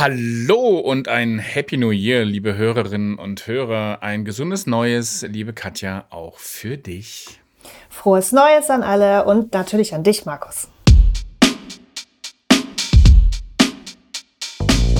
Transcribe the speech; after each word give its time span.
Hallo 0.00 0.78
und 0.78 1.08
ein 1.08 1.38
Happy 1.38 1.76
New 1.76 1.90
Year, 1.90 2.24
liebe 2.24 2.56
Hörerinnen 2.56 3.18
und 3.18 3.46
Hörer. 3.46 3.98
Ein 4.00 4.24
gesundes 4.24 4.66
Neues, 4.66 5.26
liebe 5.28 5.52
Katja, 5.52 6.06
auch 6.08 6.38
für 6.38 6.78
dich. 6.78 7.38
Frohes 7.90 8.32
Neues 8.32 8.70
an 8.70 8.82
alle 8.82 9.26
und 9.26 9.52
natürlich 9.52 9.94
an 9.94 10.02
dich, 10.02 10.24
Markus. 10.24 10.68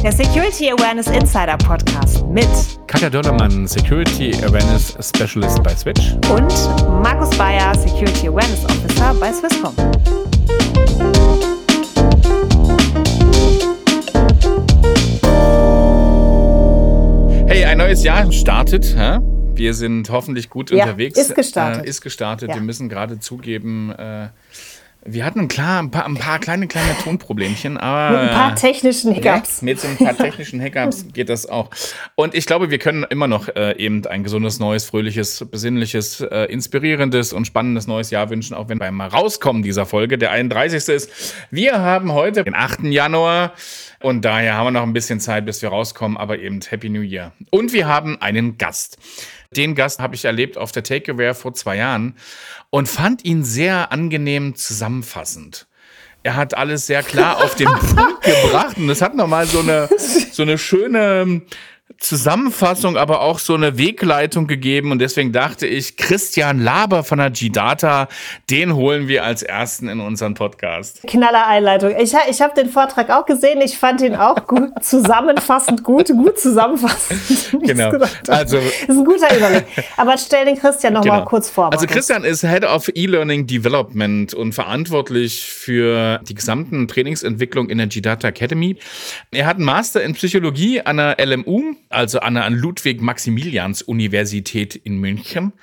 Der 0.05 0.13
Security 0.13 0.71
Awareness 0.71 1.07
Insider 1.07 1.57
Podcast 1.57 2.27
mit 2.27 2.47
Katja 2.87 3.09
Dollermann, 3.09 3.67
Security 3.67 4.35
Awareness 4.45 4.99
Specialist 5.01 5.63
bei 5.63 5.75
Switch 5.75 6.13
und 6.31 6.53
Markus 7.03 7.31
Bayer, 7.39 7.75
Security 7.75 8.29
Awareness 8.29 8.67
Officer 8.67 9.15
bei 9.15 9.33
Swisscom. 9.33 9.75
Ein 17.71 17.79
neues 17.79 18.03
Jahr 18.03 18.33
startet. 18.33 18.97
Hä? 18.97 19.21
Wir 19.55 19.75
sind 19.75 20.11
hoffentlich 20.11 20.51
gut 20.51 20.73
Ja, 20.73 20.87
unterwegs. 20.87 21.17
ist 21.17 21.37
gestartet. 21.37 21.85
Äh, 21.85 21.89
ist 21.89 22.01
gestartet. 22.01 22.49
Ja. 22.49 22.57
Wir 22.57 22.63
müssen 22.63 22.89
gerade 22.89 23.21
zugeben, 23.21 23.93
äh, 23.93 24.31
wir 25.05 25.25
hatten 25.25 25.47
klar 25.47 25.81
ein 25.81 25.93
paar, 25.93 26.05
ein 26.05 26.17
paar 26.17 26.41
kleine, 26.41 26.67
kleine 26.67 26.95
Tonproblemchen, 27.03 27.79
aber. 27.79 28.23
Mit 28.23 28.31
ein 28.31 28.37
paar 28.37 28.55
technischen 28.57 29.13
Hiccups. 29.13 29.61
Ja, 29.61 29.65
mit 29.65 29.81
so 29.81 29.87
ein 29.87 29.97
paar 29.97 30.17
technischen 30.17 30.61
Hiccups 30.61 31.07
geht 31.13 31.29
das 31.29 31.47
auch. 31.47 31.71
Und 32.17 32.35
ich 32.35 32.45
glaube, 32.45 32.71
wir 32.71 32.79
können 32.79 33.05
immer 33.09 33.29
noch 33.29 33.49
äh, 33.49 33.77
eben 33.79 34.05
ein 34.05 34.25
gesundes, 34.25 34.59
neues, 34.59 34.85
fröhliches, 34.85 35.47
besinnliches, 35.51 36.21
äh, 36.21 36.47
inspirierendes 36.53 37.33
und 37.33 37.47
spannendes 37.47 37.87
neues 37.87 38.11
Jahr 38.11 38.31
wünschen, 38.31 38.53
auch 38.55 38.69
wenn 38.69 38.81
beim 38.81 39.01
Rauskommen 39.01 39.63
dieser 39.63 39.87
Folge 39.87 40.19
der 40.19 40.33
31. 40.33 40.89
ist. 40.89 41.35
Wir 41.53 41.79
haben 41.79 42.13
heute 42.13 42.43
den 42.43 42.55
8. 42.55 42.83
Januar 42.85 43.55
und 44.03 44.25
daher 44.25 44.55
haben 44.55 44.67
wir 44.67 44.71
noch 44.73 44.83
ein 44.83 44.93
bisschen 44.93 45.21
Zeit, 45.21 45.45
bis 45.45 45.61
wir 45.63 45.69
rauskommen, 45.69 46.17
aber 46.17 46.39
eben 46.39 46.61
Happy 46.61 46.89
New 46.89 47.03
Year. 47.03 47.33
Und 47.51 47.73
wir 47.73 47.87
haben 47.87 48.21
einen 48.21 48.57
Gast. 48.57 48.99
Den 49.55 49.75
Gast 49.75 50.01
habe 50.01 50.15
ich 50.15 50.25
erlebt 50.25 50.57
auf 50.57 50.73
der 50.73 50.83
Takeaway 50.83 51.35
vor 51.35 51.55
zwei 51.55 51.77
Jahren 51.77 52.17
und 52.71 52.89
fand 52.89 53.25
ihn 53.25 53.45
sehr 53.45 53.93
angenehm 53.93 54.55
zusammenfassend. 54.55 55.67
Er 56.23 56.37
hat 56.37 56.55
alles 56.55 56.87
sehr 56.87 57.03
klar 57.03 57.43
auf 57.43 57.55
den 57.55 57.67
Punkt 57.95 58.23
gebracht 58.23 58.77
und 58.77 58.89
es 58.89 59.03
hat 59.03 59.15
nochmal 59.15 59.47
so 59.47 59.61
eine, 59.61 59.89
so 60.33 60.43
eine 60.43 60.57
schöne 60.57 61.43
Zusammenfassung, 61.99 62.97
aber 62.97 63.21
auch 63.21 63.39
so 63.39 63.55
eine 63.55 63.77
Wegleitung 63.77 64.47
gegeben 64.47 64.91
und 64.93 65.01
deswegen 65.01 65.33
dachte 65.33 65.67
ich, 65.67 65.97
Christian 65.97 66.61
Laber 66.63 67.05
von 67.05 67.19
der 67.19 67.31
G-Data, 67.31 68.09
den 68.49 68.75
holen 68.75 69.09
wir 69.09 69.25
als 69.25 69.43
ersten 69.43 69.89
in 69.89 70.01
unseren 70.01 70.35
Podcast. 70.35 71.03
Knaller 71.07 71.47
Einleitung. 71.47 71.95
Ich, 71.99 72.15
ich 72.29 72.41
habe 72.41 72.55
den 72.55 72.69
Vortrag 72.71 73.11
auch 73.11 73.27
gesehen. 73.27 73.61
Ich 73.61 73.77
fand 73.77 74.01
ihn 74.01 74.15
auch 74.15 74.47
gut 74.47 74.71
zusammenfassend 74.83 75.83
gut, 75.85 76.09
gut 76.09 76.39
zusammenfassend. 76.39 77.21
Genau. 77.67 77.91
Also, 78.29 78.57
das 78.59 78.89
ist 78.89 78.89
ein 78.89 79.05
guter 79.05 79.37
Überblick. 79.37 79.65
Aber 79.97 80.17
stell 80.19 80.45
den 80.47 80.57
Christian 80.59 80.93
noch 80.95 81.05
mal 81.05 81.19
Genau. 81.19 81.29
kurz 81.29 81.51
vor. 81.51 81.73
Also. 81.73 81.87
Christian 81.87 82.25
ist 82.25 82.43
Head 82.43 82.65
of 82.65 82.89
E-Learning 82.95 83.47
Development 83.47 84.33
und 84.35 84.53
verantwortlich 84.55 85.43
für 85.43 86.21
die 86.29 86.35
gesamten 86.35 86.87
Trainingsentwicklung 86.89 87.69
in 87.69 87.79
der 87.79 87.89
G-Data 87.89 88.29
Academy. 88.29 88.77
Er 89.33 89.47
hat 89.47 89.57
einen 89.57 89.65
Master 89.65 90.03
in 90.03 90.15
Psychologie 90.15 90.81
an 90.81 90.97
der 90.99 91.17
LMU, 91.25 91.75
also 91.89 92.21
an 92.21 92.35
der 92.35 92.51
Ludwig-Maximilians-Universität 92.51 94.77
in 94.77 94.99
München. 94.99 95.55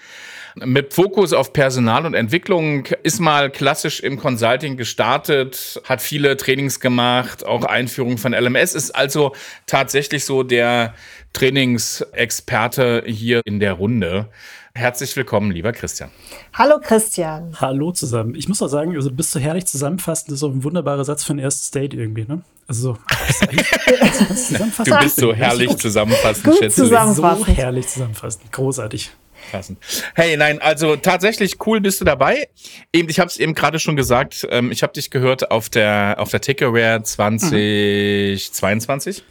Mit 0.56 0.94
Fokus 0.94 1.34
auf 1.34 1.54
Personal 1.54 2.08
und 2.08 2.16
Entwicklung 2.16 2.88
ist 3.04 3.20
mal 3.20 3.52
klassisch 3.52 4.00
im 4.00 4.18
Consulting 4.18 4.76
gestartet, 4.76 5.80
hat 5.84 6.02
viele 6.02 6.36
Trainings 6.36 6.80
gemacht, 6.80 7.46
auch 7.46 7.64
Einführung 7.64 8.18
von 8.18 8.34
LMS, 8.34 8.74
ist 8.74 8.90
also 8.92 9.36
tatsächlich 9.68 10.26
so 10.26 10.42
der 10.42 10.96
Trainingsexperte 11.34 13.04
hier 13.06 13.42
in 13.46 13.60
der 13.60 13.74
Runde. 13.74 14.30
Herzlich 14.78 15.16
willkommen, 15.16 15.50
lieber 15.50 15.72
Christian. 15.72 16.12
Hallo 16.54 16.78
Christian. 16.80 17.60
Hallo 17.60 17.92
zusammen. 17.92 18.36
Ich 18.36 18.48
muss 18.48 18.62
auch 18.62 18.68
sagen, 18.68 18.96
also 18.96 19.10
du 19.10 19.16
bist 19.16 19.32
so 19.32 19.40
herrlich 19.40 19.66
zusammenfassend, 19.66 20.30
das 20.30 20.36
ist 20.36 20.44
auch 20.44 20.52
ein 20.52 20.64
wunderbarer 20.64 21.04
Satz 21.04 21.24
für 21.24 21.34
ein 21.34 21.40
erstes 21.40 21.72
Date 21.72 21.96
irgendwie, 21.96 22.26
ne? 22.26 22.44
Also 22.68 22.94
so. 22.94 22.98
Du 24.86 24.96
bist 25.00 25.16
so 25.16 25.34
herrlich 25.34 25.76
zusammenfassend, 25.78 26.46
Gut 26.46 26.60
schätze 26.60 26.68
ich. 26.68 26.76
So 26.76 26.84
Zusammenfassend. 26.84 27.58
herrlich 27.58 27.88
zusammenfassend. 27.88 28.52
Großartig. 28.52 29.10
Passend. 29.52 29.80
Hey, 30.14 30.38
nein, 30.38 30.62
also 30.62 30.96
tatsächlich 30.96 31.56
cool 31.66 31.82
bist 31.82 32.00
du 32.00 32.06
dabei. 32.06 32.48
Eben, 32.94 33.10
ich 33.10 33.20
habe 33.20 33.30
es 33.30 33.38
eben 33.38 33.56
gerade 33.56 33.80
schon 33.80 33.96
gesagt, 33.96 34.48
ähm, 34.52 34.72
ich 34.72 34.84
habe 34.84 34.94
dich 34.94 35.10
gehört 35.10 35.50
auf 35.50 35.70
der 35.70 36.18
auf 36.20 36.30
der 36.30 36.42
Takeaway 36.42 37.02
2022. 37.02 39.24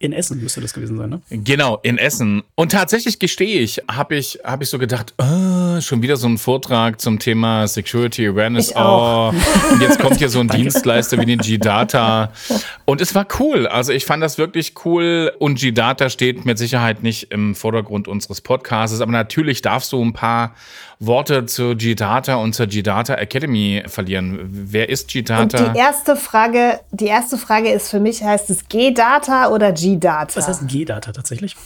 In 0.00 0.12
Essen 0.12 0.42
müsste 0.42 0.60
das 0.60 0.74
gewesen 0.74 0.98
sein, 0.98 1.08
ne? 1.08 1.20
Genau, 1.30 1.78
in 1.82 1.98
Essen. 1.98 2.42
Und 2.56 2.72
tatsächlich 2.72 3.20
gestehe 3.20 3.60
ich, 3.60 3.80
habe 3.88 4.16
ich, 4.16 4.40
hab 4.42 4.60
ich 4.60 4.68
so 4.68 4.78
gedacht, 4.78 5.14
äh, 5.18 5.80
schon 5.80 6.02
wieder 6.02 6.16
so 6.16 6.26
ein 6.26 6.36
Vortrag 6.36 7.00
zum 7.00 7.20
Thema 7.20 7.68
Security 7.68 8.26
Awareness. 8.26 8.70
Ich 8.70 8.76
auch. 8.76 9.32
Oh, 9.32 9.72
und 9.72 9.80
jetzt 9.80 10.00
kommt 10.00 10.16
hier 10.16 10.28
so 10.28 10.40
ein 10.40 10.48
Dienstleister 10.54 11.18
wie 11.20 11.26
die 11.26 11.36
G-Data. 11.36 12.32
Und 12.84 13.00
es 13.00 13.14
war 13.14 13.26
cool. 13.38 13.68
Also 13.68 13.92
ich 13.92 14.04
fand 14.04 14.22
das 14.22 14.36
wirklich 14.36 14.74
cool. 14.84 15.32
Und 15.38 15.60
G-Data 15.60 16.10
steht 16.10 16.44
mit 16.44 16.58
Sicherheit 16.58 17.04
nicht 17.04 17.30
im 17.30 17.54
Vordergrund 17.54 18.08
unseres 18.08 18.40
Podcasts. 18.40 19.00
Aber 19.00 19.12
natürlich 19.12 19.62
darfst 19.62 19.92
du 19.92 20.04
ein 20.04 20.12
paar 20.12 20.54
Worte 21.00 21.46
zur 21.46 21.74
G-Data 21.74 22.36
und 22.36 22.54
zur 22.54 22.66
G-Data 22.66 23.14
Academy 23.14 23.82
verlieren. 23.86 24.38
Wer 24.50 24.88
ist 24.88 25.04
Und 25.04 25.12
G-Data? 25.12 25.68
die 25.68 25.78
erste 25.78 26.16
Frage, 26.16 26.80
die 26.90 27.06
erste 27.06 27.36
Frage 27.38 27.70
ist 27.70 27.90
für 27.90 28.00
mich, 28.00 28.22
heißt 28.22 28.50
es 28.50 28.68
G-Data 28.68 29.48
oder 29.48 29.72
G-Data? 29.72 30.36
Was 30.36 30.48
heißt 30.48 30.62
ein 30.62 30.68
G-Data 30.68 31.12
tatsächlich? 31.12 31.56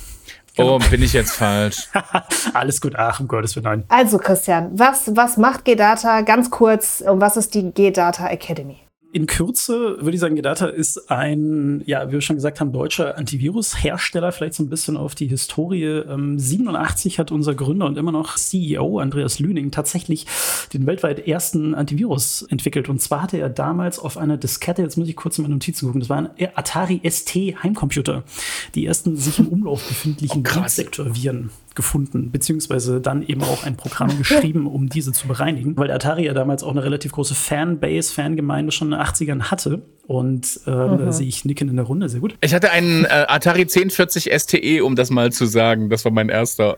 Oh, 0.57 0.81
bin 0.91 1.03
ich 1.03 1.13
jetzt 1.13 1.33
falsch? 1.37 1.89
Alles 2.53 2.81
gut, 2.81 2.97
ach, 2.97 3.21
um 3.21 3.29
Gottes 3.29 3.55
Willen, 3.55 3.65
nein. 3.65 3.85
Also 3.89 4.19
Christian, 4.19 4.71
was, 4.77 5.15
was 5.15 5.37
macht 5.37 5.65
G-Data 5.65 6.23
ganz 6.23 6.51
kurz 6.51 7.01
und 7.07 7.21
was 7.21 7.37
ist 7.37 7.55
die 7.55 7.71
G-Data 7.71 8.27
Academy? 8.29 8.79
In 9.11 9.27
Kürze 9.27 9.97
würde 10.01 10.13
ich 10.13 10.21
sagen, 10.21 10.37
Gedata 10.37 10.67
ist 10.67 11.11
ein, 11.11 11.83
ja, 11.87 12.09
wie 12.09 12.13
wir 12.13 12.21
schon 12.21 12.37
gesagt 12.37 12.61
haben, 12.61 12.73
deutscher 12.73 13.17
Antivirus-Hersteller. 13.17 14.33
Vielleicht 14.33 14.53
so 14.53 14.63
ein 14.63 14.69
bisschen 14.69 14.99
auf 14.99 15.15
die 15.15 15.27
Historie. 15.27 15.85
Ähm, 15.85 16.39
87 16.39 17.19
hat 17.19 17.33
unser 17.33 17.55
Gründer 17.55 17.87
und 17.87 17.97
immer 17.97 18.13
noch 18.13 18.37
CEO 18.37 18.99
Andreas 18.99 19.39
Lüning 19.39 19.71
tatsächlich 19.71 20.27
den 20.75 20.87
weltweit 20.87 21.27
ersten 21.27 21.75
Antivirus 21.75 22.43
entwickelt. 22.43 22.91
Und 22.91 23.01
zwar 23.01 23.23
hatte 23.23 23.39
er 23.39 23.49
damals 23.49 23.99
auf 23.99 24.19
einer 24.19 24.37
Diskette, 24.37 24.83
jetzt 24.83 24.99
muss 24.99 25.09
ich 25.09 25.17
kurz 25.17 25.39
in 25.39 25.43
meine 25.43 25.55
Notizen 25.55 25.87
gucken, 25.87 26.01
das 26.01 26.11
war 26.11 26.19
ein 26.19 26.29
Atari 26.55 27.01
ST 27.09 27.35
Heimcomputer, 27.35 28.25
die 28.75 28.85
ersten 28.85 29.17
sich 29.17 29.39
im 29.39 29.49
Umlauf 29.49 29.89
befindlichen 29.89 30.45
Oh. 30.47 30.69
Sektorviren 30.69 31.51
gefunden, 31.79 32.33
beziehungsweise 32.33 33.01
dann 33.01 33.23
eben 33.23 33.45
auch 33.45 33.63
ein 33.63 33.77
Programm 33.77 34.19
geschrieben, 34.19 34.67
um 34.67 34.89
diese 34.89 35.13
zu 35.13 35.29
bereinigen, 35.29 35.77
weil 35.77 35.93
Atari 35.93 36.27
ja 36.27 36.35
damals 36.35 36.65
auch 36.65 36.73
eine 36.73 36.83
relativ 36.83 37.13
große 37.13 37.37
Fanbase, 37.37 38.13
Fangemeinde 38.13 38.73
schon 38.73 38.93
in 38.93 38.99
den 38.99 39.07
80ern 39.07 39.45
hatte. 39.45 39.83
Und 40.09 40.61
ähm, 40.67 40.99
da 40.99 41.13
sehe 41.13 41.29
ich 41.29 41.45
Nicken 41.45 41.69
in 41.69 41.77
der 41.77 41.85
Runde, 41.85 42.09
sehr 42.09 42.21
gut. 42.21 42.35
Ich 42.41 42.53
hatte 42.53 42.71
einen 42.71 43.05
äh, 43.05 43.27
Atari 43.29 43.61
1040 43.61 44.33
STE, 44.37 44.81
um 44.81 44.97
das 44.97 45.11
mal 45.11 45.31
zu 45.31 45.47
sagen. 45.47 45.89
Das 45.89 46.05
war 46.05 46.11
mein 46.11 46.31
erster. 46.31 46.77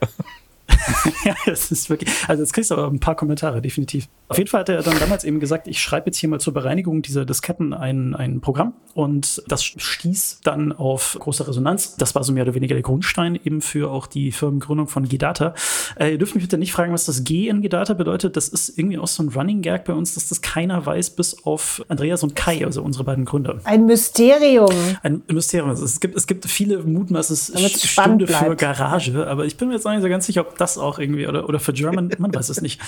ja, 1.25 1.35
es 1.47 1.71
ist 1.71 1.91
wirklich. 1.91 2.11
Also 2.29 2.43
jetzt 2.43 2.53
kriegst 2.53 2.71
du 2.71 2.75
aber 2.75 2.87
ein 2.87 3.01
paar 3.01 3.17
Kommentare, 3.17 3.61
definitiv. 3.61 4.09
Auf 4.29 4.39
jeden 4.39 4.49
Fall 4.49 4.61
hat 4.61 4.69
er 4.69 4.83
dann 4.83 4.99
damals 4.99 5.25
eben 5.25 5.41
gesagt, 5.41 5.67
ich 5.67 5.83
schreibe 5.83 6.07
jetzt 6.07 6.19
hier 6.19 6.29
mal 6.29 6.39
zur 6.39 6.55
Bereinigung 6.55 7.03
dieser 7.03 7.25
Disketten 7.25 7.75
ein, 7.75 8.15
ein 8.15 8.41
Programm 8.41 8.75
und 8.95 9.43
das 9.49 9.65
stieß 9.65 10.41
dann 10.45 10.73
auf 10.73 11.17
große 11.19 11.49
Resonanz. 11.49 11.97
Das 11.97 12.15
war 12.15 12.23
so 12.23 12.33
mehr 12.33 12.45
oder 12.45 12.55
weniger 12.55 12.75
der 12.75 12.83
Grundstein 12.83 13.39
eben 13.43 13.61
für 13.61 13.91
auch 13.91 14.07
die 14.07 14.31
Firmengründung 14.31 14.87
von 14.87 15.09
G-Data. 15.09 15.55
Äh, 15.99 16.13
ihr 16.13 16.19
dürft 16.19 16.35
mich 16.35 16.45
bitte 16.45 16.59
nicht 16.59 16.73
fragen, 16.73 16.93
was 16.93 17.07
das 17.07 17.25
G 17.25 17.49
in 17.49 17.63
G-Data 17.63 17.95
bedeutet. 17.95 18.37
Das 18.37 18.49
ist 18.49 18.79
irgendwie 18.79 18.99
auch 18.99 19.09
so 19.09 19.23
ein 19.23 19.31
Running 19.31 19.63
Gag 19.63 19.85
bei 19.85 19.95
uns, 19.95 20.15
dass 20.15 20.29
das 20.29 20.43
keiner 20.43 20.85
weiß, 20.87 21.11
bis 21.11 21.45
auf 21.45 21.83
Andreas 21.89 22.23
und 22.23 22.37
Kai, 22.37 22.65
also 22.65 22.83
unsere 22.83 23.05
beiden 23.05 23.25
Gründer. 23.25 23.59
Ein 23.65 23.87
Mysterium. 23.87 24.71
Ein 25.03 25.23
Mysterium. 25.29 25.71
Also 25.71 25.85
es 25.85 25.99
gibt, 26.01 26.17
es 26.17 26.27
gibt 26.27 26.47
viele 26.47 26.83
Mutmaßes 26.83 27.53
Stunde 27.83 28.27
für. 28.27 28.57
Garage, 28.57 29.27
aber 29.27 29.45
ich 29.45 29.57
bin 29.57 29.69
mir 29.69 29.75
jetzt 29.75 29.87
auch 29.87 29.93
nicht 29.93 30.03
so 30.03 30.09
ganz 30.09 30.27
sicher, 30.27 30.43
ob 30.43 30.57
das 30.61 30.79
auch 30.79 30.99
irgendwie 30.99 31.27
oder, 31.27 31.49
oder 31.49 31.61
für 31.61 31.73
German, 31.73 32.11
man 32.19 32.35
weiß 32.35 32.49
es 32.49 32.61
nicht. 32.61 32.81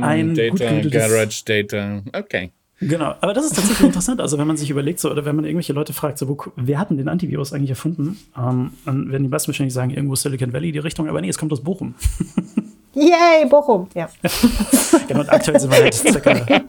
Ein 0.00 0.34
Data, 0.34 0.80
Garage 0.88 1.44
Data. 1.44 2.02
Okay. 2.12 2.52
Genau, 2.82 3.14
aber 3.20 3.34
das 3.34 3.44
ist 3.44 3.56
tatsächlich 3.56 3.86
interessant. 3.86 4.22
Also 4.22 4.38
wenn 4.38 4.46
man 4.46 4.56
sich 4.56 4.70
überlegt, 4.70 5.00
so, 5.00 5.10
oder 5.10 5.26
wenn 5.26 5.36
man 5.36 5.44
irgendwelche 5.44 5.74
Leute 5.74 5.92
fragt, 5.92 6.16
so, 6.16 6.28
wo, 6.28 6.38
wer 6.56 6.78
hat 6.78 6.88
denn 6.88 6.96
den 6.96 7.08
Antivirus 7.08 7.52
eigentlich 7.52 7.70
erfunden? 7.70 8.18
Ähm, 8.36 8.72
dann 8.86 9.12
werden 9.12 9.24
die 9.24 9.28
meisten 9.28 9.48
wahrscheinlich 9.48 9.74
sagen, 9.74 9.90
irgendwo 9.90 10.14
Silicon 10.14 10.54
Valley 10.54 10.72
die 10.72 10.78
Richtung, 10.78 11.06
aber 11.06 11.20
nee, 11.20 11.28
es 11.28 11.36
kommt 11.36 11.52
aus 11.52 11.62
Bochum. 11.62 11.94
Yay, 12.94 13.46
Bochum. 13.48 13.86
Ja. 13.94 14.08
genau, 15.08 15.20
und 15.20 15.28
aktuell 15.28 15.60
sind 15.60 15.70
wir 15.70 15.82
halt 15.82 15.94
circa. 15.94 16.34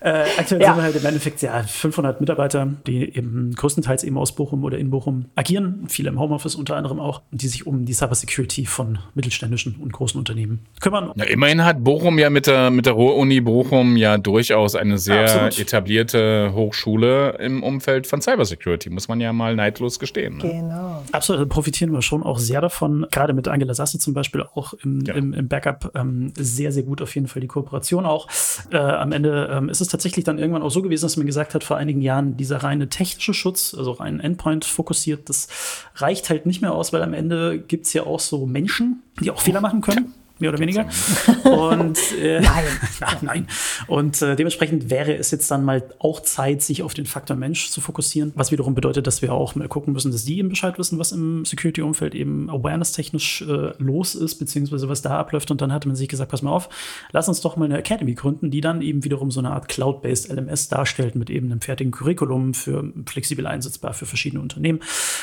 Äh, 0.00 0.24
aktuell 0.38 0.62
ja. 0.62 0.68
sind 0.68 0.76
wir 0.76 0.82
halt 0.82 0.96
im 0.96 1.04
Endeffekt 1.04 1.42
ja 1.42 1.62
500 1.62 2.20
Mitarbeiter, 2.20 2.68
die 2.86 3.14
eben 3.14 3.52
größtenteils 3.54 4.02
eben 4.04 4.16
aus 4.16 4.34
Bochum 4.34 4.64
oder 4.64 4.78
in 4.78 4.90
Bochum 4.90 5.26
agieren, 5.34 5.84
viele 5.88 6.08
im 6.08 6.18
Homeoffice 6.18 6.54
unter 6.54 6.76
anderem 6.76 7.00
auch, 7.00 7.20
die 7.30 7.48
sich 7.48 7.66
um 7.66 7.84
die 7.84 7.92
Cybersecurity 7.92 8.64
von 8.64 8.98
mittelständischen 9.14 9.76
und 9.76 9.92
großen 9.92 10.18
Unternehmen 10.18 10.60
kümmern. 10.80 11.12
Ja, 11.16 11.24
immerhin 11.24 11.64
hat 11.64 11.84
Bochum 11.84 12.18
ja 12.18 12.30
mit 12.30 12.46
der, 12.46 12.70
mit 12.70 12.86
der 12.86 12.94
Ruhr-Uni 12.94 13.42
Bochum 13.42 13.96
ja 13.96 14.16
durchaus 14.16 14.74
eine 14.74 14.96
sehr 14.96 15.26
ja, 15.26 15.46
etablierte 15.48 16.52
Hochschule 16.54 17.36
im 17.38 17.62
Umfeld 17.62 18.06
von 18.06 18.22
Cybersecurity, 18.22 18.88
muss 18.88 19.08
man 19.08 19.20
ja 19.20 19.32
mal 19.34 19.54
neidlos 19.54 19.98
gestehen. 19.98 20.38
Ne? 20.38 20.50
Genau. 20.50 21.02
Absolut, 21.12 21.48
profitieren 21.50 21.92
wir 21.92 22.00
schon 22.00 22.22
auch 22.22 22.38
sehr 22.38 22.62
davon, 22.62 23.06
gerade 23.10 23.34
mit 23.34 23.48
Angela 23.48 23.74
Sasse 23.74 23.98
zum 23.98 24.14
Beispiel 24.14 24.44
auch 24.54 24.72
im, 24.82 25.02
ja. 25.02 25.14
im, 25.14 25.34
im 25.34 25.48
Backup 25.48 25.92
ähm, 25.94 26.32
sehr, 26.36 26.72
sehr 26.72 26.84
gut 26.84 27.02
auf 27.02 27.14
jeden 27.14 27.28
Fall 27.28 27.40
die 27.40 27.48
Kooperation 27.48 28.06
auch. 28.06 28.28
Äh, 28.70 28.78
am 28.78 29.12
Ende 29.12 29.50
ähm, 29.52 29.68
ist 29.68 29.80
es 29.80 29.89
tatsächlich 29.90 30.24
dann 30.24 30.38
irgendwann 30.38 30.62
auch 30.62 30.70
so 30.70 30.82
gewesen, 30.82 31.04
dass 31.04 31.16
man 31.16 31.26
gesagt 31.26 31.54
hat, 31.54 31.64
vor 31.64 31.76
einigen 31.76 32.00
Jahren, 32.00 32.36
dieser 32.36 32.58
reine 32.58 32.88
technische 32.88 33.34
Schutz, 33.34 33.74
also 33.76 33.92
rein 33.92 34.20
Endpoint 34.20 34.64
fokussiert, 34.64 35.28
das 35.28 35.48
reicht 35.96 36.30
halt 36.30 36.46
nicht 36.46 36.62
mehr 36.62 36.72
aus, 36.72 36.92
weil 36.92 37.02
am 37.02 37.14
Ende 37.14 37.58
gibt 37.58 37.86
es 37.86 37.92
ja 37.92 38.04
auch 38.04 38.20
so 38.20 38.46
Menschen, 38.46 39.02
die 39.20 39.30
auch 39.30 39.40
Fehler 39.40 39.60
machen 39.60 39.80
können 39.80 40.14
mehr 40.40 40.50
oder 40.50 40.58
weniger. 40.58 40.88
Und 41.44 41.98
äh, 42.20 42.40
nein. 42.40 42.64
nein, 43.00 43.16
nein. 43.22 43.46
Und 43.86 44.22
äh, 44.22 44.36
dementsprechend 44.36 44.90
wäre 44.90 45.14
es 45.14 45.30
jetzt 45.30 45.50
dann 45.50 45.64
mal 45.64 45.82
auch 45.98 46.20
Zeit, 46.20 46.62
sich 46.62 46.82
auf 46.82 46.94
den 46.94 47.06
Faktor 47.06 47.36
Mensch 47.36 47.70
zu 47.70 47.80
fokussieren, 47.80 48.32
was 48.34 48.50
wiederum 48.50 48.74
bedeutet, 48.74 49.06
dass 49.06 49.22
wir 49.22 49.32
auch 49.32 49.54
mal 49.54 49.68
gucken 49.68 49.92
müssen, 49.92 50.12
dass 50.12 50.24
die 50.24 50.38
eben 50.38 50.48
Bescheid 50.48 50.78
wissen, 50.78 50.98
was 50.98 51.12
im 51.12 51.44
Security-Umfeld 51.44 52.14
eben 52.14 52.50
awareness-technisch 52.50 53.42
äh, 53.42 53.72
los 53.78 54.14
ist, 54.14 54.36
beziehungsweise 54.36 54.88
was 54.88 55.02
da 55.02 55.18
abläuft. 55.18 55.50
Und 55.50 55.60
dann 55.60 55.72
hatte 55.72 55.88
man 55.88 55.96
sich 55.96 56.08
gesagt, 56.08 56.30
pass 56.30 56.42
mal 56.42 56.52
auf, 56.52 56.68
lass 57.12 57.28
uns 57.28 57.40
doch 57.40 57.56
mal 57.56 57.64
eine 57.66 57.78
Academy 57.78 58.14
gründen, 58.14 58.50
die 58.50 58.60
dann 58.60 58.82
eben 58.82 59.04
wiederum 59.04 59.30
so 59.30 59.40
eine 59.40 59.50
Art 59.50 59.68
Cloud-based 59.68 60.30
LMS 60.30 60.68
darstellt 60.68 61.14
mit 61.14 61.30
eben 61.30 61.50
einem 61.50 61.60
fertigen 61.60 61.92
Curriculum 61.92 62.54
für 62.54 62.92
flexibel 63.06 63.46
einsetzbar 63.46 63.94
für 63.94 64.06
verschiedene 64.06 64.42
Unternehmen. 64.42 64.80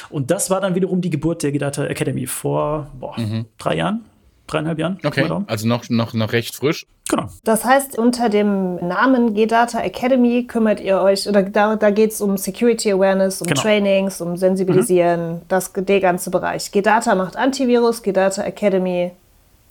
Und 0.10 0.32
das 0.32 0.50
war 0.50 0.62
dann 0.62 0.76
wiederum 0.76 1.02
die 1.02 1.10
Geburt 1.10 1.44
der 1.44 1.52
Gedata 1.52 1.86
Academy 1.86 2.28
vor 2.28 2.92
boah, 3.00 3.20
mhm. 3.20 3.46
drei 3.58 3.76
Jahren 3.78 4.06
dreieinhalb 4.48 4.80
Jahren. 4.80 5.00
Okay, 5.04 5.30
also 5.48 5.68
noch, 5.68 5.90
noch, 5.90 6.14
noch 6.14 6.34
recht 6.34 6.56
frisch. 6.56 6.86
Genau. 7.10 7.28
Das 7.44 7.64
heißt, 7.64 7.98
unter 7.98 8.30
dem 8.30 8.76
Namen 8.76 9.34
G-Data 9.34 9.80
Academy 9.80 10.46
kümmert 10.46 10.80
ihr 10.80 11.00
euch, 11.00 11.28
oder 11.28 11.44
da, 11.44 11.76
da 11.76 11.90
geht 11.90 12.12
es 12.12 12.22
um 12.22 12.38
Security 12.38 12.92
Awareness, 12.92 13.42
um 13.42 13.48
genau. 13.48 13.62
Trainings, 13.62 14.20
um 14.20 14.36
Sensibilisieren, 14.36 15.36
mhm. 15.36 15.42
das, 15.48 15.72
der 15.74 16.00
ganze 16.02 16.32
Bereich. 16.32 16.72
G-Data 16.72 17.16
macht 17.16 17.38
Antivirus, 17.38 18.04
G-Data 18.04 18.44
Academy 18.44 19.12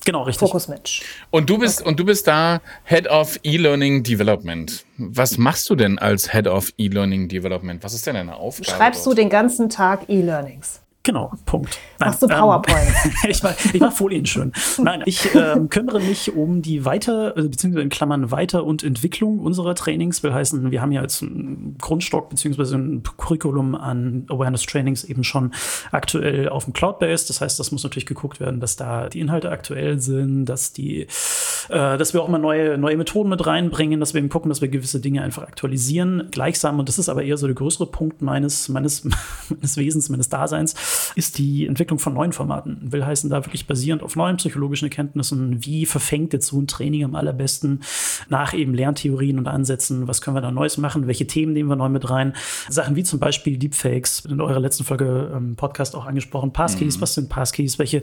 Genau, 0.06 0.22
richtig. 0.22 0.46
Fokus 0.46 0.68
Mensch. 0.68 1.02
Und 1.30 1.50
du 1.50 1.58
bist 1.58 1.80
okay. 1.80 1.88
und 1.88 1.98
du 1.98 2.04
bist 2.04 2.28
da 2.28 2.60
Head 2.84 3.08
of 3.08 3.40
E-Learning 3.42 4.04
Development. 4.04 4.84
Was 4.98 5.36
machst 5.36 5.68
du 5.68 5.74
denn 5.74 5.98
als 5.98 6.32
Head 6.32 6.46
of 6.46 6.72
E-Learning 6.78 7.28
Development? 7.28 7.82
Was 7.82 7.92
ist 7.92 8.06
denn 8.06 8.14
deine 8.14 8.36
Aufgabe? 8.36 8.70
Schreibst 8.70 9.04
dort? 9.04 9.18
du 9.18 9.22
den 9.22 9.30
ganzen 9.30 9.68
Tag 9.68 10.08
E-Learnings? 10.08 10.80
Genau, 11.06 11.30
Punkt. 11.44 11.78
Nein, 12.00 12.08
Machst 12.08 12.20
du 12.20 12.26
PowerPoint? 12.26 12.88
Ähm, 13.04 13.12
ich 13.30 13.40
mache 13.40 13.54
ich 13.72 13.80
mach 13.80 13.92
Folien 13.92 14.26
schön. 14.26 14.50
Nein, 14.78 15.04
ich 15.06 15.32
ähm, 15.36 15.68
kümmere 15.68 16.00
mich 16.00 16.34
um 16.34 16.62
die 16.62 16.84
Weiter, 16.84 17.32
also 17.36 17.48
beziehungsweise 17.48 17.84
in 17.84 17.90
Klammern 17.90 18.32
Weiter- 18.32 18.64
und 18.64 18.82
Entwicklung 18.82 19.38
unserer 19.38 19.76
Trainings. 19.76 20.24
Will 20.24 20.34
heißen, 20.34 20.72
wir 20.72 20.82
haben 20.82 20.90
ja 20.90 21.02
jetzt 21.02 21.22
einen 21.22 21.76
Grundstock 21.80 22.28
beziehungsweise 22.28 22.74
ein 22.74 23.04
Curriculum 23.18 23.76
an 23.76 24.26
Awareness-Trainings 24.28 25.04
eben 25.04 25.22
schon 25.22 25.52
aktuell 25.92 26.48
auf 26.48 26.64
dem 26.64 26.72
Cloud-Base. 26.72 27.28
Das 27.28 27.40
heißt, 27.40 27.60
das 27.60 27.70
muss 27.70 27.84
natürlich 27.84 28.06
geguckt 28.06 28.40
werden, 28.40 28.58
dass 28.58 28.74
da 28.74 29.08
die 29.08 29.20
Inhalte 29.20 29.52
aktuell 29.52 30.00
sind, 30.00 30.46
dass 30.46 30.72
die, 30.72 31.06
äh, 31.68 31.98
dass 31.98 32.14
wir 32.14 32.22
auch 32.22 32.28
mal 32.28 32.38
neue, 32.38 32.78
neue 32.78 32.96
Methoden 32.96 33.30
mit 33.30 33.46
reinbringen, 33.46 34.00
dass 34.00 34.14
wir 34.14 34.18
eben 34.18 34.28
gucken, 34.28 34.48
dass 34.48 34.60
wir 34.60 34.68
gewisse 34.68 35.00
Dinge 35.00 35.22
einfach 35.22 35.42
aktualisieren. 35.42 36.28
Gleichsam, 36.30 36.78
und 36.78 36.88
das 36.88 36.98
ist 36.98 37.08
aber 37.08 37.22
eher 37.22 37.36
so 37.36 37.46
der 37.46 37.54
größere 37.54 37.86
Punkt 37.86 38.22
meines, 38.22 38.68
meines, 38.68 39.04
meines 39.48 39.76
Wesens, 39.76 40.08
meines 40.08 40.28
Daseins, 40.28 41.12
ist 41.14 41.38
die 41.38 41.66
Entwicklung 41.66 41.98
von 41.98 42.14
neuen 42.14 42.32
Formaten. 42.32 42.92
Will 42.92 43.04
heißen, 43.04 43.30
da 43.30 43.44
wirklich 43.44 43.66
basierend 43.66 44.02
auf 44.02 44.16
neuen 44.16 44.36
psychologischen 44.36 44.86
Erkenntnissen, 44.86 45.64
wie 45.64 45.86
verfängt 45.86 46.32
jetzt 46.32 46.48
so 46.48 46.60
ein 46.60 46.66
Training 46.66 47.04
am 47.04 47.14
allerbesten 47.14 47.80
nach 48.28 48.54
eben 48.54 48.74
Lerntheorien 48.74 49.38
und 49.38 49.48
Ansätzen, 49.48 50.08
was 50.08 50.20
können 50.20 50.36
wir 50.36 50.40
da 50.40 50.50
Neues 50.50 50.78
machen, 50.78 51.06
welche 51.06 51.26
Themen 51.26 51.52
nehmen 51.52 51.68
wir 51.68 51.76
neu 51.76 51.88
mit 51.88 52.08
rein. 52.10 52.34
Sachen 52.68 52.96
wie 52.96 53.02
zum 53.02 53.18
Beispiel 53.18 53.58
Deepfakes, 53.58 54.24
in 54.26 54.40
eurer 54.40 54.60
letzten 54.60 54.84
Folge 54.84 55.32
ähm, 55.34 55.56
Podcast 55.56 55.94
auch 55.94 56.06
angesprochen, 56.06 56.52
Passkeys, 56.52 56.96
mhm. 56.96 57.00
was 57.02 57.14
sind 57.14 57.28
Passkeys, 57.28 57.78
welche, 57.78 57.98
ja. 57.98 58.02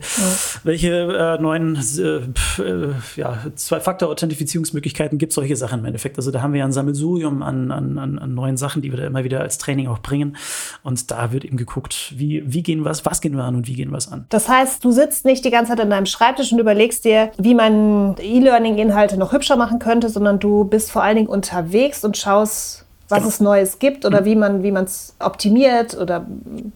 welche 0.63 0.89
äh, 0.89 1.42
neuen 1.42 1.75
äh, 1.75 2.62
äh, 2.62 2.94
ja, 3.16 3.38
Zwei-Faktor-Authentifizierungsmöglichkeiten 3.55 5.17
gibt 5.17 5.33
solche 5.33 5.55
Sachen 5.55 5.79
im 5.79 5.85
Endeffekt. 5.85 6.17
Also 6.17 6.31
da 6.31 6.41
haben 6.41 6.53
wir 6.53 6.59
ja 6.59 6.65
ein 6.65 6.71
Sammelsurium 6.71 7.41
an, 7.41 7.71
an, 7.71 7.97
an 7.97 8.33
neuen 8.33 8.57
Sachen, 8.57 8.81
die 8.81 8.91
wir 8.91 8.97
da 8.97 9.05
immer 9.05 9.23
wieder 9.23 9.41
als 9.41 9.57
Training 9.57 9.88
auch 9.88 10.00
bringen. 10.00 10.38
Und 10.83 11.11
da 11.11 11.31
wird 11.31 11.45
eben 11.45 11.57
geguckt, 11.57 12.13
wie, 12.15 12.44
wie 12.45 12.63
gehen 12.63 12.85
was, 12.85 13.05
was 13.05 13.21
gehen 13.21 13.35
wir 13.35 13.44
an 13.44 13.55
und 13.55 13.67
wie 13.67 13.73
gehen 13.73 13.91
wir 13.91 13.97
es 13.97 14.11
an. 14.11 14.25
Das 14.29 14.50
heißt, 14.50 14.83
du 14.83 14.91
sitzt 14.91 15.25
nicht 15.25 15.45
die 15.45 15.51
ganze 15.51 15.71
Zeit 15.71 15.81
an 15.81 15.89
deinem 15.89 16.05
Schreibtisch 16.05 16.51
und 16.51 16.59
überlegst 16.59 17.05
dir, 17.05 17.31
wie 17.38 17.55
man 17.55 18.15
E-Learning-Inhalte 18.19 19.17
noch 19.17 19.33
hübscher 19.33 19.56
machen 19.56 19.79
könnte, 19.79 20.09
sondern 20.09 20.39
du 20.39 20.63
bist 20.65 20.91
vor 20.91 21.03
allen 21.03 21.15
Dingen 21.15 21.29
unterwegs 21.29 22.03
und 22.03 22.17
schaust, 22.17 22.82
was 23.13 23.19
genau. 23.19 23.30
es 23.30 23.39
Neues 23.39 23.80
gibt 23.80 24.06
oder 24.06 24.21
mhm. 24.21 24.25
wie 24.25 24.36
man 24.36 24.63
wie 24.63 24.71
man 24.71 24.86
es 24.86 25.15
optimiert 25.19 25.95
oder 25.95 26.25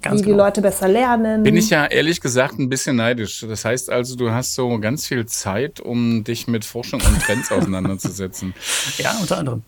ganz 0.01 0.19
wie 0.19 0.25
genau. 0.25 0.35
die 0.35 0.43
Leute 0.43 0.61
besser 0.61 0.87
lernen. 0.87 1.43
Bin 1.43 1.57
ich 1.57 1.69
ja 1.69 1.85
ehrlich 1.85 2.21
gesagt 2.21 2.59
ein 2.59 2.69
bisschen 2.69 2.95
neidisch. 2.95 3.45
Das 3.47 3.65
heißt 3.65 3.89
also, 3.89 4.15
du 4.15 4.31
hast 4.31 4.53
so 4.53 4.79
ganz 4.79 5.07
viel 5.07 5.25
Zeit, 5.25 5.79
um 5.79 6.23
dich 6.23 6.47
mit 6.47 6.65
Forschung 6.65 7.01
und 7.01 7.21
Trends 7.21 7.51
auseinanderzusetzen. 7.51 8.53
Ja, 8.97 9.15
unter 9.19 9.37
anderem. 9.37 9.63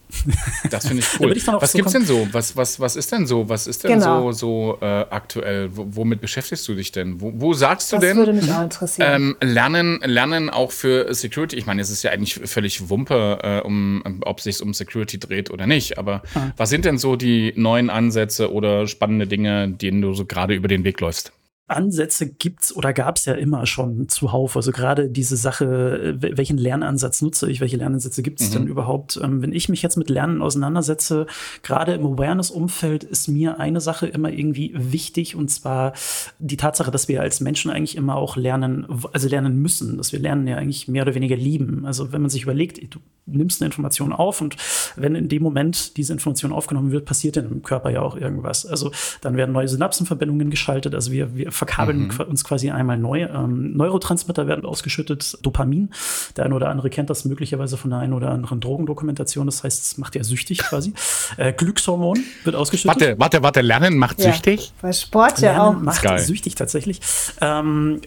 Das 0.70 0.88
finde 0.88 1.04
ich 1.04 1.20
cool. 1.20 1.36
was 1.62 1.72
so 1.72 1.78
gibt's 1.78 1.94
denn 1.94 2.06
so? 2.06 2.28
Was 2.32 2.56
was 2.56 2.80
was 2.80 2.96
ist 2.96 3.12
denn 3.12 3.26
so? 3.26 3.50
Was 3.50 3.68
ist 3.68 3.84
denn 3.84 4.00
genau. 4.00 4.32
so 4.32 4.78
so 4.78 4.78
äh, 4.82 4.86
aktuell? 4.86 5.76
W 5.76 5.84
womit 5.88 6.22
beschäftigst 6.22 6.68
du 6.68 6.76
dich 6.76 6.92
denn? 6.92 7.22
Wo, 7.22 7.32
wo 7.36 7.54
sagst 7.54 7.92
du 7.92 7.96
das 7.96 8.02
denn? 8.02 8.18
Das 8.18 8.28
würde 8.28 8.34
mich 8.34 8.52
auch 8.52 8.64
interessieren. 8.64 9.14
Ähm, 9.14 9.38
lernen 9.42 10.00
lernen 10.04 10.50
auch 10.50 10.72
für 10.72 11.14
Security. 11.14 11.56
Ich 11.56 11.66
meine, 11.66 11.82
es 11.82 11.90
ist 11.90 12.04
ja 12.04 12.12
eigentlich 12.12 12.36
völlig 12.36 12.90
Wumpe, 12.90 13.40
äh, 13.44 13.60
um 13.66 14.04
ob 14.22 14.42
sich 14.42 14.62
um 14.62 14.74
Security 14.74 15.20
dreht 15.20 15.50
oder 15.52 15.68
nicht. 15.68 15.98
Aber 15.98 16.22
ah. 16.36 16.52
Was 16.58 16.70
sind 16.70 16.86
denn 16.86 16.98
so 16.98 17.16
die 17.16 17.54
neuen 17.56 17.90
Ansätze 17.90 18.52
oder 18.52 18.88
spannende 18.88 19.28
Dinge, 19.28 19.70
denen 19.70 20.02
du 20.02 20.14
so 20.14 20.26
gerade 20.26 20.54
über 20.54 20.68
den 20.68 20.84
Weg 20.84 21.00
läufst? 21.00 21.32
Ansätze 21.70 22.28
gibt's 22.28 22.76
oder 22.76 22.94
gab's 22.94 23.26
ja 23.26 23.34
immer 23.34 23.66
schon 23.66 24.10
zuhauf. 24.10 24.56
Also 24.56 24.72
gerade 24.72 25.10
diese 25.10 25.38
Sache, 25.38 26.16
welchen 26.20 26.58
Lernansatz 26.58 27.22
nutze 27.22 27.50
ich, 27.50 27.62
welche 27.62 27.78
Lernansätze 27.78 28.24
gibt 28.24 28.42
es 28.42 28.50
mhm. 28.50 28.54
denn 28.54 28.68
überhaupt? 28.68 29.20
Ähm, 29.22 29.42
wenn 29.42 29.54
ich 29.54 29.70
mich 29.70 29.82
jetzt 29.82 29.98
mit 29.98 30.10
Lernen 30.10 30.42
auseinandersetze, 30.42 31.28
gerade 31.64 31.94
im 31.94 32.06
Awareness-Umfeld 32.06 33.04
ist 33.04 33.28
mir 33.28 33.60
eine 33.60 33.82
Sache 33.82 34.08
immer 34.08 34.32
irgendwie 34.32 34.72
wichtig 34.76 35.36
und 35.36 35.50
zwar 35.50 35.94
die 36.40 36.58
Tatsache, 36.58 36.92
dass 36.92 37.08
wir 37.08 37.22
als 37.22 37.40
Menschen 37.40 37.72
eigentlich 37.72 37.96
immer 37.96 38.16
auch 38.16 38.36
lernen, 38.36 38.88
also 39.12 39.28
lernen 39.28 39.62
müssen, 39.62 39.98
dass 39.98 40.12
wir 40.12 40.20
lernen 40.20 40.48
ja 40.48 40.58
eigentlich 40.58 40.88
mehr 40.88 41.04
oder 41.04 41.16
weniger 41.16 41.36
lieben. 41.36 41.86
Also 41.86 42.12
wenn 42.12 42.22
man 42.22 42.30
sich 42.30 42.44
überlegt, 42.44 42.82
du 42.94 43.00
nimmst 43.26 43.62
eine 43.62 43.68
Information 43.68 44.14
auf 44.14 44.42
und 44.42 44.56
wenn 44.96 45.16
in 45.16 45.30
dem 45.30 45.44
Moment 45.44 45.98
diese 45.98 46.14
Information 46.14 46.52
aufgenommen 46.52 46.92
wird, 46.92 47.06
passiert 47.06 47.38
dann 47.38 47.52
im 47.52 47.62
Körper 47.62 47.90
ja 47.90 48.02
auch 48.02 48.16
irgendwas. 48.16 48.66
Also 48.66 48.92
dann 49.22 49.38
werden 49.38 49.52
neue 49.52 49.68
Synapsenverbindungen 49.68 50.50
geschaltet, 50.50 50.96
also 50.96 51.12
wir, 51.12 51.36
wir 51.36 51.52
verkabeln 51.60 52.08
mhm. 52.08 52.22
uns 52.28 52.44
quasi 52.44 52.72
einmal 52.72 52.98
neu. 52.98 53.24
Ähm, 53.24 53.78
Neurotransmitter 53.78 54.48
werden 54.48 54.66
ausgeschüttet, 54.66 55.38
Dopamin. 55.44 55.92
Der 56.38 56.46
eine 56.46 56.56
oder 56.56 56.70
andere 56.70 56.90
kennt 56.90 57.10
das 57.10 57.26
möglicherweise 57.26 57.78
von 57.78 57.92
der 57.92 58.00
einen 58.00 58.14
oder 58.14 58.32
anderen 58.32 58.60
Drogendokumentation. 58.60 59.46
Das 59.46 59.64
heißt, 59.64 59.84
es 59.84 59.98
macht 59.98 60.16
ja 60.16 60.24
süchtig 60.24 60.60
quasi. 60.60 60.94
Äh, 61.38 61.54
Glückshormon 61.54 62.20
wird 62.44 62.56
ausgeschüttet. 62.56 63.02
Warte, 63.02 63.20
warte, 63.20 63.44
warte, 63.44 63.62
Lernen 63.62 63.98
macht 63.98 64.20
ja, 64.20 64.32
süchtig? 64.32 64.74
Bei 64.82 64.92
Sport 64.92 65.40
ja 65.40 65.52
Lernen 65.52 65.78
auch. 65.78 65.82
macht 65.82 66.02
Geil. 66.02 66.20
süchtig 66.20 66.56
tatsächlich. 66.56 67.02
Ähm, 67.42 68.02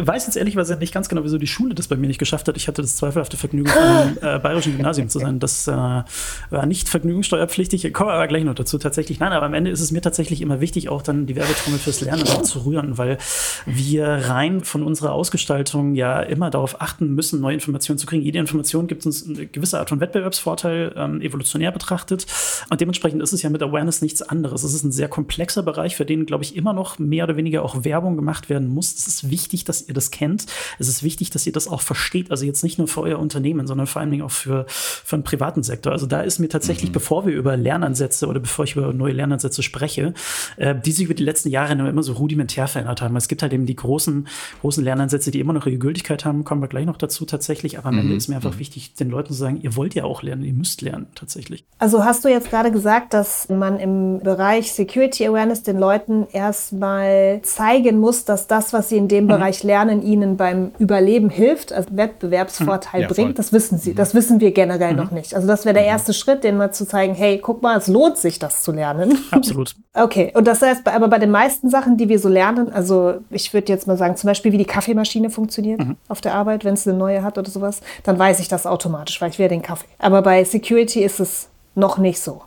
weiß 0.00 0.26
jetzt 0.26 0.36
ehrlicherweise 0.36 0.76
nicht 0.76 0.92
ganz 0.92 1.08
genau, 1.08 1.24
wieso 1.24 1.38
die 1.38 1.46
Schule 1.46 1.74
das 1.74 1.88
bei 1.88 1.96
mir 1.96 2.08
nicht 2.08 2.18
geschafft 2.18 2.48
hat. 2.48 2.56
Ich 2.56 2.68
hatte 2.68 2.82
das 2.82 2.96
zweifelhafte 2.96 3.36
Vergnügen, 3.36 3.70
einem 3.70 4.18
äh, 4.20 4.38
bayerischen 4.38 4.72
Gymnasium 4.72 5.08
zu 5.08 5.20
sein. 5.20 5.38
Das 5.38 5.68
äh, 5.68 5.72
war 5.72 6.66
nicht 6.66 6.88
vergnügungssteuerpflichtig. 6.88 7.84
Ich 7.84 7.94
komme 7.94 8.12
aber 8.12 8.26
gleich 8.26 8.44
noch 8.44 8.54
dazu 8.54 8.78
tatsächlich. 8.78 9.20
Nein, 9.20 9.32
aber 9.32 9.46
am 9.46 9.54
Ende 9.54 9.70
ist 9.70 9.80
es 9.80 9.92
mir 9.92 10.00
tatsächlich 10.00 10.40
immer 10.40 10.60
wichtig, 10.60 10.88
auch 10.88 11.02
dann 11.02 11.26
die 11.26 11.36
Werbetrommel 11.36 11.78
fürs 11.78 12.00
Lernen 12.00 12.26
zu 12.44 12.64
rühren 12.64 12.95
weil 12.98 13.18
wir 13.64 14.06
rein 14.06 14.62
von 14.62 14.82
unserer 14.82 15.12
Ausgestaltung 15.12 15.94
ja 15.94 16.20
immer 16.20 16.50
darauf 16.50 16.80
achten 16.80 17.14
müssen, 17.14 17.40
neue 17.40 17.54
Informationen 17.54 17.98
zu 17.98 18.06
kriegen. 18.06 18.22
Jede 18.22 18.38
Information 18.38 18.86
gibt 18.86 19.06
uns 19.06 19.26
eine 19.26 19.46
gewisse 19.46 19.78
Art 19.78 19.88
von 19.88 20.00
Wettbewerbsvorteil, 20.00 20.92
ähm, 20.96 21.20
evolutionär 21.20 21.72
betrachtet. 21.72 22.26
Und 22.70 22.80
dementsprechend 22.80 23.22
ist 23.22 23.32
es 23.32 23.42
ja 23.42 23.50
mit 23.50 23.62
Awareness 23.62 24.02
nichts 24.02 24.22
anderes. 24.22 24.62
Es 24.62 24.74
ist 24.74 24.84
ein 24.84 24.92
sehr 24.92 25.08
komplexer 25.08 25.62
Bereich, 25.62 25.96
für 25.96 26.04
den, 26.04 26.26
glaube 26.26 26.44
ich, 26.44 26.56
immer 26.56 26.72
noch 26.72 26.98
mehr 26.98 27.24
oder 27.24 27.36
weniger 27.36 27.62
auch 27.62 27.84
Werbung 27.84 28.16
gemacht 28.16 28.48
werden 28.48 28.68
muss. 28.68 28.94
Es 28.94 29.06
ist 29.06 29.30
wichtig, 29.30 29.64
dass 29.64 29.86
ihr 29.86 29.94
das 29.94 30.10
kennt. 30.10 30.46
Es 30.78 30.88
ist 30.88 31.02
wichtig, 31.02 31.30
dass 31.30 31.46
ihr 31.46 31.52
das 31.52 31.68
auch 31.68 31.80
versteht. 31.80 32.30
Also 32.30 32.44
jetzt 32.44 32.62
nicht 32.62 32.78
nur 32.78 32.88
für 32.88 33.02
euer 33.02 33.18
Unternehmen, 33.18 33.66
sondern 33.66 33.86
vor 33.86 34.00
allen 34.00 34.10
Dingen 34.10 34.22
auch 34.22 34.30
für, 34.30 34.64
für 34.68 35.16
den 35.16 35.24
privaten 35.24 35.62
Sektor. 35.62 35.92
Also 35.92 36.06
da 36.06 36.20
ist 36.20 36.38
mir 36.38 36.48
tatsächlich, 36.48 36.90
mhm. 36.90 36.94
bevor 36.94 37.26
wir 37.26 37.34
über 37.34 37.56
Lernansätze 37.56 38.26
oder 38.26 38.40
bevor 38.40 38.64
ich 38.64 38.76
über 38.76 38.92
neue 38.92 39.12
Lernansätze 39.12 39.62
spreche, 39.62 40.14
äh, 40.56 40.74
die 40.74 40.92
sich 40.92 41.04
über 41.04 41.14
die 41.14 41.24
letzten 41.24 41.48
Jahre 41.48 41.72
immer 41.72 42.02
so 42.02 42.12
rudimentär 42.12 42.68
verändert 42.68 42.85
verändert 42.86 43.02
haben. 43.02 43.16
Es 43.16 43.28
gibt 43.28 43.42
halt 43.42 43.52
eben 43.52 43.66
die 43.66 43.76
großen, 43.76 44.28
großen 44.60 44.84
Lernansätze, 44.84 45.30
die 45.30 45.40
immer 45.40 45.52
noch 45.52 45.66
ihre 45.66 45.78
Gültigkeit 45.78 46.24
haben, 46.24 46.44
kommen 46.44 46.60
wir 46.60 46.68
gleich 46.68 46.86
noch 46.86 46.96
dazu 46.96 47.24
tatsächlich. 47.24 47.78
Aber 47.78 47.88
am 47.88 47.98
Ende 47.98 48.12
mhm. 48.12 48.18
ist 48.18 48.28
mir 48.28 48.36
einfach 48.36 48.54
mhm. 48.54 48.58
wichtig, 48.58 48.94
den 48.94 49.10
Leuten 49.10 49.28
zu 49.28 49.34
sagen, 49.34 49.60
ihr 49.62 49.76
wollt 49.76 49.94
ja 49.94 50.04
auch 50.04 50.22
lernen, 50.22 50.44
ihr 50.44 50.52
müsst 50.52 50.82
lernen 50.82 51.08
tatsächlich. 51.14 51.64
Also 51.78 52.04
hast 52.04 52.24
du 52.24 52.28
jetzt 52.28 52.50
gerade 52.50 52.70
gesagt, 52.70 53.14
dass 53.14 53.48
man 53.48 53.78
im 53.78 54.20
Bereich 54.20 54.72
Security 54.72 55.26
Awareness 55.26 55.62
den 55.62 55.78
Leuten 55.78 56.26
erstmal 56.32 57.40
zeigen 57.42 57.98
muss, 57.98 58.24
dass 58.24 58.46
das, 58.46 58.72
was 58.72 58.88
sie 58.88 58.96
in 58.96 59.08
dem 59.08 59.24
mhm. 59.24 59.28
Bereich 59.28 59.62
lernen, 59.62 60.02
ihnen 60.02 60.36
beim 60.36 60.72
Überleben 60.78 61.30
hilft, 61.30 61.72
also 61.72 61.88
Wettbewerbsvorteil 61.92 63.02
mhm. 63.02 63.08
ja, 63.08 63.12
bringt. 63.12 63.38
Das 63.38 63.52
wissen 63.52 63.78
sie. 63.78 63.90
Mhm. 63.90 63.96
Das 63.96 64.14
wissen 64.14 64.40
wir 64.40 64.52
generell 64.52 64.94
noch 64.94 65.10
nicht. 65.10 65.34
Also 65.34 65.46
das 65.46 65.64
wäre 65.64 65.74
der 65.74 65.84
erste 65.84 66.12
Schritt, 66.12 66.44
den 66.44 66.56
mal 66.56 66.72
zu 66.72 66.86
zeigen, 66.86 67.14
hey, 67.14 67.38
guck 67.38 67.62
mal, 67.62 67.76
es 67.76 67.88
lohnt 67.88 68.16
sich, 68.16 68.38
das 68.38 68.62
zu 68.62 68.72
lernen. 68.72 69.18
Absolut. 69.30 69.74
Okay, 69.98 70.30
und 70.34 70.46
das 70.46 70.60
heißt, 70.60 70.86
aber 70.88 71.08
bei 71.08 71.18
den 71.18 71.30
meisten 71.30 71.70
Sachen, 71.70 71.96
die 71.96 72.10
wir 72.10 72.18
so 72.18 72.28
lernen, 72.28 72.70
also 72.76 73.20
ich 73.30 73.54
würde 73.54 73.72
jetzt 73.72 73.86
mal 73.86 73.96
sagen, 73.96 74.16
zum 74.16 74.28
Beispiel, 74.28 74.52
wie 74.52 74.58
die 74.58 74.66
Kaffeemaschine 74.66 75.30
funktioniert 75.30 75.80
mhm. 75.80 75.96
auf 76.08 76.20
der 76.20 76.34
Arbeit, 76.34 76.62
wenn 76.62 76.74
es 76.74 76.86
eine 76.86 76.94
neue 76.94 77.22
hat 77.22 77.38
oder 77.38 77.50
sowas, 77.50 77.80
dann 78.02 78.18
weiß 78.18 78.38
ich 78.38 78.48
das 78.48 78.66
automatisch, 78.66 79.18
weil 79.22 79.30
ich 79.30 79.38
will 79.38 79.48
den 79.48 79.62
Kaffee. 79.62 79.86
Aber 79.98 80.20
bei 80.20 80.44
Security 80.44 81.02
ist 81.02 81.18
es 81.18 81.48
noch 81.74 81.96
nicht 81.96 82.20
so. 82.20 82.42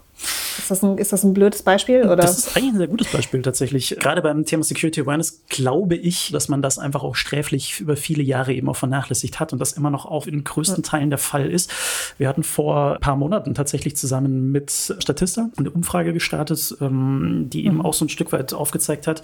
Ist 0.59 0.71
das, 0.71 0.83
ein, 0.83 0.97
ist 0.97 1.13
das 1.13 1.23
ein 1.23 1.33
blödes 1.33 1.63
Beispiel? 1.63 2.03
Oder? 2.03 2.17
Das 2.17 2.37
ist 2.37 2.57
eigentlich 2.57 2.73
ein 2.73 2.77
sehr 2.77 2.87
gutes 2.87 3.11
Beispiel 3.11 3.41
tatsächlich. 3.41 3.95
Gerade 3.99 4.21
beim 4.21 4.45
Thema 4.45 4.63
Security 4.63 5.01
Awareness 5.01 5.41
glaube 5.47 5.95
ich, 5.95 6.31
dass 6.31 6.49
man 6.49 6.61
das 6.61 6.77
einfach 6.77 7.03
auch 7.03 7.15
sträflich 7.15 7.79
über 7.79 7.95
viele 7.95 8.21
Jahre 8.23 8.53
eben 8.53 8.69
auch 8.69 8.75
vernachlässigt 8.75 9.39
hat 9.39 9.53
und 9.53 9.59
das 9.59 9.73
immer 9.73 9.89
noch 9.89 10.05
auch 10.05 10.27
in 10.27 10.43
größten 10.43 10.83
Teilen 10.83 11.09
der 11.09 11.17
Fall 11.17 11.49
ist. 11.49 11.71
Wir 12.17 12.27
hatten 12.27 12.43
vor 12.43 12.95
ein 12.95 12.99
paar 12.99 13.15
Monaten 13.15 13.55
tatsächlich 13.55 13.95
zusammen 13.95 14.51
mit 14.51 14.71
Statista 14.71 15.49
eine 15.57 15.71
Umfrage 15.71 16.13
gestartet, 16.13 16.75
ähm, 16.81 17.47
die 17.49 17.65
eben 17.65 17.75
mhm. 17.75 17.85
auch 17.85 17.93
so 17.93 18.05
ein 18.05 18.09
Stück 18.09 18.31
weit 18.31 18.53
aufgezeigt 18.53 19.07
hat, 19.07 19.21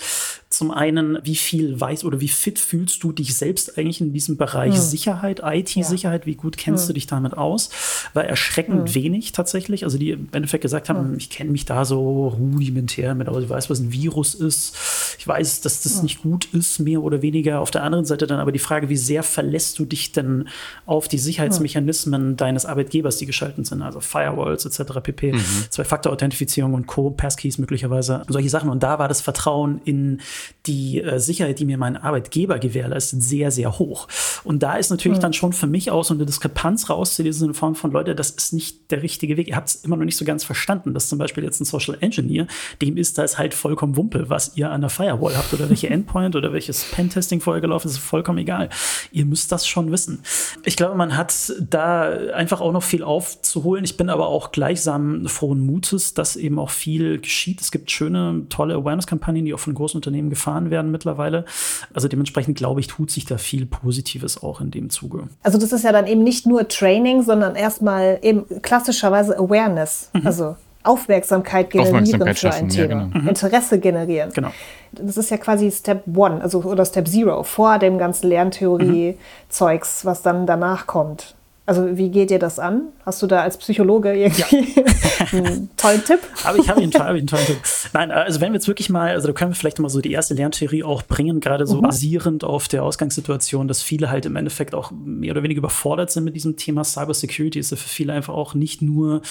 zum 0.49 0.71
einen, 0.71 1.19
wie 1.23 1.35
viel 1.35 1.79
weiß 1.79 2.05
oder 2.05 2.21
wie 2.21 2.29
fit 2.29 2.59
fühlst 2.59 3.03
du 3.03 3.11
dich 3.11 3.35
selbst 3.35 3.77
eigentlich 3.77 3.99
in 3.99 4.13
diesem 4.13 4.37
Bereich 4.37 4.75
mhm. 4.75 4.79
Sicherheit, 4.79 5.41
IT-Sicherheit, 5.43 6.21
ja. 6.21 6.25
wie 6.27 6.35
gut 6.35 6.57
kennst 6.57 6.85
mhm. 6.85 6.87
du 6.87 6.93
dich 6.93 7.07
damit 7.07 7.37
aus? 7.37 7.69
War 8.13 8.23
erschreckend 8.23 8.89
mhm. 8.89 8.95
wenig 8.95 9.31
tatsächlich. 9.33 9.83
Also 9.83 9.97
die 9.97 10.11
im 10.11 10.29
Endeffekt 10.31 10.61
gesagt 10.61 10.89
haben. 10.89 11.17
Ich 11.25 11.31
kenne 11.31 11.49
mich 11.49 11.65
da 11.65 11.85
so 11.85 12.27
rudimentär 12.27 13.15
mit 13.15 13.27
aus, 13.27 13.43
ich 13.43 13.49
weiß, 13.49 13.69
was 13.69 13.79
ein 13.79 13.91
Virus 13.91 14.35
ist, 14.35 14.75
ich 15.17 15.27
weiß, 15.27 15.61
dass 15.61 15.81
das 15.81 16.03
nicht 16.03 16.21
gut 16.21 16.45
ist, 16.53 16.79
mehr 16.79 17.01
oder 17.01 17.21
weniger. 17.21 17.61
Auf 17.61 17.71
der 17.71 17.83
anderen 17.83 18.05
Seite 18.05 18.27
dann 18.27 18.39
aber 18.39 18.51
die 18.51 18.59
Frage, 18.59 18.89
wie 18.89 18.97
sehr 18.97 19.23
verlässt 19.23 19.79
du 19.79 19.85
dich 19.85 20.11
denn 20.11 20.47
auf 20.85 21.07
die 21.07 21.17
Sicherheitsmechanismen 21.17 22.37
deines 22.37 22.65
Arbeitgebers, 22.65 23.17
die 23.17 23.25
geschaltet 23.25 23.65
sind, 23.65 23.81
also 23.81 24.01
Firewalls 24.01 24.65
etc. 24.65 24.99
pp, 25.01 25.33
mhm. 25.33 25.41
Zwei-Faktor-Authentifizierung 25.69 26.75
und 26.75 26.85
Co, 26.85 27.09
Passkeys 27.09 27.57
möglicherweise, 27.57 28.23
solche 28.27 28.49
Sachen. 28.49 28.69
Und 28.69 28.83
da 28.83 28.99
war 28.99 29.07
das 29.07 29.21
Vertrauen 29.21 29.81
in 29.83 30.21
die 30.67 31.01
äh, 31.01 31.19
Sicherheit, 31.19 31.59
die 31.59 31.65
mir 31.65 31.79
mein 31.79 31.97
Arbeitgeber 31.97 32.59
gewährleistet, 32.59 33.23
sehr, 33.23 33.49
sehr 33.49 33.79
hoch. 33.79 34.07
Und 34.43 34.61
da 34.61 34.75
ist 34.75 34.91
natürlich 34.91 35.17
mhm. 35.17 35.23
dann 35.23 35.33
schon 35.33 35.53
für 35.53 35.67
mich 35.67 35.89
auch 35.89 36.03
so 36.03 36.13
eine 36.13 36.25
Diskrepanz 36.25 36.89
rauszulesen 36.89 37.47
in 37.49 37.53
Form 37.55 37.73
von, 37.73 37.91
Leute, 37.91 38.13
das 38.13 38.29
ist 38.29 38.53
nicht 38.53 38.91
der 38.91 39.01
richtige 39.01 39.37
Weg. 39.37 39.47
Ihr 39.47 39.55
habt 39.55 39.69
es 39.69 39.75
immer 39.75 39.97
noch 39.97 40.05
nicht 40.05 40.17
so 40.17 40.25
ganz 40.25 40.43
verstanden, 40.43 40.93
dass 41.05 41.09
zum 41.09 41.19
Beispiel 41.19 41.43
jetzt 41.43 41.61
ein 41.61 41.65
Social 41.65 41.97
Engineer, 42.01 42.47
dem 42.81 42.97
ist 42.97 43.17
das 43.17 43.37
halt 43.37 43.53
vollkommen 43.53 43.95
Wumpe, 43.95 44.29
was 44.29 44.53
ihr 44.55 44.71
an 44.71 44.81
der 44.81 44.89
Firewall 44.89 45.37
habt 45.37 45.53
oder 45.53 45.69
welche 45.69 45.89
Endpoint 45.95 46.35
oder 46.35 46.51
welches 46.51 46.83
Pentesting 46.91 47.41
vorher 47.41 47.61
gelaufen 47.61 47.87
ist, 47.87 47.95
ist 47.95 47.99
vollkommen 47.99 48.39
egal. 48.39 48.69
Ihr 49.11 49.25
müsst 49.25 49.51
das 49.51 49.67
schon 49.67 49.91
wissen. 49.91 50.23
Ich 50.63 50.75
glaube, 50.75 50.95
man 50.95 51.15
hat 51.15 51.53
da 51.59 52.03
einfach 52.33 52.59
auch 52.59 52.71
noch 52.71 52.83
viel 52.83 53.03
aufzuholen. 53.03 53.83
Ich 53.85 53.97
bin 53.97 54.09
aber 54.09 54.27
auch 54.27 54.51
gleichsam 54.51 55.27
frohen 55.27 55.59
Mutes, 55.65 56.13
dass 56.13 56.35
eben 56.35 56.57
auch 56.57 56.71
viel 56.71 57.19
geschieht. 57.19 57.61
Es 57.61 57.71
gibt 57.71 57.91
schöne, 57.91 58.43
tolle 58.49 58.75
Awareness-Kampagnen, 58.75 59.45
die 59.45 59.53
auch 59.53 59.59
von 59.59 59.73
großen 59.73 59.97
Unternehmen 59.97 60.29
gefahren 60.29 60.71
werden 60.71 60.91
mittlerweile. 60.91 61.45
Also 61.93 62.07
dementsprechend 62.07 62.57
glaube 62.57 62.79
ich, 62.79 62.87
tut 62.87 63.11
sich 63.11 63.25
da 63.25 63.37
viel 63.37 63.65
Positives 63.65 64.41
auch 64.41 64.61
in 64.61 64.71
dem 64.71 64.89
Zuge. 64.89 65.29
Also 65.43 65.57
das 65.59 65.71
ist 65.71 65.83
ja 65.83 65.91
dann 65.91 66.07
eben 66.07 66.23
nicht 66.23 66.47
nur 66.47 66.67
Training, 66.67 67.21
sondern 67.21 67.55
erstmal 67.55 68.19
eben 68.21 68.45
klassischerweise 68.61 69.37
Awareness. 69.37 70.09
Mhm. 70.13 70.25
Also 70.25 70.55
Aufmerksamkeit 70.85 71.69
generieren 71.69 72.03
Aufmerksamkeit 72.03 72.39
für 72.39 72.53
ein 72.53 72.69
Thema. 72.69 72.87
Ja, 72.87 73.05
genau. 73.05 73.19
Mhm. 73.19 73.27
Interesse 73.29 73.79
generieren. 73.79 74.31
Genau. 74.33 74.49
Das 74.91 75.17
ist 75.17 75.29
ja 75.29 75.37
quasi 75.37 75.71
Step 75.71 76.03
One, 76.15 76.41
also 76.41 76.61
oder 76.61 76.85
Step 76.85 77.07
Zero, 77.07 77.43
vor 77.43 77.79
dem 77.79 77.97
ganzen 77.97 78.29
Lerntheorie-Zeugs, 78.29 80.05
was 80.05 80.21
dann 80.21 80.45
danach 80.45 80.87
kommt. 80.87 81.34
Also 81.67 81.97
wie 81.97 82.09
geht 82.09 82.29
dir 82.29 82.37
das 82.37 82.59
an? 82.59 82.89
Hast 83.05 83.23
du 83.23 83.27
da 83.27 83.41
als 83.41 83.57
Psychologe 83.57 84.13
irgendwie 84.13 84.81
ja. 84.83 85.25
einen 85.31 85.69
tollen 85.77 86.03
Tipp? 86.03 86.19
Aber 86.43 86.59
ich 86.59 86.69
habe 86.69 86.81
ihn, 86.81 86.93
hab 86.93 87.07
einen 87.07 87.25
tollen 87.25 87.45
Tipp. 87.45 87.57
Nein, 87.93 88.11
also 88.11 88.39
wenn 88.39 88.51
wir 88.51 88.57
jetzt 88.57 88.67
wirklich 88.67 88.89
mal, 88.91 89.11
also 89.11 89.27
da 89.27 89.33
können 89.33 89.51
wir 89.51 89.55
vielleicht 89.55 89.79
mal 89.79 89.89
so 89.89 89.99
die 89.99 90.11
erste 90.11 90.35
Lerntheorie 90.35 90.83
auch 90.83 91.01
bringen, 91.01 91.39
gerade 91.39 91.65
so 91.65 91.77
mhm. 91.77 91.81
basierend 91.81 92.43
auf 92.43 92.67
der 92.67 92.83
Ausgangssituation, 92.83 93.67
dass 93.67 93.81
viele 93.81 94.11
halt 94.11 94.27
im 94.27 94.35
Endeffekt 94.35 94.75
auch 94.75 94.91
mehr 94.91 95.31
oder 95.31 95.41
weniger 95.41 95.57
überfordert 95.57 96.11
sind 96.11 96.23
mit 96.23 96.35
diesem 96.35 96.55
Thema 96.55 96.83
Cybersecurity. 96.83 97.57
Ist 97.57 97.71
ja 97.71 97.77
für 97.77 97.89
viele 97.89 98.13
einfach 98.13 98.35
auch 98.35 98.53
nicht 98.53 98.83
nur, 98.83 99.23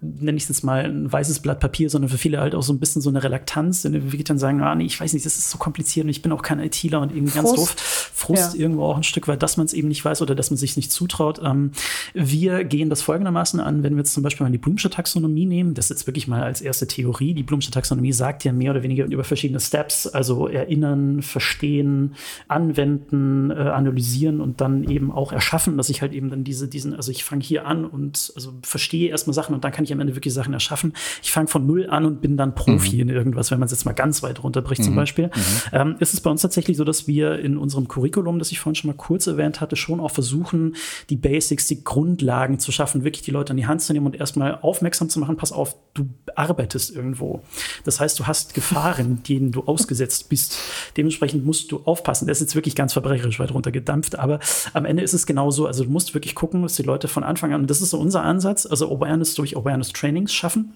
nenne 0.00 0.36
ich 0.36 0.44
es 0.44 0.48
jetzt 0.48 0.62
mal, 0.62 0.84
ein 0.84 1.12
weißes 1.12 1.40
Blatt 1.40 1.58
Papier, 1.58 1.90
sondern 1.90 2.08
für 2.08 2.18
viele 2.18 2.40
halt 2.40 2.54
auch 2.54 2.62
so 2.62 2.72
ein 2.72 2.78
bisschen 2.78 3.02
so 3.02 3.10
eine 3.10 3.24
Relaktanz, 3.24 3.82
der 3.82 4.12
wir 4.12 4.24
dann 4.24 4.38
sagen, 4.38 4.62
ah, 4.62 4.76
nee, 4.76 4.84
ich 4.84 5.00
weiß 5.00 5.12
nicht, 5.12 5.26
das 5.26 5.38
ist 5.38 5.50
so 5.50 5.58
kompliziert 5.58 6.04
und 6.04 6.10
ich 6.10 6.22
bin 6.22 6.30
auch 6.30 6.42
kein 6.42 6.60
ITler 6.60 7.00
und 7.00 7.12
irgendwie 7.12 7.34
ganz 7.34 7.52
doof. 7.52 7.74
Frust 8.14 8.54
ja. 8.54 8.60
irgendwo 8.60 8.84
auch 8.84 8.96
ein 8.96 9.02
Stück 9.02 9.26
weit, 9.26 9.42
dass 9.42 9.56
man 9.56 9.66
es 9.66 9.72
eben 9.72 9.88
nicht 9.88 10.04
weiß 10.04 10.22
oder 10.22 10.36
dass 10.36 10.50
man 10.50 10.56
sich 10.56 10.76
nicht 10.76 10.92
zutraut. 10.92 11.40
Ähm, 11.42 11.72
wir 12.14 12.64
gehen 12.64 12.90
das 12.90 13.02
folgendermaßen 13.02 13.60
an, 13.60 13.82
wenn 13.82 13.94
wir 13.94 14.00
jetzt 14.00 14.14
zum 14.14 14.22
Beispiel 14.22 14.44
mal 14.44 14.50
die 14.50 14.58
Blumsche 14.58 14.90
Taxonomie 14.90 15.46
nehmen, 15.46 15.74
das 15.74 15.86
ist 15.86 15.90
jetzt 15.90 16.06
wirklich 16.06 16.28
mal 16.28 16.42
als 16.42 16.60
erste 16.60 16.86
Theorie. 16.86 17.34
Die 17.34 17.42
Blumsche 17.42 17.70
Taxonomie 17.70 18.12
sagt 18.12 18.44
ja 18.44 18.52
mehr 18.52 18.72
oder 18.72 18.82
weniger 18.82 19.04
über 19.06 19.24
verschiedene 19.24 19.60
Steps, 19.60 20.06
also 20.06 20.48
erinnern, 20.48 21.22
verstehen, 21.22 22.14
anwenden, 22.48 23.50
äh, 23.50 23.54
analysieren 23.54 24.40
und 24.40 24.60
dann 24.60 24.84
eben 24.84 25.10
auch 25.10 25.32
erschaffen, 25.32 25.76
dass 25.76 25.88
ich 25.88 26.02
halt 26.02 26.12
eben 26.12 26.30
dann 26.30 26.44
diese, 26.44 26.68
diesen, 26.68 26.94
also 26.94 27.10
ich 27.10 27.24
fange 27.24 27.42
hier 27.42 27.66
an 27.66 27.84
und 27.84 28.32
also 28.34 28.52
verstehe 28.62 29.10
erstmal 29.10 29.34
Sachen 29.34 29.54
und 29.54 29.64
dann 29.64 29.72
kann 29.72 29.84
ich 29.84 29.92
am 29.92 30.00
Ende 30.00 30.16
wirklich 30.16 30.34
Sachen 30.34 30.52
erschaffen. 30.52 30.92
Ich 31.22 31.30
fange 31.30 31.48
von 31.48 31.66
null 31.66 31.88
an 31.88 32.04
und 32.04 32.20
bin 32.20 32.36
dann 32.36 32.54
Profi 32.54 32.96
mhm. 32.96 33.02
in 33.02 33.08
irgendwas, 33.08 33.50
wenn 33.50 33.58
man 33.58 33.66
es 33.66 33.72
jetzt 33.72 33.84
mal 33.84 33.92
ganz 33.92 34.22
weit 34.22 34.42
runterbricht 34.42 34.80
mhm. 34.80 34.86
zum 34.86 34.94
Beispiel. 34.96 35.26
Mhm. 35.26 35.30
Ähm, 35.72 35.96
ist 35.98 36.14
es 36.14 36.20
bei 36.20 36.30
uns 36.30 36.42
tatsächlich 36.42 36.76
so, 36.76 36.84
dass 36.84 37.06
wir 37.06 37.38
in 37.38 37.56
unserem 37.56 37.88
Curriculum, 37.88 38.38
das 38.38 38.52
ich 38.52 38.60
vorhin 38.60 38.74
schon 38.74 38.88
mal 38.88 38.96
kurz 38.96 39.26
erwähnt 39.26 39.60
hatte, 39.60 39.76
schon 39.76 40.00
auch 40.00 40.10
versuchen, 40.10 40.74
die 41.08 41.16
Basics, 41.16 41.66
die 41.70 41.82
Grund 41.84 42.10
Grundlagen 42.10 42.58
zu 42.58 42.72
schaffen, 42.72 43.04
wirklich 43.04 43.22
die 43.22 43.30
Leute 43.30 43.52
an 43.52 43.56
die 43.56 43.66
Hand 43.66 43.82
zu 43.82 43.92
nehmen 43.92 44.06
und 44.06 44.16
erstmal 44.16 44.58
aufmerksam 44.62 45.08
zu 45.08 45.20
machen, 45.20 45.36
pass 45.36 45.52
auf, 45.52 45.76
du 45.94 46.08
arbeitest 46.34 46.94
irgendwo. 46.94 47.42
Das 47.84 48.00
heißt, 48.00 48.18
du 48.18 48.26
hast 48.26 48.54
Gefahren, 48.54 49.22
denen 49.28 49.52
du 49.52 49.62
ausgesetzt 49.62 50.28
bist. 50.28 50.58
Dementsprechend 50.96 51.44
musst 51.46 51.70
du 51.72 51.82
aufpassen. 51.84 52.26
Das 52.26 52.38
ist 52.38 52.48
jetzt 52.48 52.54
wirklich 52.54 52.74
ganz 52.74 52.92
verbrecherisch 52.92 53.38
weit 53.38 53.54
runtergedampft, 53.54 54.18
aber 54.18 54.40
am 54.72 54.84
Ende 54.84 55.02
ist 55.02 55.12
es 55.12 55.26
genauso. 55.26 55.66
Also 55.66 55.84
du 55.84 55.90
musst 55.90 56.14
wirklich 56.14 56.34
gucken, 56.34 56.62
dass 56.62 56.74
die 56.74 56.82
Leute 56.82 57.08
von 57.08 57.22
Anfang 57.22 57.52
an, 57.52 57.62
und 57.62 57.70
das 57.70 57.80
ist 57.80 57.90
so 57.90 57.98
unser 57.98 58.22
Ansatz, 58.22 58.66
also 58.66 58.90
Awareness 58.90 59.34
durch 59.34 59.56
Awareness 59.56 59.92
Trainings 59.92 60.32
schaffen 60.32 60.74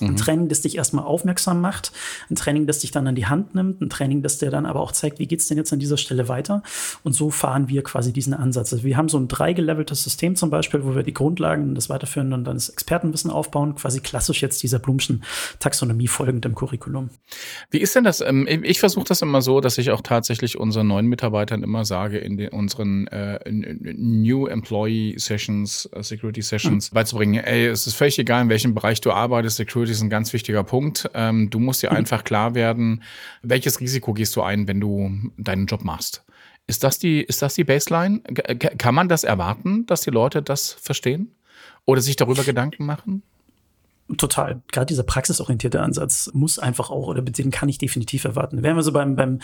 ein 0.00 0.10
mhm. 0.10 0.16
Training, 0.16 0.48
das 0.48 0.60
dich 0.60 0.76
erstmal 0.76 1.04
aufmerksam 1.04 1.60
macht, 1.60 1.92
ein 2.30 2.36
Training, 2.36 2.66
das 2.66 2.80
dich 2.80 2.90
dann 2.90 3.06
an 3.06 3.14
die 3.14 3.26
Hand 3.26 3.54
nimmt, 3.54 3.80
ein 3.80 3.90
Training, 3.90 4.22
das 4.22 4.38
dir 4.38 4.50
dann 4.50 4.66
aber 4.66 4.80
auch 4.80 4.92
zeigt, 4.92 5.18
wie 5.18 5.26
geht's 5.26 5.48
denn 5.48 5.56
jetzt 5.58 5.72
an 5.72 5.78
dieser 5.78 5.96
Stelle 5.96 6.28
weiter. 6.28 6.62
Und 7.02 7.12
so 7.12 7.30
fahren 7.30 7.68
wir 7.68 7.82
quasi 7.82 8.12
diesen 8.12 8.34
Ansatz. 8.34 8.72
Also 8.72 8.84
wir 8.84 8.96
haben 8.96 9.08
so 9.08 9.18
ein 9.18 9.28
dreigeleveltes 9.28 10.02
System 10.02 10.36
zum 10.36 10.50
Beispiel, 10.50 10.84
wo 10.84 10.94
wir 10.94 11.02
die 11.02 11.14
Grundlagen, 11.14 11.74
das 11.74 11.88
weiterführen 11.88 12.32
und 12.32 12.44
dann 12.44 12.56
das 12.56 12.68
Expertenwissen 12.68 13.30
aufbauen, 13.30 13.74
quasi 13.74 14.00
klassisch 14.00 14.42
jetzt 14.42 14.62
dieser 14.62 14.78
Blumschen 14.78 15.22
Taxonomie 15.58 16.08
folgend 16.08 16.44
im 16.46 16.54
Curriculum. 16.54 17.10
Wie 17.70 17.78
ist 17.78 17.94
denn 17.94 18.04
das? 18.04 18.20
Ähm, 18.20 18.46
ich 18.48 18.80
versuche 18.80 19.04
das 19.04 19.22
immer 19.22 19.42
so, 19.42 19.60
dass 19.60 19.78
ich 19.78 19.90
auch 19.90 20.00
tatsächlich 20.00 20.58
unseren 20.58 20.86
neuen 20.86 21.06
Mitarbeitern 21.06 21.62
immer 21.62 21.84
sage, 21.84 22.18
in 22.18 22.36
den, 22.36 22.48
unseren 22.50 23.06
äh, 23.08 23.38
New 23.50 24.46
Employee 24.46 25.14
Sessions, 25.18 25.88
uh, 25.96 26.02
Security 26.02 26.42
Sessions 26.42 26.90
mhm. 26.90 26.94
beizubringen, 26.94 27.44
ey, 27.44 27.66
es 27.66 27.86
ist 27.86 27.94
völlig 27.94 28.18
egal, 28.18 28.42
in 28.42 28.48
welchem 28.48 28.74
Bereich 28.74 29.00
du 29.00 29.12
arbeitest, 29.12 29.56
Security 29.56 29.85
Security 29.86 29.92
ist 29.92 30.02
ein 30.02 30.10
ganz 30.10 30.32
wichtiger 30.32 30.64
Punkt. 30.64 31.08
Ähm, 31.14 31.50
du 31.50 31.58
musst 31.58 31.82
dir 31.82 31.92
einfach 31.92 32.24
klar 32.24 32.54
werden, 32.54 33.02
welches 33.42 33.80
Risiko 33.80 34.12
gehst 34.12 34.34
du 34.36 34.42
ein, 34.42 34.66
wenn 34.68 34.80
du 34.80 35.30
deinen 35.36 35.66
Job 35.66 35.84
machst. 35.84 36.24
Ist 36.66 36.82
das 36.82 36.98
die, 36.98 37.22
ist 37.22 37.42
das 37.42 37.54
die 37.54 37.64
Baseline? 37.64 38.20
Kann 38.78 38.94
man 38.94 39.08
das 39.08 39.22
erwarten, 39.22 39.86
dass 39.86 40.00
die 40.00 40.10
Leute 40.10 40.42
das 40.42 40.72
verstehen? 40.72 41.30
Oder 41.84 42.00
sich 42.00 42.16
darüber 42.16 42.42
Gedanken 42.42 42.84
machen? 42.84 43.22
Total. 44.18 44.60
Gerade 44.70 44.86
dieser 44.86 45.02
praxisorientierte 45.02 45.80
Ansatz 45.80 46.30
muss 46.32 46.60
einfach 46.60 46.90
auch, 46.90 47.08
oder 47.08 47.22
den 47.22 47.50
kann 47.50 47.68
ich 47.68 47.78
definitiv 47.78 48.24
erwarten. 48.24 48.62
Wären 48.62 48.76
wir 48.76 48.84
so 48.84 48.92
beim, 48.92 49.16
beim, 49.16 49.40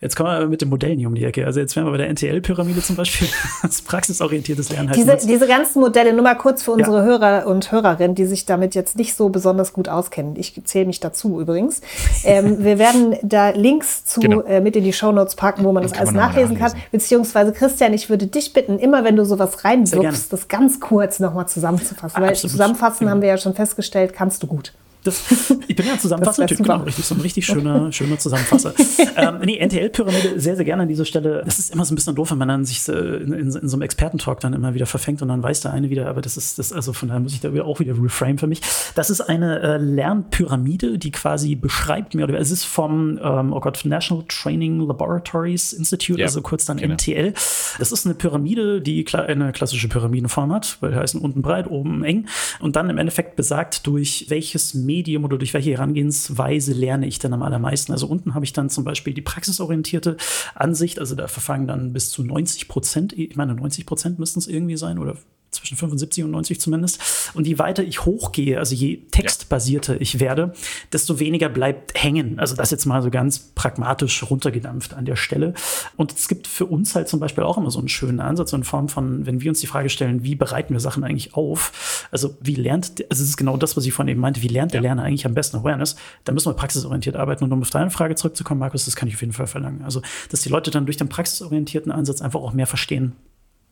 jetzt 0.00 0.16
kommen 0.16 0.30
wir 0.30 0.46
mit 0.46 0.62
dem 0.62 0.70
Modell 0.70 0.96
nicht 0.96 1.06
um 1.06 1.14
die 1.14 1.24
Ecke. 1.24 1.44
Also 1.44 1.60
jetzt 1.60 1.76
wären 1.76 1.86
wir 1.86 1.90
bei 1.90 1.98
der 1.98 2.08
NTL-Pyramide 2.08 2.82
zum 2.82 2.96
Beispiel, 2.96 3.28
das 3.62 3.82
praxisorientiertes 3.82 4.70
Lernen 4.70 4.88
heißt. 4.88 4.98
Diese, 4.98 5.26
diese 5.26 5.46
ganzen 5.46 5.80
Modelle, 5.80 6.14
nur 6.14 6.22
mal 6.22 6.34
kurz 6.34 6.62
für 6.62 6.72
unsere 6.72 6.98
ja. 6.98 7.04
Hörer 7.04 7.46
und 7.46 7.70
Hörerinnen, 7.70 8.14
die 8.14 8.24
sich 8.24 8.46
damit 8.46 8.74
jetzt 8.74 8.96
nicht 8.96 9.14
so 9.14 9.28
besonders 9.28 9.74
gut 9.74 9.90
auskennen. 9.90 10.34
Ich 10.36 10.58
zähle 10.64 10.86
mich 10.86 11.00
dazu 11.00 11.38
übrigens. 11.38 11.82
ähm, 12.24 12.56
wir 12.64 12.78
werden 12.78 13.16
da 13.22 13.50
Links 13.50 14.06
zu 14.06 14.20
genau. 14.20 14.40
äh, 14.42 14.62
mit 14.62 14.76
in 14.76 14.84
die 14.84 14.94
Shownotes 14.94 15.34
packen, 15.34 15.62
wo 15.64 15.72
man 15.72 15.82
das 15.82 15.92
alles 15.92 16.12
nachlesen, 16.12 16.54
nachlesen, 16.54 16.78
kann. 16.80 16.90
Beziehungsweise 16.90 17.52
Christian, 17.52 17.92
ich 17.92 18.08
würde 18.08 18.26
dich 18.26 18.54
bitten, 18.54 18.78
immer 18.78 19.04
wenn 19.04 19.16
du 19.16 19.26
sowas 19.26 19.62
reinwirfst, 19.64 20.32
das 20.32 20.48
ganz 20.48 20.80
kurz 20.80 21.20
nochmal 21.20 21.48
zusammenzufassen. 21.48 22.22
Weil 22.22 22.30
Absolut. 22.30 22.52
zusammenfassen 22.52 23.00
genau. 23.00 23.10
haben 23.10 23.20
wir 23.20 23.28
ja 23.28 23.36
schon 23.36 23.54
festgestellt, 23.54 24.05
kannst 24.12 24.42
du 24.42 24.46
gut. 24.46 24.72
Das, 25.06 25.54
ich 25.68 25.76
bin 25.76 25.86
ja 25.86 25.92
ein 25.92 26.00
Zusammenfasser-Typ, 26.00 26.58
genau, 26.58 26.78
richtig, 26.78 27.04
so 27.04 27.14
ein 27.14 27.20
richtig 27.20 27.46
schöner, 27.46 27.92
schöner 27.92 28.18
Zusammenfasser. 28.18 28.74
ähm, 29.16 29.38
nee, 29.44 29.58
NTL-Pyramide 29.64 30.40
sehr, 30.40 30.56
sehr 30.56 30.64
gerne 30.64 30.82
an 30.82 30.88
dieser 30.88 31.04
Stelle. 31.04 31.42
Das 31.44 31.58
ist 31.58 31.72
immer 31.72 31.84
so 31.84 31.92
ein 31.92 31.96
bisschen 31.96 32.14
doof, 32.14 32.30
wenn 32.32 32.38
man 32.38 32.48
dann 32.48 32.64
sich 32.64 32.86
in, 32.88 33.32
in, 33.32 33.52
in 33.54 33.68
so 33.68 33.76
einem 33.76 33.82
Expertentalk 33.82 34.40
dann 34.40 34.52
immer 34.52 34.74
wieder 34.74 34.86
verfängt 34.86 35.22
und 35.22 35.28
dann 35.28 35.42
weiß 35.42 35.60
der 35.60 35.72
eine 35.72 35.90
wieder, 35.90 36.08
aber 36.08 36.20
das 36.20 36.36
ist, 36.36 36.58
das, 36.58 36.72
also 36.72 36.92
von 36.92 37.08
daher 37.08 37.20
muss 37.20 37.32
ich 37.32 37.40
da 37.40 37.50
auch 37.62 37.80
wieder 37.80 37.94
reframe 38.00 38.38
für 38.38 38.46
mich. 38.46 38.60
Das 38.94 39.10
ist 39.10 39.20
eine 39.20 39.60
äh, 39.60 39.76
Lernpyramide, 39.78 40.98
die 40.98 41.10
quasi 41.10 41.54
beschreibt 41.54 42.14
mir, 42.14 42.24
oder 42.24 42.38
es 42.38 42.50
ist 42.50 42.64
vom, 42.64 43.18
ähm, 43.22 43.52
oh 43.52 43.60
Gott, 43.60 43.84
National 43.84 44.24
Training 44.28 44.80
Laboratories 44.80 45.72
Institute, 45.72 46.20
ja, 46.20 46.26
also 46.26 46.42
kurz 46.42 46.64
dann 46.64 46.78
genau. 46.78 46.94
NTL. 46.94 47.32
Das 47.78 47.92
ist 47.92 48.06
eine 48.06 48.14
Pyramide, 48.14 48.80
die 48.80 49.04
kla 49.04 49.22
eine 49.22 49.52
klassische 49.52 49.88
Pyramidenform 49.88 50.52
hat, 50.52 50.78
weil 50.80 50.94
heißen 50.94 51.20
unten 51.20 51.42
breit, 51.42 51.70
oben 51.70 52.04
eng 52.04 52.26
und 52.60 52.76
dann 52.76 52.90
im 52.90 52.98
Endeffekt 52.98 53.36
besagt, 53.36 53.86
durch 53.86 54.26
welches 54.28 54.74
Medium 54.74 54.95
oder 55.24 55.38
durch 55.38 55.54
welche 55.54 55.72
Herangehensweise 55.72 56.72
lerne 56.72 57.06
ich 57.06 57.18
dann 57.18 57.32
am 57.32 57.42
allermeisten. 57.42 57.92
Also 57.92 58.06
unten 58.06 58.34
habe 58.34 58.44
ich 58.44 58.52
dann 58.52 58.70
zum 58.70 58.84
Beispiel 58.84 59.14
die 59.14 59.22
praxisorientierte 59.22 60.16
Ansicht, 60.54 60.98
also 60.98 61.14
da 61.14 61.28
verfangen 61.28 61.66
dann 61.66 61.92
bis 61.92 62.10
zu 62.10 62.22
90 62.22 62.68
Prozent, 62.68 63.12
ich 63.12 63.36
meine 63.36 63.54
90 63.54 63.86
Prozent 63.86 64.18
müssten 64.18 64.38
es 64.38 64.46
irgendwie 64.46 64.76
sein 64.76 64.98
oder 64.98 65.16
zwischen 65.56 65.76
75 65.76 66.24
und 66.24 66.30
90 66.30 66.60
zumindest. 66.60 67.30
Und 67.34 67.46
je 67.46 67.58
weiter 67.58 67.82
ich 67.82 68.04
hochgehe, 68.04 68.58
also 68.58 68.74
je 68.74 69.02
textbasierter 69.10 69.94
ja. 69.94 70.00
ich 70.00 70.20
werde, 70.20 70.52
desto 70.92 71.18
weniger 71.18 71.48
bleibt 71.48 72.02
hängen. 72.02 72.38
Also 72.38 72.56
das 72.56 72.70
jetzt 72.70 72.86
mal 72.86 73.02
so 73.02 73.10
ganz 73.10 73.38
pragmatisch 73.38 74.22
runtergedampft 74.28 74.94
an 74.94 75.04
der 75.04 75.16
Stelle. 75.16 75.54
Und 75.96 76.12
es 76.12 76.28
gibt 76.28 76.46
für 76.46 76.66
uns 76.66 76.94
halt 76.94 77.08
zum 77.08 77.20
Beispiel 77.20 77.44
auch 77.44 77.58
immer 77.58 77.70
so 77.70 77.78
einen 77.78 77.88
schönen 77.88 78.20
Ansatz 78.20 78.52
in 78.52 78.64
Form 78.64 78.88
von, 78.88 79.26
wenn 79.26 79.40
wir 79.40 79.50
uns 79.50 79.60
die 79.60 79.66
Frage 79.66 79.88
stellen, 79.88 80.24
wie 80.24 80.34
bereiten 80.34 80.74
wir 80.74 80.80
Sachen 80.80 81.04
eigentlich 81.04 81.34
auf? 81.34 82.06
Also 82.10 82.36
wie 82.40 82.54
lernt, 82.54 83.04
also 83.10 83.22
es 83.22 83.28
ist 83.28 83.36
genau 83.36 83.56
das, 83.56 83.76
was 83.76 83.86
ich 83.86 83.92
vorhin 83.92 84.12
eben 84.12 84.20
meinte, 84.20 84.42
wie 84.42 84.48
lernt 84.48 84.74
der 84.74 84.80
Lerner 84.80 85.02
eigentlich 85.02 85.26
am 85.26 85.34
besten 85.34 85.56
Awareness? 85.58 85.96
Da 86.24 86.32
müssen 86.32 86.50
wir 86.50 86.54
praxisorientiert 86.54 87.16
arbeiten. 87.16 87.44
Und 87.44 87.52
um 87.52 87.62
auf 87.62 87.70
deine 87.70 87.90
Frage 87.90 88.14
zurückzukommen, 88.14 88.60
Markus, 88.60 88.84
das 88.84 88.96
kann 88.96 89.08
ich 89.08 89.14
auf 89.14 89.20
jeden 89.20 89.32
Fall 89.32 89.46
verlangen. 89.46 89.82
Also, 89.82 90.02
dass 90.30 90.42
die 90.42 90.48
Leute 90.48 90.70
dann 90.70 90.86
durch 90.86 90.96
den 90.96 91.08
praxisorientierten 91.08 91.92
Ansatz 91.92 92.20
einfach 92.20 92.40
auch 92.40 92.52
mehr 92.52 92.66
verstehen, 92.66 93.12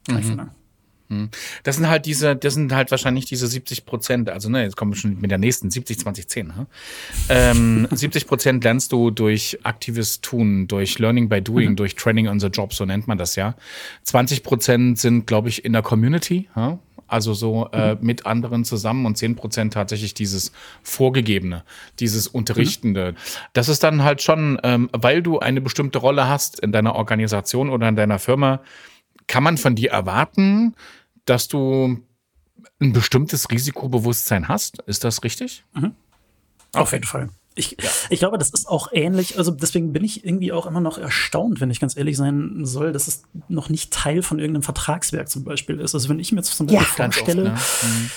kann 0.06 0.16
mhm. 0.16 0.20
ich 0.20 0.26
verlangen. 0.26 0.63
Hm. 1.08 1.28
Das 1.62 1.76
sind 1.76 1.88
halt 1.88 2.06
diese, 2.06 2.34
das 2.34 2.54
sind 2.54 2.72
halt 2.72 2.90
wahrscheinlich 2.90 3.26
diese 3.26 3.46
70 3.46 3.84
Prozent, 3.84 4.30
also 4.30 4.48
ne, 4.48 4.62
jetzt 4.62 4.76
kommen 4.76 4.92
wir 4.92 4.96
schon 4.96 5.20
mit 5.20 5.30
der 5.30 5.38
nächsten, 5.38 5.70
70, 5.70 5.98
20, 5.98 6.28
10. 6.28 6.46
Ne? 6.46 6.66
Ähm, 7.28 7.88
70 7.92 8.26
Prozent 8.26 8.64
lernst 8.64 8.92
du 8.92 9.10
durch 9.10 9.58
aktives 9.64 10.20
Tun, 10.20 10.66
durch 10.66 10.98
Learning 10.98 11.28
by 11.28 11.42
Doing, 11.42 11.70
mhm. 11.70 11.76
durch 11.76 11.94
Training 11.94 12.28
on 12.28 12.40
the 12.40 12.46
Job, 12.46 12.72
so 12.72 12.84
nennt 12.84 13.06
man 13.06 13.18
das 13.18 13.36
ja. 13.36 13.54
20 14.04 14.42
Prozent 14.42 14.98
sind, 14.98 15.26
glaube 15.26 15.48
ich, 15.50 15.64
in 15.64 15.72
der 15.72 15.82
Community, 15.82 16.48
ja? 16.56 16.78
also 17.06 17.34
so 17.34 17.68
äh, 17.72 17.94
mhm. 17.94 17.98
mit 18.00 18.26
anderen 18.26 18.64
zusammen 18.64 19.06
und 19.06 19.16
10 19.16 19.36
Prozent 19.36 19.74
tatsächlich 19.74 20.14
dieses 20.14 20.52
Vorgegebene, 20.82 21.64
dieses 22.00 22.26
Unterrichtende. 22.26 23.12
Mhm. 23.12 23.16
Das 23.52 23.68
ist 23.68 23.82
dann 23.82 24.02
halt 24.02 24.22
schon, 24.22 24.58
ähm, 24.62 24.88
weil 24.92 25.22
du 25.22 25.38
eine 25.38 25.60
bestimmte 25.60 25.98
Rolle 25.98 26.28
hast 26.28 26.60
in 26.60 26.72
deiner 26.72 26.94
Organisation 26.94 27.70
oder 27.70 27.88
in 27.88 27.96
deiner 27.96 28.18
Firma, 28.18 28.60
kann 29.26 29.42
man 29.42 29.58
von 29.58 29.74
dir 29.74 29.90
erwarten, 29.90 30.74
dass 31.24 31.48
du 31.48 31.98
ein 32.80 32.92
bestimmtes 32.92 33.50
Risikobewusstsein 33.50 34.48
hast? 34.48 34.80
Ist 34.86 35.04
das 35.04 35.22
richtig? 35.22 35.64
Mhm. 35.74 35.94
Auf 36.72 36.92
jeden 36.92 37.04
Fall. 37.04 37.28
Ich, 37.56 37.76
ja. 37.80 37.88
ich 38.10 38.18
glaube, 38.18 38.36
das 38.36 38.50
ist 38.50 38.68
auch 38.68 38.88
ähnlich. 38.92 39.38
Also 39.38 39.52
deswegen 39.52 39.92
bin 39.92 40.02
ich 40.02 40.24
irgendwie 40.24 40.50
auch 40.50 40.66
immer 40.66 40.80
noch 40.80 40.98
erstaunt, 40.98 41.60
wenn 41.60 41.70
ich 41.70 41.78
ganz 41.78 41.96
ehrlich 41.96 42.16
sein 42.16 42.64
soll, 42.64 42.92
dass 42.92 43.06
es 43.06 43.22
noch 43.48 43.68
nicht 43.68 43.92
Teil 43.92 44.22
von 44.22 44.40
irgendeinem 44.40 44.64
Vertragswerk 44.64 45.28
zum 45.28 45.44
Beispiel 45.44 45.78
ist. 45.78 45.94
Also 45.94 46.08
wenn 46.08 46.18
ich 46.18 46.32
mir 46.32 46.38
jetzt 46.38 46.56
zum 46.56 46.66
Beispiel 46.66 46.82
ja, 46.82 47.10
vorstelle, 47.10 47.52
oft, 47.52 47.84
ne? 47.84 47.88
mhm 47.88 48.10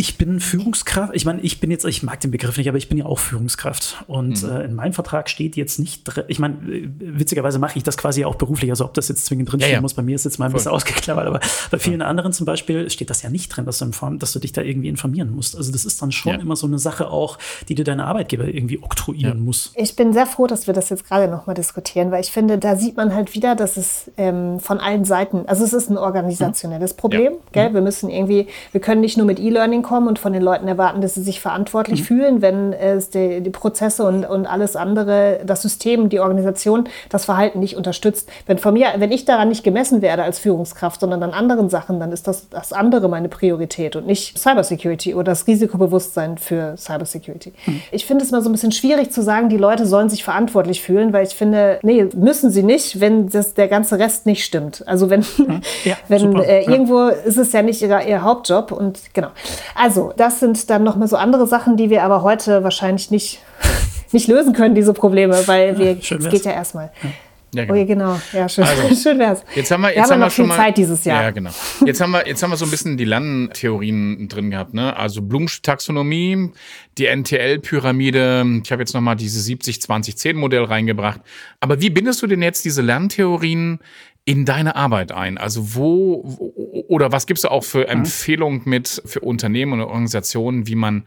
ich 0.00 0.16
bin 0.16 0.40
Führungskraft. 0.40 1.14
Ich 1.14 1.26
meine, 1.26 1.42
ich 1.42 1.60
bin 1.60 1.70
jetzt, 1.70 1.84
ich 1.84 2.02
mag 2.02 2.18
den 2.20 2.30
Begriff 2.30 2.56
nicht, 2.56 2.70
aber 2.70 2.78
ich 2.78 2.88
bin 2.88 2.96
ja 2.96 3.04
auch 3.04 3.18
Führungskraft. 3.18 4.02
Und 4.06 4.42
mhm. 4.42 4.48
äh, 4.48 4.64
in 4.64 4.74
meinem 4.74 4.94
Vertrag 4.94 5.28
steht 5.28 5.56
jetzt 5.56 5.78
nicht, 5.78 6.10
ich 6.26 6.38
meine, 6.38 6.56
witzigerweise 6.98 7.58
mache 7.58 7.76
ich 7.76 7.82
das 7.82 7.98
quasi 7.98 8.24
auch 8.24 8.36
beruflich, 8.36 8.70
also 8.70 8.86
ob 8.86 8.94
das 8.94 9.08
jetzt 9.08 9.26
zwingend 9.26 9.52
drinstehen 9.52 9.72
ja, 9.72 9.76
ja. 9.76 9.82
muss. 9.82 9.92
Bei 9.92 10.00
mir 10.00 10.14
ist 10.14 10.24
jetzt 10.24 10.38
mal 10.38 10.46
ein 10.46 10.52
bisschen 10.54 10.70
ausgeklammert, 10.72 11.26
aber 11.26 11.40
bei 11.70 11.78
vielen 11.78 12.00
ja. 12.00 12.06
anderen 12.06 12.32
zum 12.32 12.46
Beispiel 12.46 12.88
steht 12.88 13.10
das 13.10 13.20
ja 13.20 13.28
nicht 13.28 13.54
drin, 13.54 13.66
dass 13.66 13.76
du, 13.76 13.84
inform, 13.84 14.18
dass 14.18 14.32
du 14.32 14.38
dich 14.38 14.52
da 14.52 14.62
irgendwie 14.62 14.88
informieren 14.88 15.34
musst. 15.34 15.54
Also 15.54 15.70
das 15.70 15.84
ist 15.84 16.00
dann 16.00 16.12
schon 16.12 16.40
immer 16.40 16.56
so 16.56 16.66
eine 16.66 16.78
Sache 16.78 17.10
auch, 17.10 17.36
die 17.68 17.74
dir 17.74 17.84
deine 17.84 18.06
Arbeitgeber 18.06 18.46
irgendwie 18.46 18.82
oktroyieren 18.82 19.44
muss. 19.44 19.72
Ich 19.76 19.96
bin 19.96 20.14
sehr 20.14 20.24
froh, 20.24 20.46
dass 20.46 20.66
wir 20.66 20.72
das 20.72 20.88
jetzt 20.88 21.06
gerade 21.06 21.30
nochmal 21.30 21.54
diskutieren, 21.54 22.10
weil 22.10 22.22
ich 22.22 22.32
finde, 22.32 22.56
da 22.56 22.74
sieht 22.74 22.96
man 22.96 23.14
halt 23.14 23.34
wieder, 23.34 23.54
dass 23.54 23.76
es 23.76 24.10
ähm, 24.16 24.60
von 24.60 24.78
allen 24.78 25.04
Seiten, 25.04 25.44
also 25.46 25.62
es 25.62 25.74
ist 25.74 25.90
ein 25.90 25.98
organisationelles 25.98 26.94
Problem, 26.94 27.34
gell? 27.52 27.68
Mhm. 27.68 27.74
Wir 27.74 27.82
müssen 27.82 28.08
irgendwie, 28.08 28.46
wir 28.72 28.80
können 28.80 29.02
nicht 29.02 29.18
nur 29.18 29.26
mit 29.26 29.38
E-Learning 29.38 29.89
Training 29.90 30.00
kommen 30.00 30.06
und 30.06 30.20
von 30.20 30.32
den 30.32 30.42
Leuten 30.42 30.68
erwarten, 30.68 31.00
dass 31.00 31.14
sie 31.14 31.22
sich 31.22 31.40
verantwortlich 31.40 32.00
mhm. 32.00 32.04
fühlen, 32.04 32.42
wenn 32.42 32.72
es 32.72 33.10
die, 33.10 33.40
die, 33.40 33.50
Prozesse 33.50 34.04
und, 34.06 34.24
und 34.24 34.46
alles 34.46 34.76
andere, 34.76 35.40
das 35.44 35.62
System, 35.62 36.08
die 36.08 36.20
Organisation, 36.20 36.88
das 37.08 37.24
Verhalten 37.24 37.58
nicht 37.58 37.76
unterstützt. 37.76 38.28
Wenn 38.46 38.58
von 38.58 38.72
mir, 38.72 38.86
wenn 38.98 39.10
ich 39.10 39.24
daran 39.24 39.48
nicht 39.48 39.64
gemessen 39.64 40.00
werde 40.00 40.22
als 40.22 40.38
Führungskraft, 40.38 41.00
sondern 41.00 41.22
an 41.24 41.32
anderen 41.32 41.68
Sachen, 41.68 41.98
dann 41.98 42.12
ist 42.12 42.28
das, 42.28 42.48
das 42.50 42.72
andere 42.72 43.08
meine 43.08 43.28
Priorität 43.28 43.96
und 43.96 44.06
nicht 44.06 44.38
Cybersecurity 44.38 45.14
oder 45.14 45.32
das 45.32 45.46
Risikobewusstsein 45.48 46.38
für 46.38 46.76
Cybersecurity. 46.76 47.52
Mhm. 47.66 47.82
Ich 47.90 48.06
finde 48.06 48.24
es 48.24 48.30
immer 48.30 48.42
so 48.42 48.48
ein 48.48 48.52
bisschen 48.52 48.72
schwierig 48.72 49.10
zu 49.10 49.22
sagen, 49.22 49.48
die 49.48 49.56
Leute 49.56 49.86
sollen 49.86 50.08
sich 50.08 50.22
verantwortlich 50.22 50.82
fühlen, 50.82 51.12
weil 51.12 51.26
ich 51.26 51.34
finde, 51.34 51.80
nee, 51.82 52.06
müssen 52.14 52.50
sie 52.50 52.62
nicht, 52.62 53.00
wenn 53.00 53.28
das, 53.28 53.54
der 53.54 53.66
ganze 53.66 53.98
Rest 53.98 54.26
nicht 54.26 54.44
stimmt. 54.44 54.84
Also 54.86 55.10
wenn, 55.10 55.20
mhm. 55.20 55.60
ja, 55.84 55.96
wenn 56.08 56.36
äh, 56.36 56.62
irgendwo 56.62 57.08
ist 57.08 57.38
es 57.38 57.52
ja 57.52 57.62
nicht 57.62 57.82
ihr, 57.82 58.00
ihr 58.06 58.22
Hauptjob 58.22 58.70
und 58.70 59.00
genau. 59.12 59.30
Also, 59.74 60.12
das 60.16 60.40
sind 60.40 60.68
dann 60.70 60.82
nochmal 60.82 61.08
so 61.08 61.16
andere 61.16 61.46
Sachen, 61.46 61.76
die 61.76 61.90
wir 61.90 62.02
aber 62.02 62.22
heute 62.22 62.64
wahrscheinlich 62.64 63.10
nicht, 63.10 63.40
nicht 64.12 64.28
lösen 64.28 64.52
können, 64.52 64.74
diese 64.74 64.92
Probleme, 64.92 65.46
weil 65.46 65.78
wir, 65.78 65.92
ja, 65.92 66.16
es 66.16 66.28
geht 66.28 66.44
ja 66.44 66.52
erstmal. 66.52 66.90
Ja. 67.02 67.10
Ja, 67.52 67.64
genau. 67.64 67.74
Okay, 67.74 67.84
genau. 67.84 68.20
Ja, 68.32 68.48
schön, 68.48 68.64
also, 68.64 68.94
schön 69.02 69.18
wär's. 69.18 69.42
Jetzt 69.54 69.70
haben 69.70 69.80
wir, 69.80 69.88
jetzt 69.88 69.96
wir 69.96 70.02
haben, 70.02 70.10
haben 70.12 70.20
wir 70.20 70.30
schon 70.30 70.46
mal, 70.46 70.56
Zeit 70.56 70.76
dieses 70.76 71.04
Jahr. 71.04 71.22
Ja, 71.22 71.30
genau. 71.30 71.50
Jetzt 71.84 72.00
haben 72.00 72.12
wir, 72.12 72.26
jetzt 72.26 72.42
haben 72.42 72.50
wir 72.50 72.56
so 72.56 72.64
ein 72.64 72.70
bisschen 72.70 72.96
die 72.96 73.04
Lerntheorien 73.04 74.28
drin 74.28 74.50
gehabt, 74.50 74.72
ne? 74.72 74.96
Also 74.96 75.20
Blumsche 75.22 75.60
Taxonomie, 75.62 76.50
die 76.96 77.06
NTL-Pyramide. 77.06 78.60
Ich 78.62 78.70
habe 78.70 78.82
jetzt 78.82 78.94
nochmal 78.94 79.16
diese 79.16 79.40
70-20-10-Modell 79.52 80.64
reingebracht. 80.64 81.20
Aber 81.58 81.80
wie 81.80 81.90
bindest 81.90 82.22
du 82.22 82.28
denn 82.28 82.42
jetzt 82.42 82.64
diese 82.64 82.82
Lerntheorien 82.82 83.80
in 84.24 84.44
deine 84.44 84.76
Arbeit 84.76 85.10
ein? 85.10 85.36
Also 85.36 85.74
wo 85.74 86.59
oder 86.70 87.12
was 87.12 87.26
gibst 87.26 87.44
du 87.44 87.48
auch 87.48 87.64
für 87.64 87.80
mhm. 87.80 88.00
Empfehlungen 88.00 88.62
mit 88.64 89.02
für 89.04 89.20
Unternehmen 89.20 89.74
und 89.74 89.80
Organisationen, 89.82 90.66
wie 90.66 90.76
man 90.76 91.04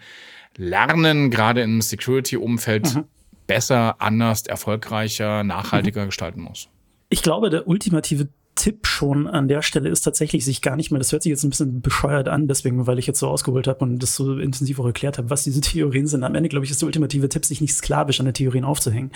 Lernen 0.56 1.32
gerade 1.32 1.62
im 1.62 1.82
Security-Umfeld 1.82 2.96
mhm. 2.96 3.06
besser, 3.48 3.96
anders, 4.00 4.46
erfolgreicher, 4.46 5.44
nachhaltiger 5.44 6.04
mhm. 6.04 6.08
gestalten 6.08 6.42
muss? 6.42 6.70
Ich 7.10 7.22
glaube, 7.22 7.50
der 7.50 7.68
ultimative 7.68 8.28
Tipp 8.56 8.86
schon 8.88 9.28
an 9.28 9.48
der 9.48 9.62
Stelle 9.62 9.90
ist 9.90 10.02
tatsächlich 10.02 10.46
sich 10.46 10.62
gar 10.62 10.76
nicht 10.76 10.92
mehr, 10.92 11.00
das 11.00 11.12
hört 11.12 11.24
sich 11.24 11.32
jetzt 11.32 11.44
ein 11.44 11.50
bisschen 11.50 11.82
bescheuert 11.82 12.28
an, 12.28 12.48
deswegen, 12.48 12.86
weil 12.86 13.00
ich 13.00 13.08
jetzt 13.08 13.20
so 13.20 13.28
ausgeholt 13.28 13.68
habe 13.68 13.80
und 13.80 14.00
das 14.00 14.16
so 14.16 14.38
intensiv 14.38 14.80
auch 14.80 14.86
erklärt 14.86 15.18
habe, 15.18 15.30
was 15.30 15.44
diese 15.44 15.62
Theorien 15.62 16.08
sind. 16.08 16.24
Am 16.24 16.36
Ende, 16.36 16.50
glaube 16.50 16.66
ich, 16.66 16.72
ist 16.72 16.82
der 16.82 16.88
ultimative 16.88 17.30
Tipp, 17.30 17.46
sich 17.46 17.62
nicht 17.62 17.74
sklavisch 17.74 18.20
an 18.20 18.26
den 18.26 18.34
Theorien 18.34 18.64
aufzuhängen. 18.64 19.12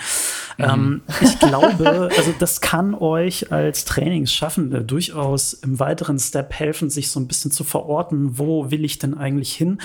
Mhm. 0.58 0.64
Ähm, 0.64 1.02
ich 1.20 1.38
glaube, 1.38 2.10
also 2.16 2.34
das 2.38 2.60
kann 2.60 2.94
euch 2.94 3.52
als 3.52 3.84
Trainingsschaffende 3.84 4.82
durchaus 4.82 5.52
im 5.52 5.78
weiteren 5.78 6.18
Step 6.18 6.52
helfen, 6.52 6.90
sich 6.90 7.10
so 7.10 7.20
ein 7.20 7.28
bisschen 7.28 7.50
zu 7.50 7.64
verorten, 7.64 8.38
wo 8.38 8.70
will 8.70 8.84
ich 8.84 8.98
denn 8.98 9.16
eigentlich 9.16 9.54
hin. 9.54 9.78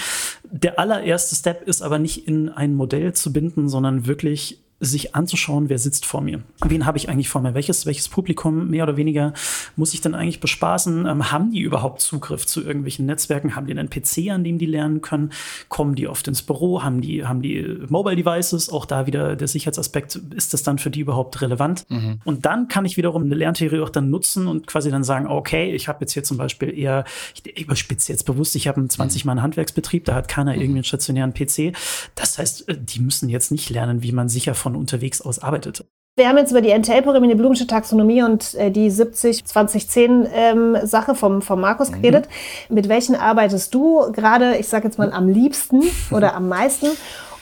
Der 0.51 0.79
allererste 0.79 1.35
Step 1.35 1.67
ist 1.67 1.81
aber 1.81 1.99
nicht 1.99 2.27
in 2.27 2.49
ein 2.49 2.73
Modell 2.73 3.13
zu 3.13 3.31
binden, 3.31 3.69
sondern 3.69 4.07
wirklich 4.07 4.63
sich 4.79 5.15
anzuschauen, 5.15 5.69
wer 5.69 5.79
sitzt 5.79 6.05
vor 6.05 6.21
mir. 6.21 6.41
Wen 6.65 6.85
habe 6.85 6.97
ich 6.97 7.09
eigentlich 7.09 7.29
vor 7.29 7.41
mir? 7.41 7.53
Welches, 7.53 7.85
welches 7.85 8.09
Publikum 8.09 8.69
mehr 8.69 8.83
oder 8.83 8.97
weniger 8.97 9.33
muss 9.75 9.93
ich 9.93 10.01
denn 10.01 10.13
eigentlich 10.13 10.39
bespaßen? 10.39 11.05
Ähm, 11.05 11.31
haben 11.31 11.51
die 11.51 11.61
überhaupt 11.61 12.01
Zugriff 12.01 12.45
zu 12.45 12.61
irgendwelchen 12.61 13.05
Netzwerken? 13.05 13.55
Haben 13.55 13.67
die 13.67 13.77
einen 13.77 13.89
PC, 13.89 14.31
an 14.31 14.43
dem 14.43 14.57
die 14.57 14.65
lernen 14.65 15.01
können? 15.01 15.31
Kommen 15.69 15.95
die 15.95 16.07
oft 16.07 16.27
ins 16.27 16.41
Büro? 16.41 16.83
Haben 16.83 17.01
die, 17.01 17.25
haben 17.25 17.41
die 17.41 17.77
Mobile 17.87 18.15
Devices? 18.15 18.69
Auch 18.69 18.85
da 18.85 19.07
wieder 19.07 19.35
der 19.35 19.47
Sicherheitsaspekt. 19.47 20.15
Ist 20.35 20.53
das 20.53 20.63
dann 20.63 20.77
für 20.77 20.89
die 20.89 20.99
überhaupt 20.99 21.41
relevant? 21.41 21.85
Mhm. 21.89 22.19
Und 22.25 22.45
dann 22.45 22.67
kann 22.67 22.85
ich 22.85 22.97
wiederum 22.97 23.23
eine 23.23 23.35
Lerntheorie 23.35 23.79
auch 23.79 23.89
dann 23.89 24.09
nutzen 24.09 24.47
und 24.47 24.67
quasi 24.67 24.91
dann 24.91 25.03
sagen, 25.03 25.27
okay, 25.27 25.71
ich 25.73 25.87
habe 25.87 25.99
jetzt 26.01 26.13
hier 26.13 26.23
zum 26.23 26.37
Beispiel 26.37 26.77
eher, 26.77 27.05
ich 27.35 27.61
überspitze 27.61 28.11
jetzt 28.11 28.25
bewusst, 28.25 28.55
ich 28.55 28.67
habe 28.67 28.77
einen 28.77 28.89
20 28.89 29.23
Mann 29.25 29.41
Handwerksbetrieb, 29.41 30.05
da 30.05 30.15
hat 30.15 30.27
keiner 30.27 30.53
mhm. 30.53 30.61
irgendwie 30.61 30.77
einen 30.79 30.83
stationären 30.83 31.33
PC. 31.33 31.73
Das 32.15 32.37
heißt, 32.37 32.67
äh, 32.69 32.77
die 32.77 32.99
müssen 32.99 33.29
jetzt 33.29 33.51
nicht 33.51 33.69
lernen, 33.69 34.03
wie 34.03 34.11
man 34.11 34.29
sicher 34.29 34.55
von 34.55 34.72
unterwegs 34.75 35.21
aus 35.21 35.39
arbeitet. 35.39 35.85
Wir 36.15 36.29
haben 36.29 36.37
jetzt 36.37 36.51
über 36.51 36.61
die 36.61 36.69
NTL-Pyramide, 36.69 37.35
Blumsche 37.35 37.65
Taxonomie 37.65 38.21
und 38.21 38.53
äh, 38.53 38.69
die 38.69 38.91
70-2010-Sache 38.91 41.11
ähm, 41.11 41.17
vom, 41.17 41.41
vom 41.41 41.59
Markus 41.59 41.89
mhm. 41.89 41.95
geredet. 41.95 42.29
Mit 42.69 42.87
welchen 42.87 43.15
arbeitest 43.15 43.73
du 43.73 44.11
gerade, 44.11 44.57
ich 44.57 44.67
sage 44.67 44.85
jetzt 44.85 44.99
mal, 44.99 45.11
am 45.11 45.27
liebsten 45.27 45.81
oder 46.11 46.35
am 46.35 46.49
meisten? 46.49 46.85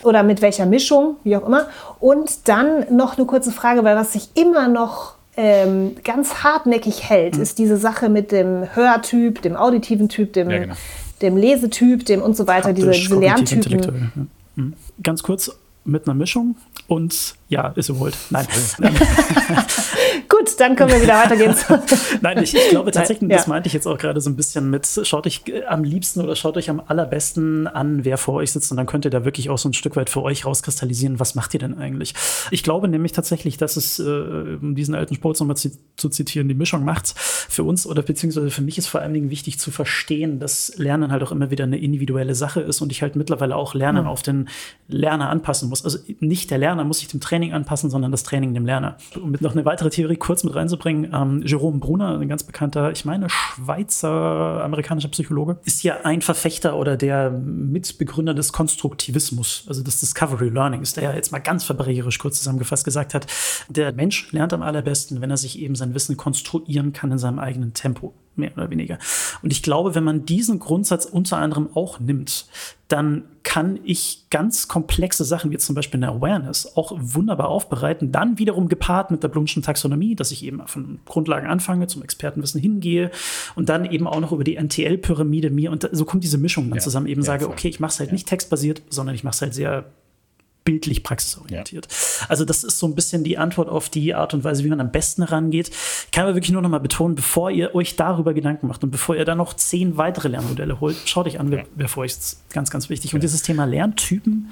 Oder 0.04 0.24
mit 0.24 0.42
welcher 0.42 0.66
Mischung, 0.66 1.18
wie 1.24 1.36
auch 1.36 1.46
immer? 1.46 1.68
Und 2.00 2.48
dann 2.48 2.96
noch 2.96 3.18
eine 3.18 3.28
kurze 3.28 3.52
Frage, 3.52 3.84
weil 3.84 3.98
was 3.98 4.14
sich 4.14 4.30
immer 4.36 4.70
noch 4.70 5.16
ähm, 5.36 5.98
ganz 6.04 6.44
hartnäckig 6.44 7.10
hält, 7.10 7.36
mhm. 7.36 7.42
ist 7.44 7.60
diese 7.60 7.76
Sache 7.78 8.08
mit 8.10 8.32
dem 8.32 8.74
Hörtyp, 8.74 9.42
dem 9.42 9.58
auditiven 9.58 10.08
Typ, 10.08 10.32
dem, 10.34 10.50
ja, 10.50 10.60
genau. 10.60 10.76
dem 11.22 11.36
Lesetyp, 11.38 12.06
dem 12.06 12.22
und 12.22 12.38
so 12.38 12.48
weiter, 12.48 12.74
diese, 12.74 12.92
diese 12.92 13.20
Lerntypen. 13.20 14.30
Mhm. 14.56 14.74
Ganz 15.04 15.24
kurz, 15.24 15.52
mit 15.84 16.08
einer 16.08 16.16
Mischung 16.16 16.56
und 16.88 17.36
ja, 17.48 17.70
ist 17.70 17.90
überholt. 17.90 18.16
Nein. 18.30 18.48
Gut, 20.42 20.60
dann 20.60 20.76
können 20.76 20.92
wir 20.92 21.02
wieder 21.02 21.24
weitergehen. 21.24 21.54
Nein, 22.22 22.42
ich, 22.42 22.56
ich 22.56 22.70
glaube 22.70 22.90
tatsächlich, 22.92 23.22
Nein, 23.22 23.32
ja. 23.32 23.38
das 23.38 23.48
meinte 23.48 23.68
ich 23.68 23.74
jetzt 23.74 23.86
auch 23.86 23.98
gerade 23.98 24.20
so 24.22 24.30
ein 24.30 24.36
bisschen 24.36 24.72
mit, 24.72 24.88
schaut 25.04 25.28
euch 25.28 25.44
am 25.68 25.84
liebsten 25.84 26.22
oder 26.22 26.36
schaut 26.36 26.58
euch 26.58 26.70
am 26.70 26.82
allerbesten 26.86 27.68
an, 27.68 28.06
wer 28.06 28.18
vor 28.18 28.36
euch 28.36 28.52
sitzt 28.52 28.72
und 28.72 28.78
dann 28.78 28.88
könnt 28.88 29.06
ihr 29.06 29.12
da 29.12 29.24
wirklich 29.24 29.52
auch 29.52 29.60
so 29.60 29.70
ein 29.70 29.74
Stück 29.74 29.96
weit 29.96 30.10
für 30.10 30.24
euch 30.24 30.46
rauskristallisieren, 30.46 31.20
was 31.20 31.36
macht 31.36 31.54
ihr 31.54 31.60
denn 31.60 31.78
eigentlich? 31.78 32.16
Ich 32.50 32.64
glaube 32.64 32.88
nämlich 32.88 33.12
tatsächlich, 33.12 33.58
dass 33.58 33.78
es, 33.78 34.00
äh, 34.00 34.04
um 34.04 34.74
diesen 34.74 34.96
alten 34.96 35.14
Sport 35.14 35.40
nochmal 35.40 35.58
zu, 35.58 35.70
zu 35.96 36.10
zitieren, 36.10 36.48
die 36.48 36.56
Mischung 36.56 36.84
macht's 36.84 37.14
für 37.16 37.64
uns 37.64 37.86
oder 37.86 38.02
beziehungsweise 38.02 38.50
für 38.50 38.64
mich 38.64 38.80
ist 38.80 38.88
vor 38.88 39.02
allen 39.02 39.14
Dingen 39.14 39.30
wichtig 39.30 39.60
zu 39.60 39.70
verstehen, 39.70 40.40
dass 40.40 40.74
Lernen 40.78 41.12
halt 41.12 41.22
auch 41.22 41.32
immer 41.32 41.52
wieder 41.52 41.66
eine 41.66 41.78
individuelle 41.78 42.34
Sache 42.34 42.62
ist 42.62 42.82
und 42.82 42.92
ich 42.92 43.04
halt 43.04 43.16
mittlerweile 43.16 43.56
auch 43.56 43.76
Lernen 43.76 44.04
mhm. 44.04 44.10
auf 44.10 44.24
den 44.24 44.50
Lerner 44.88 45.30
anpassen 45.30 45.70
muss. 45.70 45.84
Also 45.86 46.00
nicht 46.20 46.50
der 46.50 46.58
Lerner 46.58 46.84
muss 46.84 47.00
sich 47.00 47.10
dem 47.10 47.20
Training 47.20 47.54
anpassen, 47.54 47.92
sondern 47.92 48.12
das 48.12 48.24
Training 48.24 48.56
dem 48.56 48.66
Lerner. 48.66 48.98
Um 49.22 49.30
mit 49.30 49.42
noch 49.42 49.52
eine 49.52 49.66
weitere 49.66 49.90
Theorie 49.90 50.16
kurz 50.16 50.31
mit 50.44 50.56
reinzubringen, 50.56 51.12
ähm, 51.14 51.42
Jerome 51.46 51.80
Brunner, 51.80 52.20
ein 52.20 52.30
ganz 52.30 52.44
bekannter, 52.44 52.92
ich 52.92 53.06
meine, 53.06 53.30
Schweizer 53.30 54.64
amerikanischer 54.64 55.10
Psychologe, 55.10 55.58
ist 55.66 55.84
ja 55.84 56.02
ein 56.04 56.22
Verfechter 56.22 56.78
oder 56.78 56.98
der 56.98 57.30
Mitbegründer 57.30 58.34
des 58.34 58.54
Konstruktivismus, 58.54 59.66
also 59.68 59.84
des 59.84 60.00
Discovery 60.00 60.50
Learnings, 60.50 60.94
der 60.94 61.04
ja 61.04 61.14
jetzt 61.14 61.32
mal 61.32 61.40
ganz 61.40 61.64
verbrecherisch 61.64 62.20
kurz 62.20 62.38
zusammengefasst 62.38 62.86
gesagt 62.86 63.14
hat, 63.14 63.28
der 63.70 63.94
Mensch 63.94 64.32
lernt 64.32 64.54
am 64.54 64.62
allerbesten, 64.62 65.22
wenn 65.22 65.30
er 65.30 65.38
sich 65.38 65.60
eben 65.60 65.76
sein 65.76 65.94
Wissen 65.94 66.18
konstruieren 66.18 66.94
kann 66.94 67.12
in 67.12 67.18
seinem 67.18 67.40
eigenen 67.40 67.74
Tempo 67.74 68.14
mehr 68.36 68.52
oder 68.56 68.70
weniger. 68.70 68.98
Und 69.42 69.52
ich 69.52 69.64
glaube, 69.64 69.96
wenn 69.96 70.04
man 70.04 70.26
diesen 70.26 70.60
Grundsatz 70.60 71.06
unter 71.06 71.38
anderem 71.38 71.70
auch 71.74 72.00
nimmt, 72.00 72.46
dann 72.88 73.24
kann 73.44 73.80
ich 73.84 74.26
ganz 74.30 74.68
komplexe 74.68 75.24
Sachen 75.24 75.52
wie 75.52 75.58
zum 75.58 75.76
Beispiel 75.76 76.04
eine 76.04 76.14
Awareness 76.14 76.76
auch 76.76 76.92
wunderbar 76.98 77.48
aufbereiten. 77.48 78.12
Dann 78.12 78.38
wiederum 78.38 78.68
gepaart 78.68 79.12
mit 79.12 79.24
der 79.24 79.30
Blumschen 79.30 79.64
Taxonomie, 79.64 80.16
dass 80.16 80.32
ich 80.32 80.44
eben 80.44 80.62
von 80.68 81.00
Grundlagen 81.06 81.48
anfange, 81.48 81.88
zum 81.88 82.04
Expertenwissen 82.04 82.60
hingehe 82.60 83.12
und 83.56 83.70
dann 83.70 83.86
eben 83.86 84.08
auch 84.08 84.20
noch 84.20 84.32
über 84.32 84.44
die 84.44 84.56
NTL-Pyramide 84.56 85.50
mir 85.50 85.72
und 85.72 85.88
so 85.92 86.06
kommt 86.06 86.24
diese 86.24 86.38
Mischung 86.38 86.70
dann 86.70 86.78
ja, 86.78 86.82
zusammen 86.82 87.08
eben 87.08 87.22
ja, 87.22 87.26
sage, 87.26 87.48
okay, 87.48 87.70
ich 87.70 87.80
mache 87.80 87.92
es 87.92 88.00
halt 88.00 88.10
ja. 88.10 88.14
nicht 88.14 88.28
textbasiert, 88.28 88.82
sondern 88.90 89.16
ich 89.16 89.24
mache 89.24 89.36
es 89.36 89.42
halt 89.42 89.54
sehr 89.54 89.86
bildlich 90.64 91.04
praxisorientiert. 91.04 91.88
Ja. 91.90 92.28
Also 92.30 92.46
das 92.46 92.64
ist 92.64 92.80
so 92.80 92.88
ein 92.88 92.96
bisschen 92.96 93.24
die 93.24 93.38
Antwort 93.38 93.70
auf 93.70 93.90
die 93.90 94.14
Art 94.14 94.34
und 94.34 94.44
Weise, 94.44 94.64
wie 94.64 94.70
man 94.70 94.80
am 94.80 94.92
besten 94.92 95.24
rangeht. 95.24 95.70
Ich 95.70 96.12
kann 96.12 96.26
aber 96.26 96.36
wirklich 96.36 96.52
nur 96.52 96.62
noch 96.62 96.70
mal 96.70 96.80
betonen, 96.80 97.16
bevor 97.16 97.50
ihr 97.52 97.74
euch 97.74 97.96
darüber 97.96 98.34
Gedanken 98.34 98.68
macht 98.68 98.84
und 98.84 98.92
bevor 98.92 99.16
ihr 99.16 99.26
dann 99.26 99.38
noch 99.38 99.54
zehn 99.54 99.98
weitere 99.98 100.28
Lernmodelle 100.28 100.80
holt, 100.80 100.98
schaut 101.06 101.28
euch 101.28 101.40
an, 101.40 101.52
wer, 101.52 101.66
wer 101.76 101.88
vor 101.88 102.04
euch 102.04 102.12
ist. 102.12 102.44
Ganz, 102.52 102.70
ganz 102.70 102.90
wichtig. 102.90 103.14
Und 103.14 103.24
dieses 103.24 103.42
Thema 103.42 103.66
Lerntypen 103.66 104.52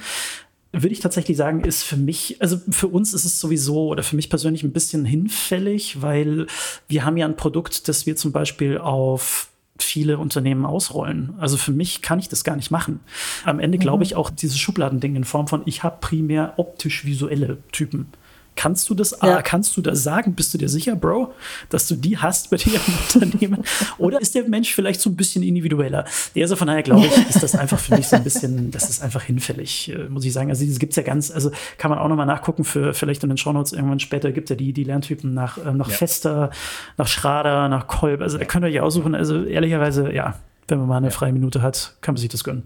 würde 0.71 0.89
ich 0.89 0.99
tatsächlich 0.99 1.35
sagen, 1.35 1.63
ist 1.63 1.83
für 1.83 1.97
mich, 1.97 2.37
also 2.39 2.59
für 2.69 2.87
uns 2.87 3.13
ist 3.13 3.25
es 3.25 3.39
sowieso 3.39 3.87
oder 3.87 4.03
für 4.03 4.15
mich 4.15 4.29
persönlich 4.29 4.63
ein 4.63 4.71
bisschen 4.71 5.03
hinfällig, 5.03 6.01
weil 6.01 6.45
wir 6.87 7.05
haben 7.05 7.17
ja 7.17 7.25
ein 7.25 7.35
Produkt, 7.35 7.87
das 7.87 8.05
wir 8.05 8.15
zum 8.15 8.31
Beispiel 8.31 8.77
auf 8.77 9.49
viele 9.83 10.17
Unternehmen 10.17 10.65
ausrollen. 10.65 11.33
Also 11.37 11.57
für 11.57 11.71
mich 11.71 12.01
kann 12.01 12.19
ich 12.19 12.29
das 12.29 12.43
gar 12.43 12.55
nicht 12.55 12.71
machen. 12.71 12.99
Am 13.45 13.59
Ende 13.59 13.77
glaube 13.77 13.99
mhm. 13.99 14.03
ich 14.03 14.15
auch 14.15 14.29
dieses 14.29 14.57
Schubladending 14.57 15.15
in 15.15 15.23
Form 15.23 15.47
von, 15.47 15.61
ich 15.65 15.83
habe 15.83 15.97
primär 16.01 16.53
optisch-visuelle 16.57 17.57
Typen. 17.71 18.07
Kannst 18.55 18.89
du 18.89 18.93
das, 18.93 19.17
ja. 19.23 19.41
kannst 19.41 19.77
du 19.77 19.81
das 19.81 20.03
sagen? 20.03 20.35
Bist 20.35 20.53
du 20.53 20.57
dir 20.57 20.67
sicher, 20.67 20.95
Bro, 20.95 21.33
dass 21.69 21.87
du 21.87 21.95
die 21.95 22.17
hast 22.17 22.49
bei 22.49 22.57
dir 22.57 22.73
im 22.73 23.21
Unternehmen? 23.21 23.63
Oder 23.97 24.19
ist 24.19 24.35
der 24.35 24.47
Mensch 24.49 24.73
vielleicht 24.73 24.99
so 24.99 25.09
ein 25.09 25.15
bisschen 25.15 25.43
individueller? 25.43 26.03
Ja, 26.33 26.43
also 26.43 26.57
von 26.57 26.67
daher 26.67 26.83
glaube 26.83 27.05
ich, 27.05 27.29
ist 27.29 27.41
das 27.41 27.55
einfach 27.55 27.79
für 27.79 27.95
mich 27.95 28.07
so 28.07 28.17
ein 28.17 28.23
bisschen, 28.23 28.71
das 28.71 28.89
ist 28.89 29.01
einfach 29.01 29.23
hinfällig, 29.23 29.93
äh, 29.93 30.09
muss 30.09 30.25
ich 30.25 30.33
sagen. 30.33 30.49
Also, 30.49 30.65
das 30.65 30.79
gibt 30.79 30.91
es 30.91 30.97
ja 30.97 31.03
ganz, 31.03 31.31
also 31.31 31.51
kann 31.77 31.89
man 31.89 31.99
auch 31.99 32.09
nochmal 32.09 32.25
nachgucken 32.25 32.65
für 32.65 32.93
vielleicht 32.93 33.23
in 33.23 33.29
den 33.29 33.37
Shownotes 33.37 33.71
irgendwann 33.71 33.99
später 33.99 34.31
gibt 34.31 34.49
ja 34.49 34.57
die, 34.57 34.73
die 34.73 34.83
Lerntypen 34.83 35.33
nach, 35.33 35.57
äh, 35.57 35.71
nach 35.71 35.89
ja. 35.89 35.95
Fester, 35.95 36.51
nach 36.97 37.07
Schrader, 37.07 37.69
nach 37.69 37.87
Kolb. 37.87 38.21
Also, 38.21 38.37
da 38.37 38.45
könnt 38.45 38.65
ihr 38.65 38.69
euch 38.69 38.81
aussuchen. 38.81 39.15
Also, 39.15 39.43
ehrlicherweise, 39.43 40.11
ja, 40.11 40.35
wenn 40.67 40.79
man 40.79 40.87
mal 40.87 40.97
eine 40.97 41.11
freie 41.11 41.31
Minute 41.33 41.61
hat, 41.61 41.95
kann 42.01 42.15
man 42.15 42.19
sich 42.19 42.29
das 42.29 42.43
gönnen. 42.43 42.63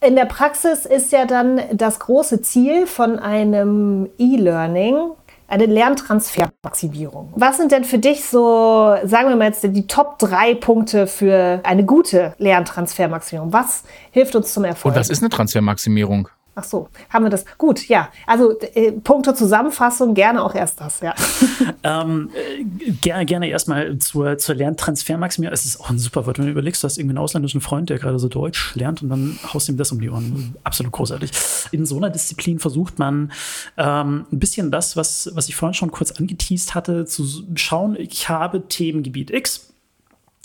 In 0.00 0.14
der 0.14 0.26
Praxis 0.26 0.86
ist 0.86 1.10
ja 1.10 1.26
dann 1.26 1.60
das 1.72 1.98
große 1.98 2.40
Ziel 2.40 2.86
von 2.86 3.18
einem 3.18 4.08
E-Learning 4.18 5.10
eine 5.48 5.66
Lerntransfermaximierung. 5.66 7.32
Was 7.34 7.56
sind 7.56 7.72
denn 7.72 7.82
für 7.82 7.98
dich 7.98 8.24
so, 8.24 8.96
sagen 9.02 9.28
wir 9.28 9.36
mal 9.36 9.46
jetzt, 9.46 9.64
die 9.64 9.86
Top 9.86 10.18
drei 10.18 10.54
Punkte 10.54 11.06
für 11.06 11.60
eine 11.64 11.84
gute 11.84 12.34
Lerntransfermaximierung? 12.38 13.52
Was 13.52 13.82
hilft 14.12 14.36
uns 14.36 14.52
zum 14.52 14.64
Erfolg? 14.64 14.94
Und 14.94 15.00
was 15.00 15.10
ist 15.10 15.22
eine 15.22 15.30
Transfermaximierung? 15.30 16.28
Ach 16.58 16.64
so, 16.64 16.88
haben 17.08 17.24
wir 17.24 17.30
das. 17.30 17.44
Gut, 17.56 17.86
ja. 17.86 18.08
Also 18.26 18.58
äh, 18.58 18.90
Punkte 18.90 19.32
Zusammenfassung, 19.32 20.14
gerne 20.14 20.42
auch 20.42 20.56
erst 20.56 20.80
das, 20.80 20.98
ja. 21.00 21.14
ähm, 21.84 22.30
äh, 22.34 22.90
gerne, 23.00 23.26
gerne 23.26 23.48
erstmal 23.48 23.96
zur, 23.98 24.38
zur 24.38 24.56
Lerntransfermaximierung. 24.56 25.54
Es 25.54 25.64
ist 25.64 25.80
auch 25.80 25.88
ein 25.88 26.00
super 26.00 26.26
Wort, 26.26 26.38
wenn 26.38 26.46
du 26.46 26.50
überlegst, 26.50 26.82
du 26.82 26.86
hast 26.86 26.98
irgendwie 26.98 27.12
einen 27.12 27.22
ausländischen 27.22 27.60
Freund, 27.60 27.90
der 27.90 28.00
gerade 28.00 28.18
so 28.18 28.26
Deutsch 28.26 28.74
lernt 28.74 29.04
und 29.04 29.10
dann 29.10 29.38
haust 29.54 29.68
ihm 29.68 29.76
das 29.76 29.92
um 29.92 30.00
die 30.00 30.10
Ohren. 30.10 30.56
Absolut 30.64 30.90
großartig. 30.90 31.30
In 31.70 31.86
so 31.86 31.96
einer 31.96 32.10
Disziplin 32.10 32.58
versucht 32.58 32.98
man 32.98 33.30
ähm, 33.76 34.26
ein 34.32 34.40
bisschen 34.40 34.72
das, 34.72 34.96
was, 34.96 35.30
was 35.34 35.48
ich 35.48 35.54
vorhin 35.54 35.74
schon 35.74 35.92
kurz 35.92 36.10
angeteased 36.10 36.74
hatte, 36.74 37.04
zu 37.04 37.24
schauen, 37.54 37.94
ich 37.96 38.28
habe 38.28 38.66
Themengebiet 38.66 39.30
X 39.30 39.67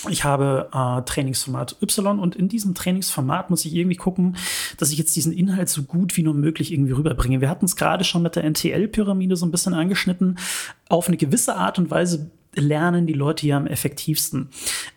ich 0.10 0.24
habe 0.24 0.70
äh, 0.74 1.02
Trainingsformat 1.04 1.78
Y 1.82 2.20
und 2.20 2.36
in 2.36 2.50
diesem 2.50 2.74
Trainingsformat 2.74 3.50
muss 3.50 3.66
ich 3.66 3.74
irgendwie 3.74 3.96
gucken, 3.96 4.36
dass 4.78 4.92
ich 4.92 4.98
jetzt 4.98 5.16
diesen 5.16 5.32
Inhalt 5.32 5.70
so 5.70 5.84
gut 5.84 6.18
wie 6.18 6.24
nur 6.24 6.34
möglich 6.34 6.72
irgendwie 6.74 6.92
rüberbringe. 6.92 7.42
Wir 7.42 7.50
hatten 7.50 7.66
es 7.66 7.76
gerade 7.76 8.04
schon 8.04 8.22
mit 8.22 8.36
der 8.36 8.44
NTL-Pyramide 8.44 9.36
so 9.36 9.46
ein 9.46 9.52
bisschen 9.52 9.74
angeschnitten. 9.74 10.38
Auf 10.90 11.08
eine 11.08 11.18
gewisse 11.18 11.56
Art 11.56 11.80
und 11.80 11.90
Weise 11.90 12.32
lernen 12.56 13.08
die 13.08 13.14
Leute 13.14 13.48
ja 13.48 13.58
am 13.58 13.68
effektivsten. 13.68 14.50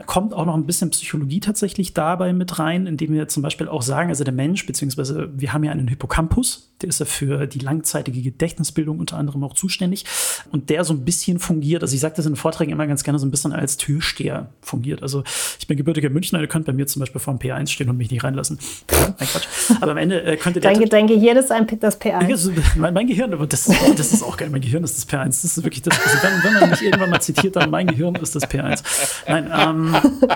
Kommt 0.07 0.35
auch 0.35 0.47
noch 0.47 0.55
ein 0.55 0.67
bisschen 0.67 0.91
Psychologie 0.91 1.41
tatsächlich 1.41 1.95
dabei 1.95 2.33
mit 2.33 2.59
rein, 2.59 2.87
indem 2.87 3.13
wir 3.13 3.29
zum 3.29 3.43
Beispiel 3.43 3.69
auch 3.69 3.83
sagen, 3.83 4.11
also 4.11 4.25
der 4.25 4.35
Mensch, 4.35 4.67
beziehungsweise 4.67 5.31
wir 5.35 5.53
haben 5.53 5.65
ja 5.65 5.73
einen 5.73 5.89
Hippocampus, 5.89 6.73
der 6.83 6.91
ist 6.91 7.01
ja 7.01 7.07
für 7.07 7.47
die 7.47 7.59
langzeitige 7.59 8.21
Gedächtnisbildung 8.21 8.99
unter 8.99 9.17
anderem 9.17 9.43
auch 9.45 9.55
zuständig 9.55 10.05
und 10.53 10.69
der 10.69 10.85
so 10.85 10.93
ein 10.93 11.05
bisschen 11.05 11.39
fungiert, 11.39 11.83
also 11.83 11.95
ich 11.95 12.01
sage 12.01 12.15
das 12.17 12.27
in 12.27 12.37
Vorträgen 12.37 12.73
immer 12.73 12.87
ganz 12.87 13.03
gerne 13.03 13.19
so 13.19 13.27
ein 13.27 13.31
bisschen 13.31 13.53
als 13.53 13.77
Türsteher 13.77 14.51
fungiert. 14.61 15.03
Also 15.03 15.25
ich 15.59 15.67
bin 15.67 15.77
gebürtiger 15.77 16.11
Münchner, 16.11 16.41
ihr 16.41 16.49
könnt 16.49 16.67
bei 16.67 16.73
mir 16.73 16.87
zum 16.87 17.01
Beispiel 17.01 17.21
vor 17.21 17.35
dem 17.35 17.39
P1 17.39 17.69
stehen 17.69 17.89
und 17.89 17.97
mich 17.97 18.11
nicht 18.11 18.25
reinlassen. 18.25 18.59
Nein, 18.91 19.15
Quatsch. 19.17 19.47
Aber 19.81 19.93
am 19.93 19.97
Ende 19.97 20.23
äh, 20.23 20.37
könnte 20.37 20.61
der... 20.61 20.73
Dein, 20.73 20.89
dein 20.89 21.07
Gehirn 21.07 21.37
ist 21.37 21.51
ein, 21.51 21.67
das 21.81 22.01
P1. 22.01 22.53
Mein, 22.77 22.93
mein 22.93 23.07
Gehirn, 23.07 23.33
aber 23.33 23.47
das, 23.47 23.71
das 23.97 24.13
ist 24.13 24.23
auch 24.23 24.37
geil, 24.37 24.51
mein 24.51 24.61
Gehirn 24.61 24.85
ist 24.85 24.97
das 24.97 25.09
P1. 25.09 25.27
Das 25.27 25.45
ist 25.45 25.63
wirklich 25.63 25.83
das, 25.83 25.99
also 25.99 26.19
wenn, 26.23 26.45
wenn 26.45 26.61
man 26.61 26.71
mich 26.71 26.83
irgendwann 26.83 27.11
mal 27.11 27.21
zitiert, 27.21 27.46
hier 27.47 27.53
dann 27.53 27.71
mein 27.71 27.87
Gehirn 27.87 28.15
ist 28.17 28.35
das 28.35 28.45
P1. 28.45 28.83
Nein, 29.29 29.51
ähm, 29.57 29.97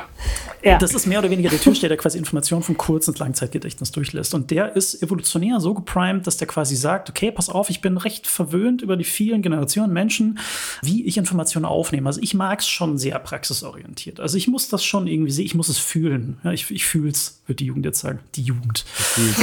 ja. 0.62 0.78
das 0.78 0.94
ist 0.94 1.06
mehr 1.06 1.18
oder 1.18 1.30
weniger 1.30 1.50
der 1.50 1.60
Türsteher, 1.60 1.88
der 1.88 1.98
quasi 1.98 2.18
Informationen 2.18 2.62
vom 2.62 2.76
Kurz- 2.76 3.08
und 3.08 3.18
Langzeitgedächtnis 3.18 3.92
durchlässt. 3.92 4.34
Und 4.34 4.50
der 4.50 4.76
ist 4.76 5.02
evolutionär 5.02 5.60
so 5.60 5.74
geprimed, 5.74 6.26
dass 6.26 6.36
der 6.36 6.46
quasi 6.46 6.76
sagt, 6.76 7.10
okay, 7.10 7.30
pass 7.30 7.48
auf, 7.48 7.70
ich 7.70 7.80
bin 7.80 7.96
recht 7.96 8.26
verwöhnt 8.26 8.82
über 8.82 8.96
die 8.96 9.04
vielen 9.04 9.42
Generationen 9.42 9.92
Menschen, 9.92 10.38
wie 10.82 11.04
ich 11.04 11.16
Informationen 11.16 11.64
aufnehme. 11.64 12.08
Also 12.08 12.20
ich 12.22 12.34
mag 12.34 12.60
es 12.60 12.68
schon 12.68 12.98
sehr 12.98 13.18
praxisorientiert. 13.18 14.20
Also 14.20 14.36
ich 14.36 14.48
muss 14.48 14.68
das 14.68 14.84
schon 14.84 15.06
irgendwie 15.06 15.32
sehen, 15.32 15.46
ich 15.46 15.54
muss 15.54 15.68
es 15.68 15.78
fühlen. 15.78 16.38
Ja, 16.44 16.52
ich 16.52 16.70
ich 16.70 16.84
fühle 16.84 17.10
es, 17.10 17.42
wird 17.46 17.60
die 17.60 17.66
Jugend 17.66 17.84
jetzt 17.84 18.00
sagen. 18.00 18.20
Die 18.36 18.42
Jugend. 18.42 18.84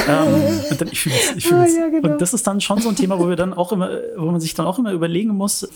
ähm, 0.08 0.62
und 0.70 0.82
dann 0.82 0.88
ich 0.88 1.00
fühle 1.00 1.16
es. 1.16 1.36
Ich 1.36 1.48
fühl's. 1.48 1.76
Ah, 1.76 1.80
ja, 1.80 1.90
genau. 1.90 2.14
Und 2.14 2.22
das 2.22 2.34
ist 2.34 2.48
dann 2.48 2.62
schon 2.62 2.82
so 2.82 2.90
ein 2.90 2.96
Thema, 2.96 3.20
wo 3.20 3.28
wir 3.28 3.36
dann 3.36 3.54
auch 3.54 3.72
immer, 3.72 3.90
wo 4.16 4.32
man 4.32 4.40
sich 4.40 4.54
dann 4.54 4.66
auch 4.66 4.80
immer 4.80 4.92
überlegen 4.92 5.30
muss, 5.30 5.68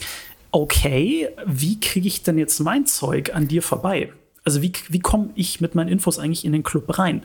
okay, 0.52 1.30
wie 1.46 1.80
kriege 1.80 2.08
ich 2.08 2.24
denn 2.24 2.38
jetzt 2.38 2.60
mein 2.60 2.86
Zeug 2.86 3.34
an 3.34 3.48
dir 3.48 3.62
vorbei? 3.62 4.12
Also 4.44 4.64
wie, 4.64 4.72
wie 4.90 5.00
komme 5.00 5.30
ich 5.36 5.62
mit 5.62 5.76
meinen 5.76 5.90
Infos 5.90 6.18
eigentlich 6.18 6.46
in 6.46 6.52
den 6.52 6.64
Club 6.64 6.98
rein? 6.98 7.22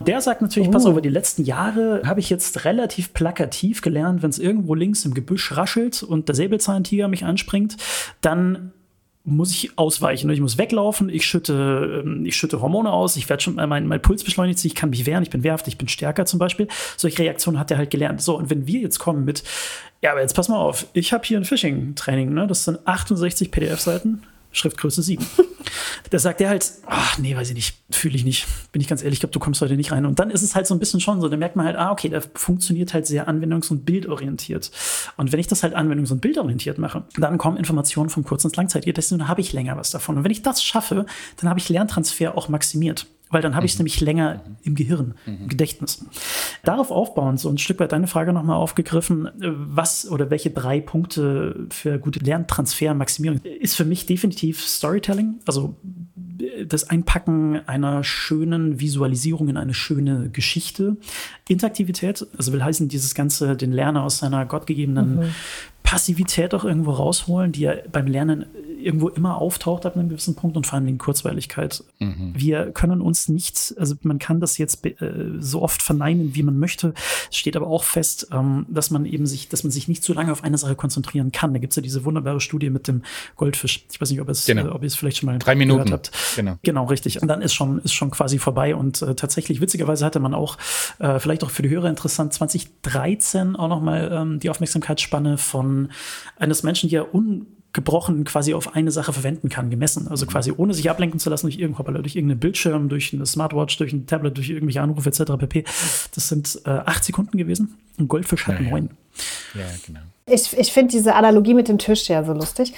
Der 0.00 0.20
sagt 0.20 0.42
natürlich, 0.42 0.68
oh. 0.68 0.72
pass 0.72 0.84
auf, 0.84 0.92
über 0.92 1.00
die 1.00 1.08
letzten 1.08 1.44
Jahre 1.44 2.02
habe 2.04 2.20
ich 2.20 2.28
jetzt 2.28 2.66
relativ 2.66 3.14
plakativ 3.14 3.80
gelernt, 3.80 4.22
wenn 4.22 4.30
es 4.30 4.38
irgendwo 4.38 4.74
links 4.74 5.04
im 5.06 5.14
Gebüsch 5.14 5.56
raschelt 5.56 6.02
und 6.02 6.28
der 6.28 6.34
Säbelzahntiger 6.34 7.08
mich 7.08 7.24
anspringt, 7.24 7.78
dann 8.20 8.72
muss 9.28 9.52
ich 9.52 9.78
ausweichen. 9.78 10.30
Ich 10.30 10.40
muss 10.40 10.58
weglaufen, 10.58 11.08
ich 11.08 11.26
schütte, 11.26 12.02
ähm, 12.04 12.24
ich 12.24 12.36
schütte 12.36 12.60
Hormone 12.60 12.90
aus, 12.90 13.16
ich 13.16 13.28
werde 13.28 13.42
schon, 13.42 13.54
mein, 13.54 13.86
mein 13.86 14.02
Puls 14.02 14.24
beschleunigt 14.24 14.64
ich 14.64 14.74
kann 14.74 14.90
mich 14.90 15.06
wehren, 15.06 15.22
ich 15.22 15.30
bin 15.30 15.42
wehrhaft, 15.42 15.68
ich 15.68 15.78
bin 15.78 15.88
stärker 15.88 16.26
zum 16.26 16.38
Beispiel. 16.38 16.68
Solche 16.96 17.18
Reaktionen 17.20 17.58
hat 17.58 17.70
er 17.70 17.78
halt 17.78 17.90
gelernt. 17.90 18.22
So, 18.22 18.36
und 18.36 18.50
wenn 18.50 18.66
wir 18.66 18.80
jetzt 18.80 18.98
kommen 18.98 19.24
mit, 19.24 19.44
ja, 20.02 20.12
aber 20.12 20.20
jetzt 20.20 20.34
pass 20.34 20.48
mal 20.48 20.56
auf, 20.56 20.86
ich 20.92 21.12
habe 21.12 21.24
hier 21.24 21.38
ein 21.38 21.44
Phishing-Training, 21.44 22.32
ne? 22.32 22.46
Das 22.46 22.64
sind 22.64 22.78
68 22.86 23.50
PDF-Seiten, 23.50 24.22
Schriftgröße 24.52 25.02
7. 25.02 25.24
da 26.10 26.18
sagt 26.18 26.40
er 26.40 26.48
halt, 26.48 26.70
ach 26.86 27.18
nee, 27.18 27.36
weiß 27.36 27.50
ich 27.50 27.54
nicht, 27.54 27.76
fühle 27.90 28.16
ich 28.16 28.24
nicht, 28.24 28.46
bin 28.72 28.80
ich 28.80 28.88
ganz 28.88 29.02
ehrlich, 29.02 29.16
ich 29.16 29.20
glaube, 29.20 29.32
du 29.32 29.38
kommst 29.38 29.60
heute 29.60 29.76
nicht 29.76 29.92
rein. 29.92 30.06
Und 30.06 30.18
dann 30.18 30.30
ist 30.30 30.42
es 30.42 30.54
halt 30.54 30.66
so 30.66 30.74
ein 30.74 30.78
bisschen 30.78 31.00
schon 31.00 31.20
so, 31.20 31.28
da 31.28 31.36
merkt 31.36 31.56
man 31.56 31.66
halt, 31.66 31.76
ah, 31.76 31.90
okay, 31.90 32.08
der 32.08 32.22
funktioniert 32.22 32.94
halt 32.94 33.06
sehr 33.06 33.28
anwendungs- 33.28 33.70
und 33.70 33.84
bildorientiert. 33.84 34.70
Und 35.16 35.32
wenn 35.32 35.40
ich 35.40 35.46
das 35.46 35.62
halt 35.62 35.76
anwendungs- 35.76 36.12
und 36.12 36.20
bildorientiert 36.20 36.78
mache, 36.78 37.04
dann 37.16 37.38
kommen 37.38 37.56
Informationen 37.56 38.10
vom 38.10 38.24
Kurz- 38.24 38.44
und 38.44 38.56
Langzeitgedächtnis 38.56 39.12
und 39.12 39.18
dann 39.20 39.28
habe 39.28 39.40
ich 39.40 39.52
länger 39.52 39.76
was 39.76 39.90
davon. 39.90 40.16
Und 40.16 40.24
wenn 40.24 40.30
ich 40.30 40.42
das 40.42 40.62
schaffe, 40.62 41.06
dann 41.36 41.50
habe 41.50 41.58
ich 41.58 41.68
Lerntransfer 41.68 42.36
auch 42.36 42.48
maximiert. 42.48 43.06
Weil 43.30 43.42
dann 43.42 43.54
habe 43.54 43.66
ich 43.66 43.72
es 43.72 43.78
nämlich 43.78 44.00
länger 44.00 44.42
im 44.62 44.74
Gehirn, 44.74 45.14
im 45.26 45.48
Gedächtnis. 45.48 46.04
Darauf 46.64 46.90
aufbauend, 46.90 47.40
so 47.40 47.48
ein 47.48 47.58
Stück 47.58 47.80
weit 47.80 47.92
deine 47.92 48.06
Frage 48.06 48.32
nochmal 48.32 48.56
aufgegriffen, 48.56 49.28
was 49.38 50.10
oder 50.10 50.30
welche 50.30 50.50
drei 50.50 50.80
Punkte 50.80 51.66
für 51.70 51.98
gute 51.98 52.20
Lerntransfermaximierung 52.20 53.40
ist 53.42 53.76
für 53.76 53.84
mich 53.84 54.06
definitiv 54.06 54.64
Storytelling, 54.64 55.40
also 55.46 55.76
äh, 56.40 56.66
das 56.66 56.88
Einpacken 56.90 57.60
einer 57.66 58.04
schönen 58.04 58.80
Visualisierung 58.80 59.48
in 59.48 59.56
eine 59.56 59.74
schöne 59.74 60.30
Geschichte. 60.30 60.96
Interaktivität, 61.48 62.26
also 62.36 62.52
will 62.52 62.64
heißen, 62.64 62.88
dieses 62.88 63.14
Ganze, 63.14 63.56
den 63.56 63.72
Lerner 63.72 64.02
aus 64.04 64.18
seiner 64.18 64.44
gottgegebenen 64.46 65.16
mhm. 65.16 65.34
Passivität 65.82 66.54
auch 66.54 66.64
irgendwo 66.64 66.90
rausholen, 66.90 67.52
die 67.52 67.60
ja 67.60 67.72
beim 67.90 68.06
Lernen 68.06 68.44
irgendwo 68.88 69.08
immer 69.10 69.36
auftaucht 69.36 69.84
ab 69.84 69.96
einem 69.96 70.08
gewissen 70.08 70.34
Punkt 70.34 70.56
und 70.56 70.66
vor 70.66 70.76
allem 70.76 70.86
die 70.86 70.96
Kurzweiligkeit. 70.96 71.84
Mhm. 71.98 72.32
Wir 72.34 72.72
können 72.72 73.02
uns 73.02 73.28
nicht, 73.28 73.74
also 73.76 73.94
man 74.02 74.18
kann 74.18 74.40
das 74.40 74.56
jetzt 74.56 74.84
äh, 74.86 75.12
so 75.38 75.60
oft 75.60 75.82
verneinen, 75.82 76.34
wie 76.34 76.42
man 76.42 76.58
möchte. 76.58 76.94
Es 77.30 77.36
steht 77.36 77.54
aber 77.54 77.66
auch 77.66 77.84
fest, 77.84 78.28
ähm, 78.32 78.64
dass 78.70 78.90
man 78.90 79.04
eben 79.04 79.26
sich, 79.26 79.50
dass 79.50 79.62
man 79.62 79.70
sich 79.70 79.88
nicht 79.88 80.02
zu 80.02 80.14
lange 80.14 80.32
auf 80.32 80.42
eine 80.42 80.56
Sache 80.56 80.74
konzentrieren 80.74 81.32
kann. 81.32 81.52
Da 81.52 81.58
gibt 81.58 81.72
es 81.72 81.76
ja 81.76 81.82
diese 81.82 82.06
wunderbare 82.06 82.40
Studie 82.40 82.70
mit 82.70 82.88
dem 82.88 83.02
Goldfisch. 83.36 83.84
Ich 83.92 84.00
weiß 84.00 84.10
nicht, 84.10 84.22
ob, 84.22 84.30
es, 84.30 84.46
genau. 84.46 84.64
äh, 84.64 84.68
ob 84.70 84.82
ihr 84.82 84.86
es 84.86 84.96
vielleicht 84.96 85.18
schon 85.18 85.26
mal 85.26 85.38
Drei 85.38 85.54
Minuten. 85.54 85.84
gehört 85.84 86.08
habt. 86.08 86.36
Genau. 86.36 86.56
genau, 86.62 86.86
richtig. 86.86 87.20
Und 87.20 87.28
dann 87.28 87.42
ist 87.42 87.52
schon, 87.52 87.80
ist 87.80 87.92
schon 87.92 88.10
quasi 88.10 88.38
vorbei. 88.38 88.74
Und 88.74 89.02
äh, 89.02 89.14
tatsächlich, 89.14 89.60
witzigerweise 89.60 90.06
hatte 90.06 90.18
man 90.18 90.32
auch, 90.32 90.56
äh, 90.98 91.18
vielleicht 91.18 91.44
auch 91.44 91.50
für 91.50 91.60
die 91.60 91.68
Hörer 91.68 91.90
interessant, 91.90 92.32
2013 92.32 93.54
auch 93.54 93.68
nochmal 93.68 94.10
ähm, 94.10 94.40
die 94.40 94.48
Aufmerksamkeitsspanne 94.48 95.36
von 95.36 95.90
eines 96.38 96.62
Menschen, 96.62 96.88
der 96.88 97.14
un 97.14 97.46
gebrochen 97.72 98.24
quasi 98.24 98.54
auf 98.54 98.74
eine 98.74 98.90
Sache 98.90 99.12
verwenden 99.12 99.48
kann, 99.48 99.70
gemessen. 99.70 100.08
Also 100.08 100.24
mhm. 100.26 100.30
quasi 100.30 100.52
ohne 100.56 100.74
sich 100.74 100.90
ablenken 100.90 101.20
zu 101.20 101.30
lassen 101.30 101.46
durch, 101.46 101.58
irgendein, 101.58 101.94
durch 102.02 102.16
irgendeinen 102.16 102.40
Bildschirm, 102.40 102.88
durch 102.88 103.12
eine 103.12 103.26
Smartwatch, 103.26 103.76
durch 103.76 103.92
ein 103.92 104.06
Tablet, 104.06 104.36
durch 104.36 104.48
irgendwelche 104.50 104.80
Anrufe 104.80 105.08
etc. 105.08 105.32
pp. 105.38 105.64
Das 106.14 106.28
sind 106.28 106.60
äh, 106.64 106.70
acht 106.70 107.04
Sekunden 107.04 107.36
gewesen. 107.36 107.76
Ein 107.98 108.08
Goldfisch 108.08 108.46
hat 108.46 108.60
ja, 108.60 108.70
neun. 108.70 108.90
Ja, 109.54 109.64
genau. 109.86 110.00
Ich, 110.26 110.56
ich 110.56 110.72
finde 110.72 110.92
diese 110.92 111.14
Analogie 111.14 111.54
mit 111.54 111.68
dem 111.68 111.78
Tisch 111.78 112.08
ja 112.08 112.24
so 112.24 112.32
lustig. 112.32 112.72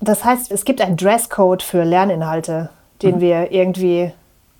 Das 0.00 0.24
heißt, 0.24 0.50
es 0.50 0.64
gibt 0.64 0.80
einen 0.80 0.96
Dresscode 0.96 1.62
für 1.62 1.84
Lerninhalte, 1.84 2.70
den 3.02 3.16
mhm. 3.16 3.20
wir 3.20 3.52
irgendwie 3.52 4.12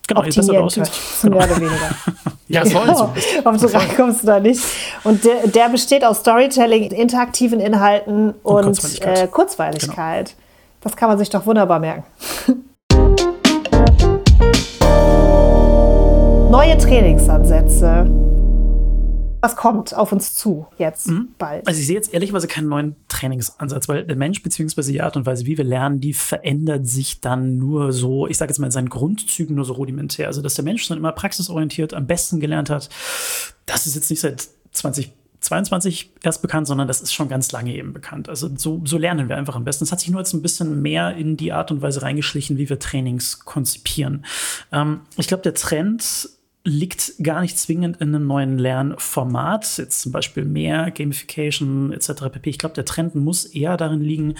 genau, 0.07 0.21
optimieren 0.21 0.69
können, 0.69 0.89
genau. 1.23 1.37
mehr 1.37 1.47
oder 1.47 1.57
weniger. 1.61 1.91
ja, 2.49 2.67
soll 2.67 2.87
genau. 2.87 3.13
Auf 3.45 3.59
so 3.59 3.69
kommst 3.97 4.23
du 4.23 4.27
da 4.27 4.41
nicht. 4.41 4.63
Und 5.05 5.25
der, 5.25 5.47
der, 5.47 5.69
besteht 5.69 6.05
aus 6.05 6.19
Storytelling, 6.19 6.91
interaktiven 6.91 7.61
Inhalten 7.61 8.35
und, 8.43 8.65
und 8.65 8.65
Kurzweiligkeit. 8.65 9.19
Äh, 9.19 9.27
Kurzweiligkeit. 9.29 10.27
Genau. 10.27 10.41
Das 10.83 10.97
kann 10.97 11.09
man 11.09 11.19
sich 11.19 11.31
doch 11.31 11.47
wunderbar 11.47 11.81
merken. 11.81 12.05
Neue 16.51 16.79
Trainingsansätze 16.79 18.26
was 19.47 19.55
kommt 19.55 19.95
auf 19.95 20.11
uns 20.11 20.35
zu 20.35 20.67
jetzt 20.77 21.07
mhm. 21.07 21.29
bald? 21.39 21.69
Also 21.69 21.79
ich 21.79 21.87
sehe 21.87 21.95
jetzt 21.95 22.13
ehrlicherweise 22.13 22.49
keinen 22.49 22.69
neuen 22.69 22.97
Trainingsansatz, 23.07 23.89
weil 23.89 24.05
der 24.05 24.17
Mensch 24.17 24.43
beziehungsweise 24.43 24.91
die 24.91 25.01
Art 25.01 25.17
und 25.17 25.25
Weise, 25.25 25.47
wie 25.47 25.57
wir 25.57 25.65
lernen, 25.65 26.01
die 26.01 26.15
verändert 26.15 26.89
sich 26.89 27.21
dann 27.21 27.57
nur 27.57 27.93
so, 27.93 28.27
ich 28.27 28.39
sage 28.39 28.51
jetzt 28.51 28.59
mal 28.59 28.67
in 28.67 28.73
seinen 28.73 28.89
Grundzügen 28.89 29.55
nur 29.55 29.65
so 29.65 29.75
rudimentär. 29.75 30.27
Also 30.27 30.43
dass 30.43 30.55
der 30.55 30.65
Mensch 30.65 30.89
dann 30.89 30.99
immer 30.99 31.13
praxisorientiert 31.13 31.95
am 31.95 32.09
besten 32.09 32.41
gelernt 32.41 32.71
hat, 32.71 32.89
das 33.67 33.87
ist 33.87 33.95
jetzt 33.95 34.11
nicht 34.11 34.21
seit 34.21 34.49
2022 34.73 36.11
erst 36.25 36.43
bekannt, 36.43 36.67
sondern 36.67 36.89
das 36.89 37.01
ist 37.01 37.15
schon 37.15 37.29
ganz 37.29 37.53
lange 37.53 37.73
eben 37.73 37.93
bekannt. 37.93 38.29
Also 38.29 38.51
so, 38.57 38.83
so 38.85 38.99
lernen 38.99 39.29
wir 39.29 39.37
einfach 39.37 39.55
am 39.55 39.63
besten. 39.63 39.85
Es 39.85 39.93
hat 39.93 40.01
sich 40.01 40.11
nur 40.11 40.21
jetzt 40.21 40.33
ein 40.33 40.43
bisschen 40.43 40.83
mehr 40.83 41.15
in 41.15 41.37
die 41.37 41.53
Art 41.53 41.71
und 41.71 41.83
Weise 41.83 42.03
reingeschlichen, 42.03 42.59
wie 42.59 42.69
wir 42.69 42.81
Trainings 42.81 43.45
konzipieren. 43.45 44.25
Ähm, 44.73 45.03
ich 45.17 45.29
glaube, 45.29 45.45
der 45.45 45.55
Trend 45.55 46.31
liegt 46.67 47.13
gar 47.23 47.43
nicht 47.43 47.57
zwingend 47.59 47.99
in 47.99 48.15
einem 48.15 48.27
neuen 48.27 48.59
Lernformat, 48.59 49.79
jetzt 49.79 50.01
zum 50.03 50.11
Beispiel 50.11 50.45
mehr 50.45 50.91
Gamification 50.91 51.93
etc. 51.93 52.25
pp. 52.33 52.51
Ich 52.51 52.59
glaube, 52.59 52.75
der 52.75 52.85
Trend 52.85 53.15
muss 53.15 53.45
eher 53.45 53.77
darin 53.77 54.01
liegen, 54.01 54.35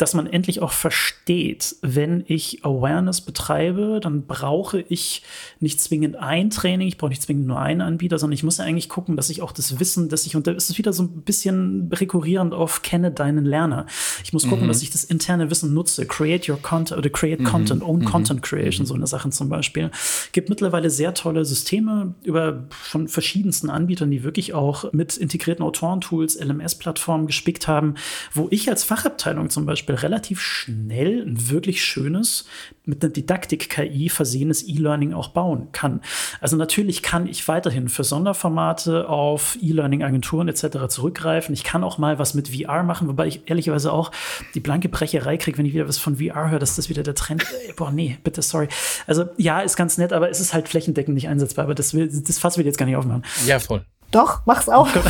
dass 0.00 0.14
man 0.14 0.26
endlich 0.26 0.62
auch 0.62 0.72
versteht, 0.72 1.76
wenn 1.82 2.24
ich 2.26 2.64
Awareness 2.64 3.20
betreibe, 3.20 4.00
dann 4.02 4.26
brauche 4.26 4.80
ich 4.88 5.22
nicht 5.60 5.78
zwingend 5.78 6.16
ein 6.16 6.48
Training, 6.48 6.88
ich 6.88 6.96
brauche 6.96 7.10
nicht 7.10 7.20
zwingend 7.20 7.46
nur 7.46 7.60
einen 7.60 7.82
Anbieter, 7.82 8.18
sondern 8.18 8.32
ich 8.32 8.42
muss 8.42 8.56
ja 8.56 8.64
eigentlich 8.64 8.88
gucken, 8.88 9.16
dass 9.16 9.28
ich 9.28 9.42
auch 9.42 9.52
das 9.52 9.78
Wissen, 9.78 10.08
dass 10.08 10.24
ich, 10.24 10.36
und 10.36 10.46
da 10.46 10.52
ist 10.52 10.70
es 10.70 10.78
wieder 10.78 10.94
so 10.94 11.02
ein 11.02 11.20
bisschen 11.20 11.90
rekurrierend 11.92 12.54
auf 12.54 12.80
kenne 12.80 13.10
deinen 13.10 13.44
Lerner. 13.44 13.84
Ich 14.24 14.32
muss 14.32 14.48
gucken, 14.48 14.64
mhm. 14.64 14.68
dass 14.68 14.82
ich 14.82 14.88
das 14.88 15.04
interne 15.04 15.50
Wissen 15.50 15.74
nutze, 15.74 16.06
create 16.06 16.48
your 16.48 16.56
content 16.62 16.96
oder 16.96 17.10
create 17.10 17.40
mhm. 17.40 17.44
content, 17.44 17.82
own 17.82 17.98
mhm. 17.98 18.04
content 18.06 18.42
creation, 18.42 18.84
mhm. 18.84 18.88
so 18.88 18.94
eine 18.94 19.06
Sachen 19.06 19.32
zum 19.32 19.50
Beispiel. 19.50 19.90
Gibt 20.32 20.48
mittlerweile 20.48 20.88
sehr 20.88 21.12
tolle 21.12 21.44
Systeme 21.44 22.14
über 22.24 22.64
von 22.70 23.06
verschiedensten 23.06 23.68
Anbietern, 23.68 24.10
die 24.10 24.22
wirklich 24.22 24.54
auch 24.54 24.90
mit 24.94 25.18
integrierten 25.18 25.62
Autorentools, 25.62 26.40
LMS-Plattformen 26.42 27.26
gespickt 27.26 27.68
haben, 27.68 27.96
wo 28.32 28.48
ich 28.50 28.70
als 28.70 28.82
Fachabteilung 28.82 29.50
zum 29.50 29.66
Beispiel 29.66 29.89
Beispiel 29.90 30.08
relativ 30.08 30.40
schnell 30.40 31.22
ein 31.26 31.50
wirklich 31.50 31.84
schönes, 31.84 32.46
mit 32.84 33.02
einer 33.02 33.12
Didaktik-KI 33.12 34.08
versehenes 34.08 34.66
E-Learning 34.66 35.12
auch 35.12 35.28
bauen 35.28 35.68
kann. 35.72 36.00
Also 36.40 36.56
natürlich 36.56 37.02
kann 37.02 37.26
ich 37.26 37.46
weiterhin 37.46 37.88
für 37.88 38.04
Sonderformate 38.04 39.08
auf 39.08 39.56
E-Learning-Agenturen 39.60 40.48
etc. 40.48 40.88
zurückgreifen. 40.88 41.52
Ich 41.52 41.64
kann 41.64 41.84
auch 41.84 41.98
mal 41.98 42.18
was 42.18 42.34
mit 42.34 42.48
VR 42.48 42.82
machen, 42.82 43.08
wobei 43.08 43.26
ich 43.26 43.48
ehrlicherweise 43.48 43.92
auch 43.92 44.10
die 44.54 44.60
blanke 44.60 44.88
Brecherei 44.88 45.36
kriege, 45.36 45.58
wenn 45.58 45.66
ich 45.66 45.74
wieder 45.74 45.88
was 45.88 45.98
von 45.98 46.16
VR 46.16 46.50
höre, 46.50 46.58
dass 46.58 46.76
das 46.76 46.88
wieder 46.88 47.02
der 47.02 47.14
Trend. 47.14 47.44
Ey, 47.66 47.72
boah, 47.74 47.90
nee, 47.90 48.18
bitte, 48.24 48.42
sorry. 48.42 48.68
Also 49.06 49.26
ja, 49.36 49.60
ist 49.60 49.76
ganz 49.76 49.98
nett, 49.98 50.12
aber 50.12 50.30
es 50.30 50.40
ist 50.40 50.54
halt 50.54 50.68
flächendeckend 50.68 51.14
nicht 51.14 51.28
einsetzbar. 51.28 51.64
Aber 51.64 51.74
das, 51.74 51.94
will, 51.94 52.08
das 52.08 52.38
Fass 52.38 52.56
will 52.56 52.62
ich 52.62 52.66
jetzt 52.66 52.78
gar 52.78 52.86
nicht 52.86 52.96
aufmachen. 52.96 53.24
Ja, 53.46 53.58
voll. 53.58 53.84
Doch, 54.10 54.42
mach's 54.46 54.68
auch. 54.68 54.88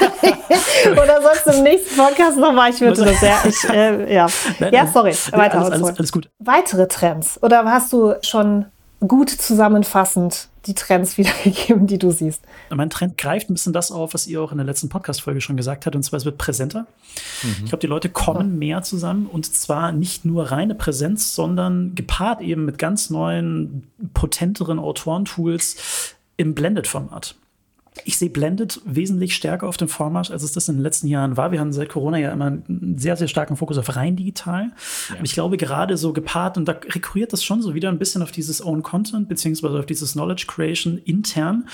Oder 0.92 1.20
sonst 1.22 1.56
im 1.56 1.62
nächsten 1.62 1.96
Podcast 1.96 2.36
nochmal. 2.36 2.70
Ich 2.70 2.80
würde 2.80 3.04
das 3.04 3.20
sehr. 3.20 3.38
Ich, 3.46 3.68
äh, 3.68 4.14
ja. 4.14 4.26
ja, 4.70 4.86
sorry. 4.86 5.12
Weiter. 5.32 5.58
Alles, 5.58 5.72
alles, 5.72 5.98
alles, 5.98 6.12
gut. 6.12 6.30
Weitere 6.38 6.88
Trends. 6.88 7.42
Oder 7.42 7.64
hast 7.64 7.92
du 7.92 8.14
schon 8.22 8.66
gut 9.06 9.30
zusammenfassend 9.30 10.48
die 10.66 10.74
Trends 10.74 11.16
wiedergegeben, 11.16 11.86
die 11.86 11.98
du 11.98 12.10
siehst? 12.10 12.42
Mein 12.70 12.90
Trend 12.90 13.16
greift 13.16 13.50
ein 13.50 13.54
bisschen 13.54 13.72
das 13.72 13.90
auf, 13.90 14.14
was 14.14 14.26
ihr 14.26 14.42
auch 14.42 14.52
in 14.52 14.58
der 14.58 14.66
letzten 14.66 14.88
Podcast-Folge 14.88 15.40
schon 15.40 15.56
gesagt 15.56 15.86
habt, 15.86 15.96
und 15.96 16.02
zwar 16.02 16.18
es 16.18 16.24
wird 16.24 16.38
präsenter. 16.38 16.86
Mhm. 17.42 17.56
Ich 17.64 17.70
glaube, 17.70 17.80
die 17.80 17.86
Leute 17.86 18.08
kommen 18.10 18.58
mehr 18.58 18.82
zusammen 18.82 19.26
und 19.26 19.46
zwar 19.46 19.92
nicht 19.92 20.24
nur 20.24 20.50
reine 20.50 20.74
Präsenz, 20.74 21.34
sondern 21.34 21.94
gepaart 21.94 22.42
eben 22.42 22.64
mit 22.64 22.78
ganz 22.78 23.10
neuen, 23.10 23.90
potenteren 24.12 24.78
Autorentools 24.78 26.14
im 26.36 26.54
Blended-Format. 26.54 27.36
Ich 28.04 28.18
sehe 28.18 28.30
Blended 28.30 28.80
wesentlich 28.84 29.34
stärker 29.34 29.68
auf 29.68 29.76
dem 29.76 29.88
Format, 29.88 30.30
als 30.30 30.42
es 30.42 30.52
das 30.52 30.68
in 30.68 30.76
den 30.76 30.82
letzten 30.82 31.08
Jahren 31.08 31.36
war. 31.36 31.50
Wir 31.50 31.60
haben 31.60 31.72
seit 31.72 31.88
Corona 31.88 32.18
ja 32.18 32.30
immer 32.30 32.46
einen 32.46 32.96
sehr, 32.98 33.16
sehr 33.16 33.26
starken 33.28 33.56
Fokus 33.56 33.78
auf 33.78 33.96
rein 33.96 34.16
digital. 34.16 34.70
Ja. 35.08 35.18
Und 35.18 35.24
ich 35.24 35.32
glaube, 35.32 35.56
gerade 35.56 35.96
so 35.96 36.12
gepaart, 36.12 36.56
und 36.56 36.66
da 36.66 36.72
rekurriert 36.72 37.32
das 37.32 37.42
schon 37.42 37.62
so 37.62 37.74
wieder 37.74 37.88
ein 37.88 37.98
bisschen 37.98 38.22
auf 38.22 38.30
dieses 38.30 38.64
Own 38.64 38.82
Content, 38.82 39.28
beziehungsweise 39.28 39.78
auf 39.78 39.86
dieses 39.86 40.12
Knowledge 40.12 40.44
Creation 40.46 40.98
intern 40.98 41.66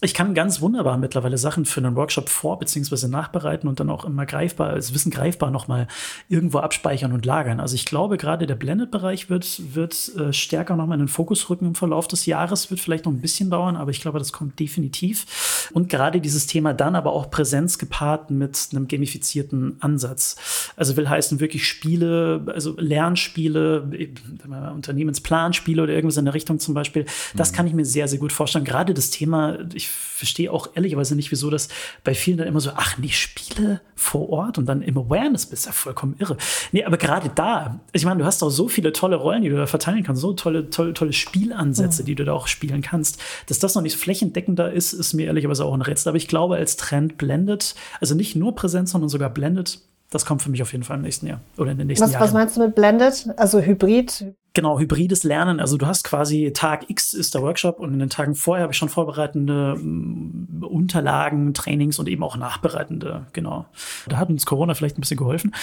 ich 0.00 0.14
kann 0.14 0.34
ganz 0.34 0.60
wunderbar 0.60 0.96
mittlerweile 0.96 1.38
Sachen 1.38 1.64
für 1.64 1.80
einen 1.80 1.96
Workshop 1.96 2.28
vor- 2.28 2.58
bzw. 2.58 3.08
nachbereiten 3.08 3.68
und 3.68 3.80
dann 3.80 3.90
auch 3.90 4.04
immer 4.04 4.26
greifbar, 4.26 4.70
als 4.70 4.94
Wissen 4.94 5.10
greifbar 5.10 5.50
nochmal 5.50 5.88
irgendwo 6.28 6.58
abspeichern 6.58 7.12
und 7.12 7.26
lagern. 7.26 7.58
Also 7.58 7.74
ich 7.74 7.84
glaube, 7.84 8.16
gerade 8.16 8.46
der 8.46 8.54
Blended-Bereich 8.54 9.28
wird, 9.28 9.74
wird 9.74 10.12
äh, 10.16 10.32
stärker 10.32 10.76
nochmal 10.76 10.96
in 11.00 11.06
den 11.06 11.08
Fokus 11.08 11.50
rücken 11.50 11.66
im 11.66 11.74
Verlauf 11.74 12.06
des 12.06 12.26
Jahres. 12.26 12.70
Wird 12.70 12.80
vielleicht 12.80 13.06
noch 13.06 13.12
ein 13.12 13.20
bisschen 13.20 13.50
dauern, 13.50 13.76
aber 13.76 13.90
ich 13.90 14.00
glaube, 14.00 14.20
das 14.20 14.32
kommt 14.32 14.60
definitiv. 14.60 15.68
Und 15.72 15.88
gerade 15.88 16.20
dieses 16.20 16.46
Thema 16.46 16.74
dann 16.74 16.94
aber 16.94 17.12
auch 17.12 17.30
Präsenz 17.30 17.78
gepaart 17.78 18.30
mit 18.30 18.68
einem 18.70 18.86
gamifizierten 18.86 19.78
Ansatz. 19.80 20.72
Also 20.76 20.96
will 20.96 21.08
heißen 21.08 21.40
wirklich 21.40 21.66
Spiele, 21.66 22.46
also 22.54 22.76
Lernspiele, 22.78 23.90
äh, 23.92 24.70
Unternehmensplanspiele 24.72 25.82
oder 25.82 25.92
irgendwas 25.92 26.18
in 26.18 26.24
der 26.24 26.34
Richtung 26.34 26.60
zum 26.60 26.74
Beispiel. 26.74 27.04
Das 27.34 27.50
mhm. 27.50 27.56
kann 27.56 27.66
ich 27.66 27.72
mir 27.72 27.84
sehr, 27.84 28.06
sehr 28.06 28.20
gut 28.20 28.32
vorstellen. 28.32 28.64
Gerade 28.64 28.94
das 28.94 29.10
Thema, 29.10 29.58
ich 29.74 29.87
verstehe 29.88 30.52
auch 30.52 30.70
ehrlicherweise 30.74 31.14
nicht, 31.14 31.30
wieso 31.30 31.48
das 31.48 31.68
bei 32.02 32.12
vielen 32.12 32.38
dann 32.38 32.48
immer 32.48 32.60
so, 32.60 32.70
ach 32.74 32.98
nee, 32.98 33.08
Spiele 33.08 33.80
vor 33.94 34.28
Ort 34.30 34.58
und 34.58 34.66
dann 34.66 34.82
im 34.82 34.98
Awareness 34.98 35.46
bist 35.46 35.66
ja 35.66 35.72
vollkommen 35.72 36.16
irre. 36.18 36.36
Nee, 36.72 36.84
aber 36.84 36.96
gerade 36.96 37.30
da, 37.32 37.80
ich 37.92 38.04
meine, 38.04 38.18
du 38.18 38.24
hast 38.24 38.42
auch 38.42 38.50
so 38.50 38.68
viele 38.68 38.92
tolle 38.92 39.16
Rollen, 39.16 39.42
die 39.42 39.48
du 39.48 39.56
da 39.56 39.66
verteilen 39.66 40.02
kannst, 40.02 40.20
so 40.20 40.32
tolle, 40.32 40.70
tolle, 40.70 40.92
tolle 40.92 41.12
Spielansätze, 41.12 42.02
ja. 42.02 42.06
die 42.06 42.14
du 42.16 42.24
da 42.24 42.32
auch 42.32 42.48
spielen 42.48 42.82
kannst. 42.82 43.20
Dass 43.46 43.60
das 43.60 43.76
noch 43.76 43.82
nicht 43.82 43.96
flächendeckender 43.96 44.72
ist, 44.72 44.92
ist 44.92 45.14
mir 45.14 45.26
ehrlicherweise 45.26 45.64
auch 45.64 45.74
ein 45.74 45.82
Rätsel. 45.82 46.08
Aber 46.08 46.18
ich 46.18 46.26
glaube, 46.26 46.56
als 46.56 46.76
Trend 46.76 47.16
blendet, 47.16 47.76
also 48.00 48.16
nicht 48.16 48.34
nur 48.34 48.56
Präsenz, 48.56 48.90
sondern 48.90 49.08
sogar 49.08 49.30
blendet, 49.30 49.80
das 50.10 50.24
kommt 50.24 50.42
für 50.42 50.50
mich 50.50 50.62
auf 50.62 50.72
jeden 50.72 50.84
Fall 50.84 50.96
im 50.96 51.02
nächsten 51.02 51.26
Jahr 51.26 51.40
oder 51.58 51.70
in 51.70 51.78
den 51.78 51.86
nächsten 51.86 52.06
was, 52.06 52.12
Jahren. 52.12 52.24
Was 52.24 52.32
meinst 52.32 52.56
du 52.56 52.60
mit 52.60 52.74
blended? 52.74 53.28
Also 53.36 53.60
Hybrid? 53.60 54.34
Genau, 54.54 54.78
hybrides 54.78 55.22
Lernen. 55.22 55.60
Also 55.60 55.76
du 55.76 55.86
hast 55.86 56.02
quasi 56.04 56.52
Tag 56.52 56.88
X 56.88 57.14
ist 57.14 57.34
der 57.34 57.42
Workshop 57.42 57.78
und 57.78 57.92
in 57.92 57.98
den 58.00 58.10
Tagen 58.10 58.34
vorher 58.34 58.64
habe 58.64 58.72
ich 58.72 58.78
schon 58.78 58.88
vorbereitende 58.88 59.76
mm, 59.76 60.64
Unterlagen, 60.64 61.54
Trainings 61.54 61.98
und 61.98 62.08
eben 62.08 62.22
auch 62.24 62.36
nachbereitende. 62.36 63.26
Genau. 63.32 63.66
Da 64.08 64.16
hat 64.16 64.30
uns 64.30 64.46
Corona 64.46 64.74
vielleicht 64.74 64.98
ein 64.98 65.00
bisschen 65.00 65.16
geholfen. 65.16 65.54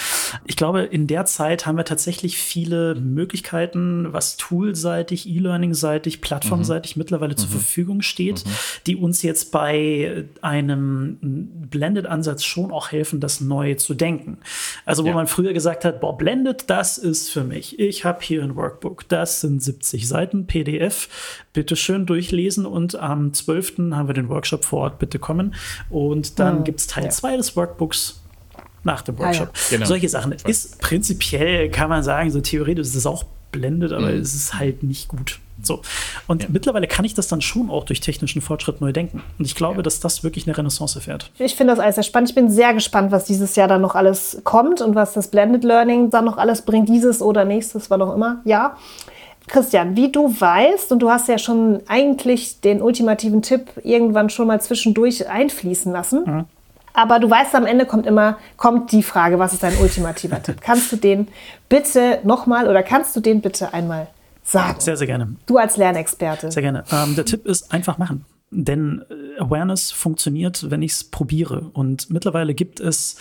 Ich 0.44 0.56
glaube, 0.56 0.82
in 0.82 1.06
der 1.06 1.26
Zeit 1.26 1.66
haben 1.66 1.76
wir 1.76 1.84
tatsächlich 1.84 2.38
viele 2.38 2.94
Möglichkeiten, 2.94 4.12
was 4.12 4.36
toolseitig, 4.36 5.28
E-Learning-seitig, 5.28 6.20
plattformseitig 6.20 6.96
mhm. 6.96 7.00
mittlerweile 7.00 7.32
mhm. 7.32 7.38
zur 7.38 7.50
Verfügung 7.50 8.02
steht, 8.02 8.46
mhm. 8.46 8.50
die 8.86 8.96
uns 8.96 9.22
jetzt 9.22 9.52
bei 9.52 10.24
einem 10.40 11.18
Blended-Ansatz 11.70 12.44
schon 12.44 12.72
auch 12.72 12.92
helfen, 12.92 13.20
das 13.20 13.40
neu 13.40 13.74
zu 13.74 13.94
denken. 13.94 14.38
Also 14.84 15.04
wo 15.04 15.08
ja. 15.08 15.14
man 15.14 15.26
früher 15.26 15.52
gesagt 15.52 15.84
hat, 15.84 16.00
boah, 16.00 16.16
Blended, 16.16 16.64
das 16.68 16.98
ist 16.98 17.30
für 17.30 17.44
mich. 17.44 17.78
Ich 17.78 18.04
habe 18.04 18.22
hier 18.22 18.42
ein 18.42 18.56
Workbook, 18.76 19.08
das 19.08 19.40
sind 19.40 19.62
70 19.62 20.06
Seiten 20.06 20.46
PDF, 20.46 21.08
bitte 21.52 21.76
schön 21.76 22.06
durchlesen 22.06 22.66
und 22.66 22.96
am 22.96 23.32
12. 23.32 23.92
haben 23.92 24.08
wir 24.08 24.14
den 24.14 24.28
Workshop 24.28 24.64
vor 24.64 24.80
Ort, 24.80 24.98
bitte 24.98 25.18
kommen. 25.18 25.54
Und 25.90 26.38
dann 26.38 26.60
mhm. 26.60 26.64
gibt 26.64 26.80
es 26.80 26.86
Teil 26.86 27.10
2 27.10 27.30
ja. 27.30 27.36
des 27.36 27.56
Workbooks 27.56 28.22
nach 28.84 29.02
dem 29.02 29.18
Workshop. 29.18 29.48
Ah, 29.52 29.58
ja. 29.70 29.76
genau. 29.76 29.86
Solche 29.86 30.08
Sachen. 30.08 30.32
Ist 30.32 30.80
prinzipiell, 30.80 31.70
kann 31.70 31.88
man 31.88 32.02
sagen, 32.02 32.30
so 32.30 32.40
theoretisch 32.40 32.88
ist 32.88 32.94
es 32.94 33.06
auch 33.06 33.24
blendet, 33.52 33.92
aber 33.92 34.12
mhm. 34.12 34.20
es 34.20 34.34
ist 34.34 34.54
halt 34.54 34.82
nicht 34.82 35.08
gut. 35.08 35.40
So. 35.62 35.80
Und 36.26 36.42
ja. 36.42 36.48
mittlerweile 36.52 36.86
kann 36.86 37.04
ich 37.04 37.14
das 37.14 37.28
dann 37.28 37.40
schon 37.40 37.70
auch 37.70 37.84
durch 37.84 38.00
technischen 38.00 38.42
Fortschritt 38.42 38.80
neu 38.80 38.92
denken. 38.92 39.22
Und 39.38 39.44
ich 39.44 39.54
glaube, 39.54 39.76
ja. 39.76 39.82
dass 39.82 40.00
das 40.00 40.22
wirklich 40.22 40.46
eine 40.46 40.56
Renaissance 40.56 41.00
fährt. 41.00 41.30
Ich 41.38 41.54
finde 41.54 41.72
das 41.74 41.80
alles 41.80 41.94
sehr 41.94 42.04
spannend. 42.04 42.28
Ich 42.30 42.34
bin 42.34 42.50
sehr 42.50 42.74
gespannt, 42.74 43.10
was 43.10 43.24
dieses 43.24 43.56
Jahr 43.56 43.68
dann 43.68 43.80
noch 43.80 43.94
alles 43.94 44.40
kommt 44.44 44.80
und 44.80 44.94
was 44.94 45.14
das 45.14 45.28
Blended 45.28 45.64
Learning 45.64 46.10
dann 46.10 46.24
noch 46.24 46.36
alles 46.36 46.62
bringt, 46.62 46.88
dieses 46.88 47.22
oder 47.22 47.44
nächstes, 47.44 47.90
war 47.90 47.98
noch 47.98 48.14
immer. 48.14 48.40
Ja. 48.44 48.76
Christian, 49.48 49.94
wie 49.96 50.10
du 50.10 50.28
weißt, 50.28 50.90
und 50.90 50.98
du 50.98 51.10
hast 51.10 51.28
ja 51.28 51.38
schon 51.38 51.80
eigentlich 51.86 52.60
den 52.60 52.82
ultimativen 52.82 53.42
Tipp 53.42 53.70
irgendwann 53.84 54.28
schon 54.28 54.48
mal 54.48 54.60
zwischendurch 54.60 55.28
einfließen 55.28 55.92
lassen. 55.92 56.24
Mhm. 56.26 56.44
Aber 56.92 57.18
du 57.18 57.30
weißt, 57.30 57.54
am 57.54 57.66
Ende 57.66 57.86
kommt 57.86 58.06
immer 58.06 58.38
kommt 58.56 58.90
die 58.90 59.02
Frage, 59.02 59.38
was 59.38 59.52
ist 59.52 59.62
dein 59.62 59.76
ultimativer 59.76 60.42
Tipp? 60.42 60.56
Kannst 60.60 60.90
du 60.90 60.96
den 60.96 61.28
bitte 61.68 62.20
nochmal 62.24 62.68
oder 62.68 62.82
kannst 62.82 63.14
du 63.14 63.20
den 63.20 63.40
bitte 63.40 63.74
einmal 63.74 64.08
sagen? 64.46 64.80
Sehr, 64.80 64.96
sehr 64.96 65.06
gerne. 65.06 65.36
Du 65.46 65.58
als 65.58 65.76
Lernexperte. 65.76 66.50
Sehr 66.50 66.62
gerne. 66.62 66.84
Ähm, 66.90 67.14
der 67.16 67.24
Tipp 67.24 67.46
ist 67.46 67.72
einfach 67.72 67.98
machen. 67.98 68.24
Denn 68.58 69.04
äh, 69.10 69.40
Awareness 69.40 69.92
funktioniert, 69.92 70.70
wenn 70.70 70.80
ich 70.80 70.92
es 70.92 71.04
probiere. 71.04 71.70
Und 71.74 72.08
mittlerweile 72.08 72.54
gibt 72.54 72.80
es 72.80 73.16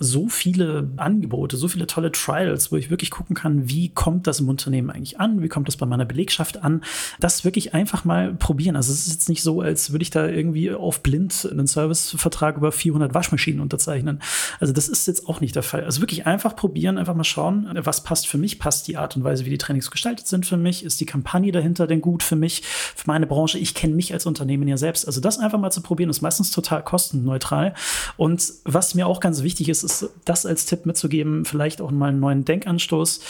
so 0.00 0.28
viele 0.28 0.90
Angebote, 0.96 1.56
so 1.56 1.68
viele 1.68 1.86
tolle 1.86 2.10
Trials, 2.10 2.72
wo 2.72 2.76
ich 2.76 2.90
wirklich 2.90 3.12
gucken 3.12 3.36
kann, 3.36 3.68
wie 3.68 3.90
kommt 3.90 4.26
das 4.26 4.40
im 4.40 4.48
Unternehmen 4.48 4.90
eigentlich 4.90 5.20
an, 5.20 5.40
wie 5.40 5.48
kommt 5.48 5.68
das 5.68 5.76
bei 5.76 5.86
meiner 5.86 6.04
Belegschaft 6.04 6.64
an. 6.64 6.82
Das 7.20 7.44
wirklich 7.44 7.74
einfach 7.74 8.04
mal 8.04 8.34
probieren. 8.34 8.74
Also 8.74 8.92
es 8.92 9.06
ist 9.06 9.12
jetzt 9.12 9.28
nicht 9.28 9.42
so, 9.42 9.60
als 9.60 9.92
würde 9.92 10.02
ich 10.02 10.10
da 10.10 10.26
irgendwie 10.26 10.72
auf 10.72 11.00
blind 11.04 11.48
einen 11.48 11.68
Servicevertrag 11.68 12.56
über 12.56 12.72
400 12.72 13.14
Waschmaschinen 13.14 13.60
unterzeichnen. 13.60 14.20
Also 14.58 14.72
das 14.72 14.88
ist 14.88 15.06
jetzt 15.06 15.28
auch 15.28 15.40
nicht 15.40 15.54
der 15.54 15.62
Fall. 15.62 15.84
Also 15.84 16.00
wirklich 16.00 16.26
einfach 16.26 16.56
probieren, 16.56 16.98
einfach 16.98 17.14
mal 17.14 17.22
schauen, 17.22 17.68
was 17.84 18.02
passt 18.02 18.26
für 18.26 18.38
mich, 18.38 18.58
passt 18.58 18.88
die 18.88 18.96
Art 18.96 19.16
und 19.16 19.22
Weise, 19.22 19.44
wie 19.44 19.50
die 19.50 19.58
Trainings 19.58 19.92
gestaltet 19.92 20.26
sind 20.26 20.44
für 20.44 20.56
mich, 20.56 20.84
ist 20.84 21.00
die 21.00 21.06
Kampagne 21.06 21.52
dahinter 21.52 21.86
denn 21.86 22.00
gut 22.00 22.24
für 22.24 22.36
mich, 22.36 22.62
für 22.62 23.06
meine 23.06 23.28
Branche. 23.28 23.58
Ich 23.58 23.74
kenne 23.74 23.94
mich 23.94 24.12
als 24.12 24.26
Unternehmen 24.26 24.66
ja 24.66 24.71
selbst. 24.78 25.06
Also 25.06 25.20
das 25.20 25.38
einfach 25.38 25.58
mal 25.58 25.70
zu 25.70 25.82
probieren, 25.82 26.10
ist 26.10 26.22
meistens 26.22 26.50
total 26.50 26.82
kostenneutral. 26.82 27.74
Und 28.16 28.52
was 28.64 28.94
mir 28.94 29.06
auch 29.06 29.20
ganz 29.20 29.42
wichtig 29.42 29.68
ist, 29.68 29.82
ist 29.82 30.10
das 30.24 30.46
als 30.46 30.66
Tipp 30.66 30.86
mitzugeben, 30.86 31.44
vielleicht 31.44 31.80
auch 31.80 31.90
mal 31.90 32.08
einen 32.08 32.20
neuen 32.20 32.44
Denkanstoß. 32.44 33.20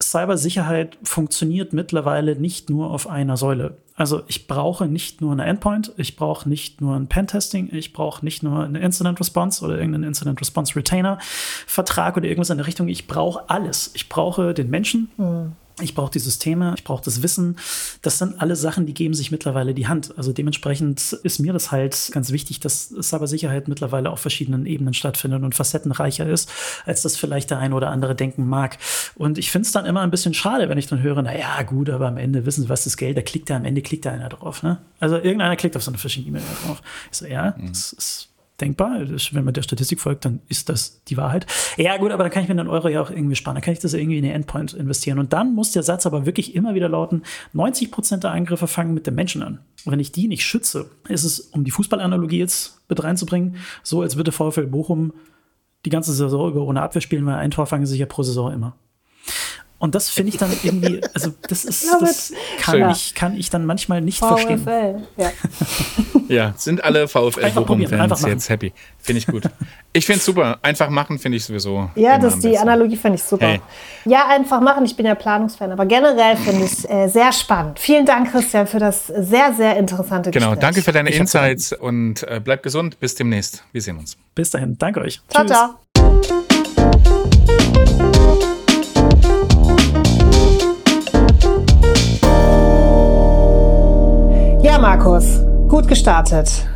Cybersicherheit 0.00 0.96
funktioniert 1.02 1.72
mittlerweile 1.72 2.36
nicht 2.36 2.70
nur 2.70 2.90
auf 2.90 3.08
einer 3.08 3.36
Säule. 3.36 3.76
Also 3.96 4.22
ich 4.28 4.46
brauche 4.46 4.86
nicht 4.86 5.20
nur 5.20 5.32
eine 5.32 5.44
Endpoint, 5.44 5.92
ich 5.96 6.14
brauche 6.14 6.48
nicht 6.48 6.80
nur 6.80 6.94
ein 6.94 7.08
Pentesting, 7.08 7.68
ich 7.72 7.92
brauche 7.92 8.24
nicht 8.24 8.44
nur 8.44 8.62
eine 8.62 8.78
Incident 8.78 9.18
Response 9.18 9.64
oder 9.64 9.76
irgendeinen 9.76 10.04
Incident 10.04 10.40
Response 10.40 10.76
Retainer 10.76 11.18
Vertrag 11.66 12.16
oder 12.16 12.26
irgendwas 12.26 12.50
in 12.50 12.58
der 12.58 12.68
Richtung. 12.68 12.86
Ich 12.86 13.08
brauche 13.08 13.50
alles. 13.50 13.90
Ich 13.94 14.08
brauche 14.08 14.54
den 14.54 14.70
Menschen. 14.70 15.10
Mhm 15.16 15.52
ich 15.80 15.94
brauche 15.94 16.10
die 16.10 16.18
Systeme, 16.18 16.74
ich 16.76 16.84
brauche 16.84 17.04
das 17.04 17.22
Wissen. 17.22 17.56
Das 18.02 18.18
sind 18.18 18.40
alle 18.40 18.56
Sachen, 18.56 18.86
die 18.86 18.94
geben 18.94 19.14
sich 19.14 19.30
mittlerweile 19.30 19.74
die 19.74 19.86
Hand. 19.86 20.16
Also 20.16 20.32
dementsprechend 20.32 21.12
ist 21.22 21.38
mir 21.38 21.52
das 21.52 21.70
halt 21.70 22.10
ganz 22.12 22.30
wichtig, 22.32 22.60
dass 22.60 22.88
Cybersicherheit 22.88 23.68
mittlerweile 23.68 24.10
auf 24.10 24.20
verschiedenen 24.20 24.66
Ebenen 24.66 24.94
stattfindet 24.94 25.42
und 25.42 25.54
facettenreicher 25.54 26.28
ist, 26.28 26.50
als 26.84 27.02
das 27.02 27.16
vielleicht 27.16 27.50
der 27.50 27.58
ein 27.58 27.72
oder 27.72 27.90
andere 27.90 28.14
denken 28.14 28.46
mag. 28.46 28.78
Und 29.14 29.38
ich 29.38 29.50
finde 29.50 29.66
es 29.66 29.72
dann 29.72 29.86
immer 29.86 30.00
ein 30.00 30.10
bisschen 30.10 30.34
schade, 30.34 30.68
wenn 30.68 30.78
ich 30.78 30.86
dann 30.86 31.02
höre, 31.02 31.22
na 31.22 31.36
ja, 31.36 31.62
gut, 31.62 31.90
aber 31.90 32.08
am 32.08 32.16
Ende 32.16 32.46
wissen 32.46 32.62
Sie, 32.62 32.68
was 32.68 32.84
das 32.84 32.96
Geld, 32.96 33.16
da 33.16 33.22
klickt 33.22 33.50
er 33.50 33.56
am 33.56 33.64
Ende 33.64 33.82
klickt 33.82 34.04
da 34.04 34.12
einer 34.12 34.28
drauf. 34.28 34.62
Ne? 34.62 34.78
Also 35.00 35.16
irgendeiner 35.16 35.56
klickt 35.56 35.76
auf 35.76 35.82
so 35.82 35.90
eine 35.90 35.98
Phishing-E-Mail 35.98 36.42
drauf. 36.64 36.82
Ich 37.10 37.18
so, 37.18 37.26
ja, 37.26 37.54
mhm. 37.56 37.68
das 37.68 37.92
ist 37.92 38.27
denkbar. 38.60 39.00
Wenn 39.32 39.44
man 39.44 39.54
der 39.54 39.62
Statistik 39.62 40.00
folgt, 40.00 40.24
dann 40.24 40.40
ist 40.48 40.68
das 40.68 41.04
die 41.04 41.16
Wahrheit. 41.16 41.46
Ja, 41.76 41.96
gut, 41.96 42.10
aber 42.10 42.24
dann 42.24 42.32
kann 42.32 42.42
ich 42.42 42.48
mir 42.48 42.56
den 42.56 42.68
Euro 42.68 42.88
ja 42.88 43.00
auch 43.00 43.10
irgendwie 43.10 43.36
sparen. 43.36 43.54
Dann 43.54 43.62
kann 43.62 43.72
ich 43.72 43.78
das 43.78 43.94
irgendwie 43.94 44.18
in 44.18 44.24
den 44.24 44.32
Endpoint 44.32 44.74
investieren. 44.74 45.18
Und 45.18 45.32
dann 45.32 45.54
muss 45.54 45.72
der 45.72 45.82
Satz 45.82 46.06
aber 46.06 46.26
wirklich 46.26 46.54
immer 46.54 46.74
wieder 46.74 46.88
lauten: 46.88 47.22
90 47.52 47.90
Prozent 47.90 48.24
der 48.24 48.32
Angriffe 48.32 48.66
fangen 48.66 48.94
mit 48.94 49.06
dem 49.06 49.14
Menschen 49.14 49.42
an. 49.42 49.60
Und 49.84 49.92
wenn 49.92 50.00
ich 50.00 50.12
die 50.12 50.28
nicht 50.28 50.44
schütze, 50.44 50.90
ist 51.08 51.24
es, 51.24 51.40
um 51.40 51.64
die 51.64 51.70
Fußballanalogie 51.70 52.38
jetzt 52.38 52.80
mit 52.88 53.02
reinzubringen, 53.02 53.56
so 53.82 54.02
als 54.02 54.16
würde 54.16 54.32
VfL 54.32 54.66
Bochum 54.66 55.12
die 55.84 55.90
ganze 55.90 56.12
Saison 56.12 56.50
über 56.50 56.62
ohne 56.62 56.82
Abwehr 56.82 57.00
spielen, 57.00 57.26
weil 57.26 57.36
ein 57.36 57.50
Tor 57.50 57.66
fangen 57.66 57.86
sie 57.86 57.98
ja 57.98 58.06
pro 58.06 58.22
Saison 58.22 58.52
immer. 58.52 58.76
Und 59.80 59.94
das 59.94 60.10
finde 60.10 60.32
ich 60.32 60.38
dann 60.38 60.50
irgendwie, 60.64 61.00
also 61.14 61.32
das 61.48 61.64
ist, 61.64 61.88
das 62.00 62.32
kann 62.60 62.90
ich, 62.90 63.14
kann 63.14 63.36
ich 63.36 63.48
dann 63.48 63.64
manchmal 63.64 64.00
nicht 64.00 64.18
VfL, 64.18 64.58
verstehen. 64.58 65.06
Ja. 65.16 65.30
ja, 66.28 66.54
sind 66.56 66.82
alle 66.82 67.06
VfL 67.06 67.50
Bochum-Fans 67.50 68.22
jetzt 68.26 68.48
happy. 68.48 68.72
Finde 68.98 69.18
ich 69.18 69.26
gut. 69.28 69.44
Ich 69.92 70.04
finde 70.04 70.18
es 70.18 70.24
super. 70.24 70.58
Einfach 70.62 70.90
machen 70.90 71.18
finde 71.20 71.36
ich 71.36 71.44
sowieso. 71.44 71.90
Ja, 71.94 72.18
das 72.18 72.40
die 72.40 72.58
Analogie 72.58 72.96
finde 72.96 73.16
ich 73.16 73.22
super. 73.22 73.46
Hey. 73.46 73.60
Ja, 74.04 74.26
einfach 74.28 74.60
machen. 74.60 74.84
Ich 74.84 74.96
bin 74.96 75.06
ja 75.06 75.14
Planungsfan, 75.14 75.70
aber 75.70 75.86
generell 75.86 76.36
finde 76.36 76.64
ich 76.64 76.72
es 76.72 76.84
äh, 76.84 77.06
sehr 77.08 77.32
spannend. 77.32 77.78
Vielen 77.78 78.04
Dank, 78.04 78.32
Christian, 78.32 78.66
für 78.66 78.80
das 78.80 79.06
sehr, 79.06 79.54
sehr 79.54 79.76
interessante 79.76 80.30
genau, 80.30 80.50
Gespräch. 80.50 80.60
Genau, 80.60 80.60
danke 80.60 80.82
für 80.82 80.92
deine 80.92 81.10
ich 81.10 81.18
Insights 81.18 81.72
und 81.72 82.24
äh, 82.24 82.40
bleib 82.42 82.64
gesund. 82.64 82.98
Bis 82.98 83.14
demnächst. 83.14 83.62
Wir 83.70 83.80
sehen 83.80 83.96
uns. 83.96 84.16
Bis 84.34 84.50
dahin. 84.50 84.76
Danke 84.76 85.00
euch. 85.00 85.20
Ciao, 85.28 85.44
Tschüss. 85.44 85.56
ciao. 87.96 88.07
Markus, 94.80 95.44
gut 95.66 95.88
gestartet. 95.88 96.66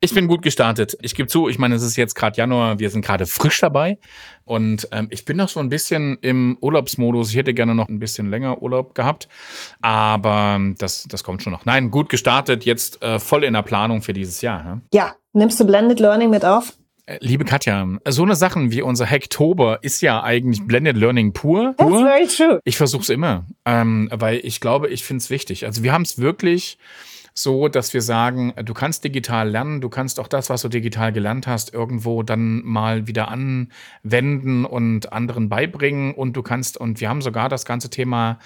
Ich 0.00 0.14
bin 0.14 0.28
gut 0.28 0.42
gestartet. 0.42 0.96
Ich 1.02 1.16
gebe 1.16 1.28
zu, 1.28 1.48
ich 1.48 1.58
meine, 1.58 1.74
es 1.74 1.82
ist 1.82 1.96
jetzt 1.96 2.14
gerade 2.14 2.36
Januar, 2.36 2.78
wir 2.78 2.90
sind 2.90 3.04
gerade 3.04 3.26
frisch 3.26 3.60
dabei 3.60 3.98
und 4.44 4.88
ähm, 4.92 5.08
ich 5.10 5.24
bin 5.24 5.36
noch 5.36 5.48
so 5.48 5.58
ein 5.58 5.68
bisschen 5.68 6.16
im 6.22 6.56
Urlaubsmodus. 6.60 7.30
Ich 7.30 7.36
hätte 7.36 7.52
gerne 7.52 7.74
noch 7.74 7.88
ein 7.88 7.98
bisschen 7.98 8.30
länger 8.30 8.62
Urlaub 8.62 8.94
gehabt, 8.94 9.28
aber 9.82 10.60
das, 10.78 11.06
das 11.08 11.24
kommt 11.24 11.42
schon 11.42 11.52
noch. 11.52 11.64
Nein, 11.64 11.90
gut 11.90 12.08
gestartet, 12.08 12.64
jetzt 12.64 13.02
äh, 13.02 13.18
voll 13.18 13.42
in 13.42 13.54
der 13.54 13.62
Planung 13.62 14.00
für 14.00 14.12
dieses 14.12 14.40
Jahr. 14.42 14.62
Ne? 14.62 14.82
Ja, 14.94 15.14
nimmst 15.32 15.58
du 15.58 15.66
Blended 15.66 15.98
Learning 15.98 16.30
mit 16.30 16.44
auf? 16.44 16.74
Äh, 17.06 17.18
liebe 17.20 17.44
Katja, 17.44 17.84
so 18.08 18.22
eine 18.22 18.36
Sachen 18.36 18.70
wie 18.70 18.80
unser 18.80 19.06
Hacktober 19.06 19.80
ist 19.82 20.02
ja 20.02 20.22
eigentlich 20.22 20.64
Blended 20.66 20.96
Learning 20.96 21.32
pur. 21.32 21.74
That's 21.76 21.90
very 21.90 22.26
true. 22.28 22.60
Ich 22.64 22.76
versuche 22.76 23.02
es 23.02 23.08
immer, 23.08 23.44
ähm, 23.66 24.08
weil 24.12 24.40
ich 24.44 24.60
glaube, 24.60 24.88
ich 24.88 25.02
finde 25.02 25.20
es 25.22 25.30
wichtig. 25.30 25.66
Also 25.66 25.82
wir 25.82 25.92
haben 25.92 26.02
es 26.02 26.18
wirklich 26.18 26.78
so, 27.42 27.68
dass 27.68 27.94
wir 27.94 28.02
sagen, 28.02 28.52
du 28.64 28.74
kannst 28.74 29.04
digital 29.04 29.48
lernen, 29.48 29.80
du 29.80 29.88
kannst 29.88 30.20
auch 30.20 30.28
das, 30.28 30.50
was 30.50 30.62
du 30.62 30.68
digital 30.68 31.12
gelernt 31.12 31.46
hast, 31.46 31.72
irgendwo 31.72 32.22
dann 32.22 32.62
mal 32.64 33.06
wieder 33.06 33.28
anwenden 33.28 34.64
und 34.64 35.12
anderen 35.12 35.48
beibringen 35.48 36.14
und 36.14 36.34
du 36.34 36.42
kannst, 36.42 36.76
und 36.76 37.00
wir 37.00 37.08
haben 37.08 37.22
sogar 37.22 37.48
das 37.48 37.64
ganze 37.64 37.90
Thema 37.90 38.38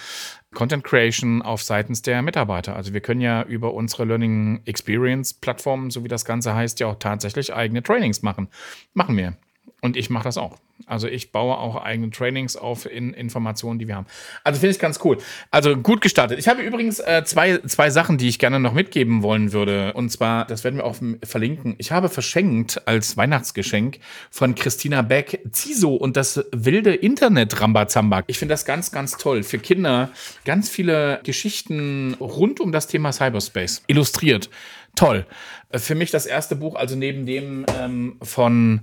Content 0.55 0.85
Creation 0.85 1.43
auf 1.43 1.63
seitens 1.63 2.03
der 2.03 2.23
Mitarbeiter. 2.23 2.77
Also 2.77 2.93
wir 2.95 3.01
können 3.01 3.21
ja 3.21 3.43
über 3.43 3.75
unsere 3.75 4.05
Learning 4.05 4.63
Experience 4.65 5.35
Plattform, 5.35 5.91
so 5.91 6.05
wie 6.05 6.09
das 6.09 6.25
Ganze 6.25 6.55
heißt, 6.55 6.81
ja 6.81 6.87
auch 6.87 6.99
tatsächlich 6.99 7.53
eigene 7.55 7.83
Trainings 7.83 8.23
machen. 8.23 8.49
Machen 8.95 9.17
wir. 9.17 9.37
Und 9.81 9.97
ich 9.97 10.11
mache 10.11 10.25
das 10.25 10.39
auch. 10.39 10.57
Also 10.87 11.07
ich 11.07 11.33
baue 11.33 11.57
auch 11.57 11.77
eigene 11.77 12.11
Trainings 12.11 12.57
auf 12.57 12.85
in 12.85 13.15
Informationen, 13.15 13.79
die 13.79 13.89
wir 13.89 13.97
haben. 13.97 14.07
Also 14.43 14.61
finde 14.61 14.75
ich 14.75 14.79
ganz 14.79 14.99
cool. 15.05 15.19
Also 15.51 15.77
gut 15.77 16.01
gestartet. 16.01 16.39
Ich 16.39 16.49
habe 16.49 16.63
übrigens 16.63 16.99
äh, 16.99 17.23
zwei, 17.25 17.59
zwei 17.59 17.91
Sachen, 17.91 18.19
die 18.19 18.29
ich 18.29 18.39
gerne 18.39 18.61
noch 18.61 18.75
mitgeben 18.75 19.23
wollen 19.23 19.53
würde. 19.53 19.93
Und 19.95 20.11
zwar, 20.11 20.47
das 20.47 20.65
werden 20.65 20.77
wir 20.77 20.85
auch 20.85 20.97
verlinken. 21.23 21.75
Ich 21.79 21.93
habe 21.93 22.09
verschenkt 22.09 22.87
als 22.87 23.17
Weihnachtsgeschenk 23.17 23.99
von 24.31 24.55
Christina 24.55 25.03
Beck 25.03 25.41
Ziso 25.53 25.95
und 25.95 26.17
das 26.17 26.45
wilde 26.53 26.95
Internet 26.95 27.61
Rambazamba. 27.61 28.23
Ich 28.27 28.39
finde 28.39 28.53
das 28.53 28.65
ganz, 28.65 28.91
ganz 28.91 29.17
toll. 29.17 29.43
Für 29.43 29.59
Kinder 29.59 30.11
ganz 30.45 30.69
viele 30.69 31.21
Geschichten 31.25 32.15
rund 32.21 32.61
um 32.61 32.73
das 32.73 32.89
Thema 32.89 33.13
Cyberspace 33.13 33.83
illustriert 33.87 34.51
toll. 34.95 35.27
Äh, 35.71 35.79
für 35.79 35.95
mich 35.95 36.11
das 36.11 36.27
erste 36.27 36.57
Buch, 36.57 36.77
also 36.77 36.97
neben 36.97 37.27
dem 37.27 37.67
ähm, 37.79 38.17
von, 38.23 38.81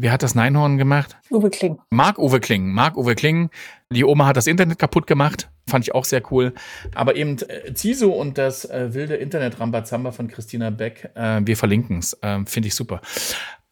wie 0.00 0.10
hat 0.10 0.22
das 0.22 0.34
Neinhorn 0.34 0.78
gemacht? 0.78 1.16
Uwe 1.30 1.50
Kling. 1.50 1.78
Marc-Uwe 1.90 2.40
Kling. 2.40 2.72
Marc-Uwe 2.72 3.14
Kling. 3.14 3.50
Die 3.90 4.04
Oma 4.04 4.26
hat 4.26 4.36
das 4.36 4.46
Internet 4.46 4.78
kaputt 4.78 5.06
gemacht. 5.06 5.50
Fand 5.68 5.84
ich 5.84 5.94
auch 5.94 6.06
sehr 6.06 6.22
cool. 6.32 6.54
Aber 6.94 7.16
eben 7.16 7.36
äh, 7.48 7.74
Ziso 7.74 8.10
und 8.10 8.38
das 8.38 8.64
äh, 8.64 8.94
wilde 8.94 9.16
Internet-Rambazamba 9.16 10.12
von 10.12 10.28
Christina 10.28 10.70
Beck, 10.70 11.10
äh, 11.14 11.40
wir 11.44 11.56
verlinken 11.56 11.98
es. 11.98 12.14
Äh, 12.22 12.44
Finde 12.46 12.68
ich 12.68 12.74
super. 12.74 13.02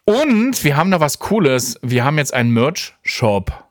Und 0.05 0.64
wir 0.64 0.76
haben 0.76 0.90
noch 0.90 1.00
was 1.00 1.18
Cooles. 1.18 1.78
Wir 1.82 2.05
haben 2.05 2.18
jetzt 2.18 2.34
einen 2.34 2.53
Merch-Shop. 2.53 3.64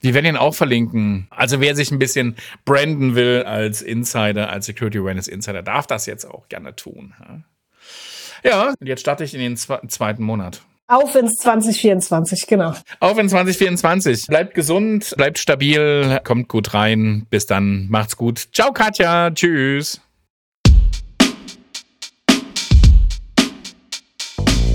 Wir 0.00 0.14
werden 0.14 0.26
ihn 0.26 0.36
auch 0.36 0.54
verlinken. 0.54 1.26
Also 1.30 1.60
wer 1.60 1.74
sich 1.74 1.90
ein 1.90 1.98
bisschen 1.98 2.36
branden 2.64 3.14
will 3.16 3.42
als 3.44 3.82
Insider, 3.82 4.50
als 4.50 4.66
Security 4.66 4.98
Awareness 4.98 5.28
Insider, 5.28 5.62
darf 5.62 5.86
das 5.86 6.06
jetzt 6.06 6.24
auch 6.24 6.48
gerne 6.48 6.76
tun. 6.76 7.14
Ja, 8.44 8.74
jetzt 8.82 9.00
starte 9.00 9.24
ich 9.24 9.34
in 9.34 9.40
den 9.40 9.56
zweiten 9.56 10.22
Monat. 10.22 10.62
Auf 10.86 11.14
ins 11.14 11.36
2024, 11.36 12.46
genau. 12.46 12.74
Auf 13.00 13.18
ins 13.18 13.30
2024. 13.30 14.26
Bleibt 14.26 14.54
gesund, 14.54 15.14
bleibt 15.16 15.38
stabil, 15.38 16.20
kommt 16.24 16.48
gut 16.48 16.74
rein. 16.74 17.26
Bis 17.30 17.46
dann, 17.46 17.88
macht's 17.88 18.18
gut. 18.18 18.48
Ciao, 18.52 18.70
Katja. 18.70 19.30
Tschüss. 19.30 20.00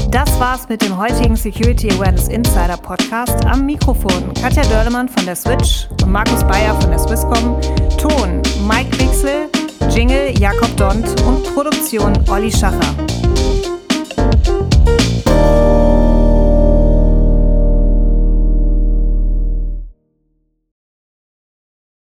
Das 0.10 0.40
war's 0.40 0.68
mit 0.68 0.82
dem 0.82 0.98
heutigen 0.98 1.36
Security 1.36 1.92
Awareness 1.92 2.28
Insider 2.30 2.78
Podcast. 2.78 3.46
Am 3.46 3.68
Mikrofon 3.68 4.34
Katja 4.34 4.64
Dörlemann 4.64 5.08
von 5.08 5.24
der 5.28 5.36
Switch 5.36 5.88
und 6.02 6.12
Markus 6.12 6.44
Bayer 6.46 6.80
von 6.82 6.90
der 6.90 6.98
Swisscom. 6.98 7.62
Ton 8.00 8.42
Mike 8.68 9.00
Wixel, 9.00 9.48
Jingle 9.92 10.36
Jakob 10.40 10.76
Dont 10.78 11.06
und 11.22 11.44
Produktion 11.54 12.14
Olli 12.28 12.52
Schacher. 12.52 12.96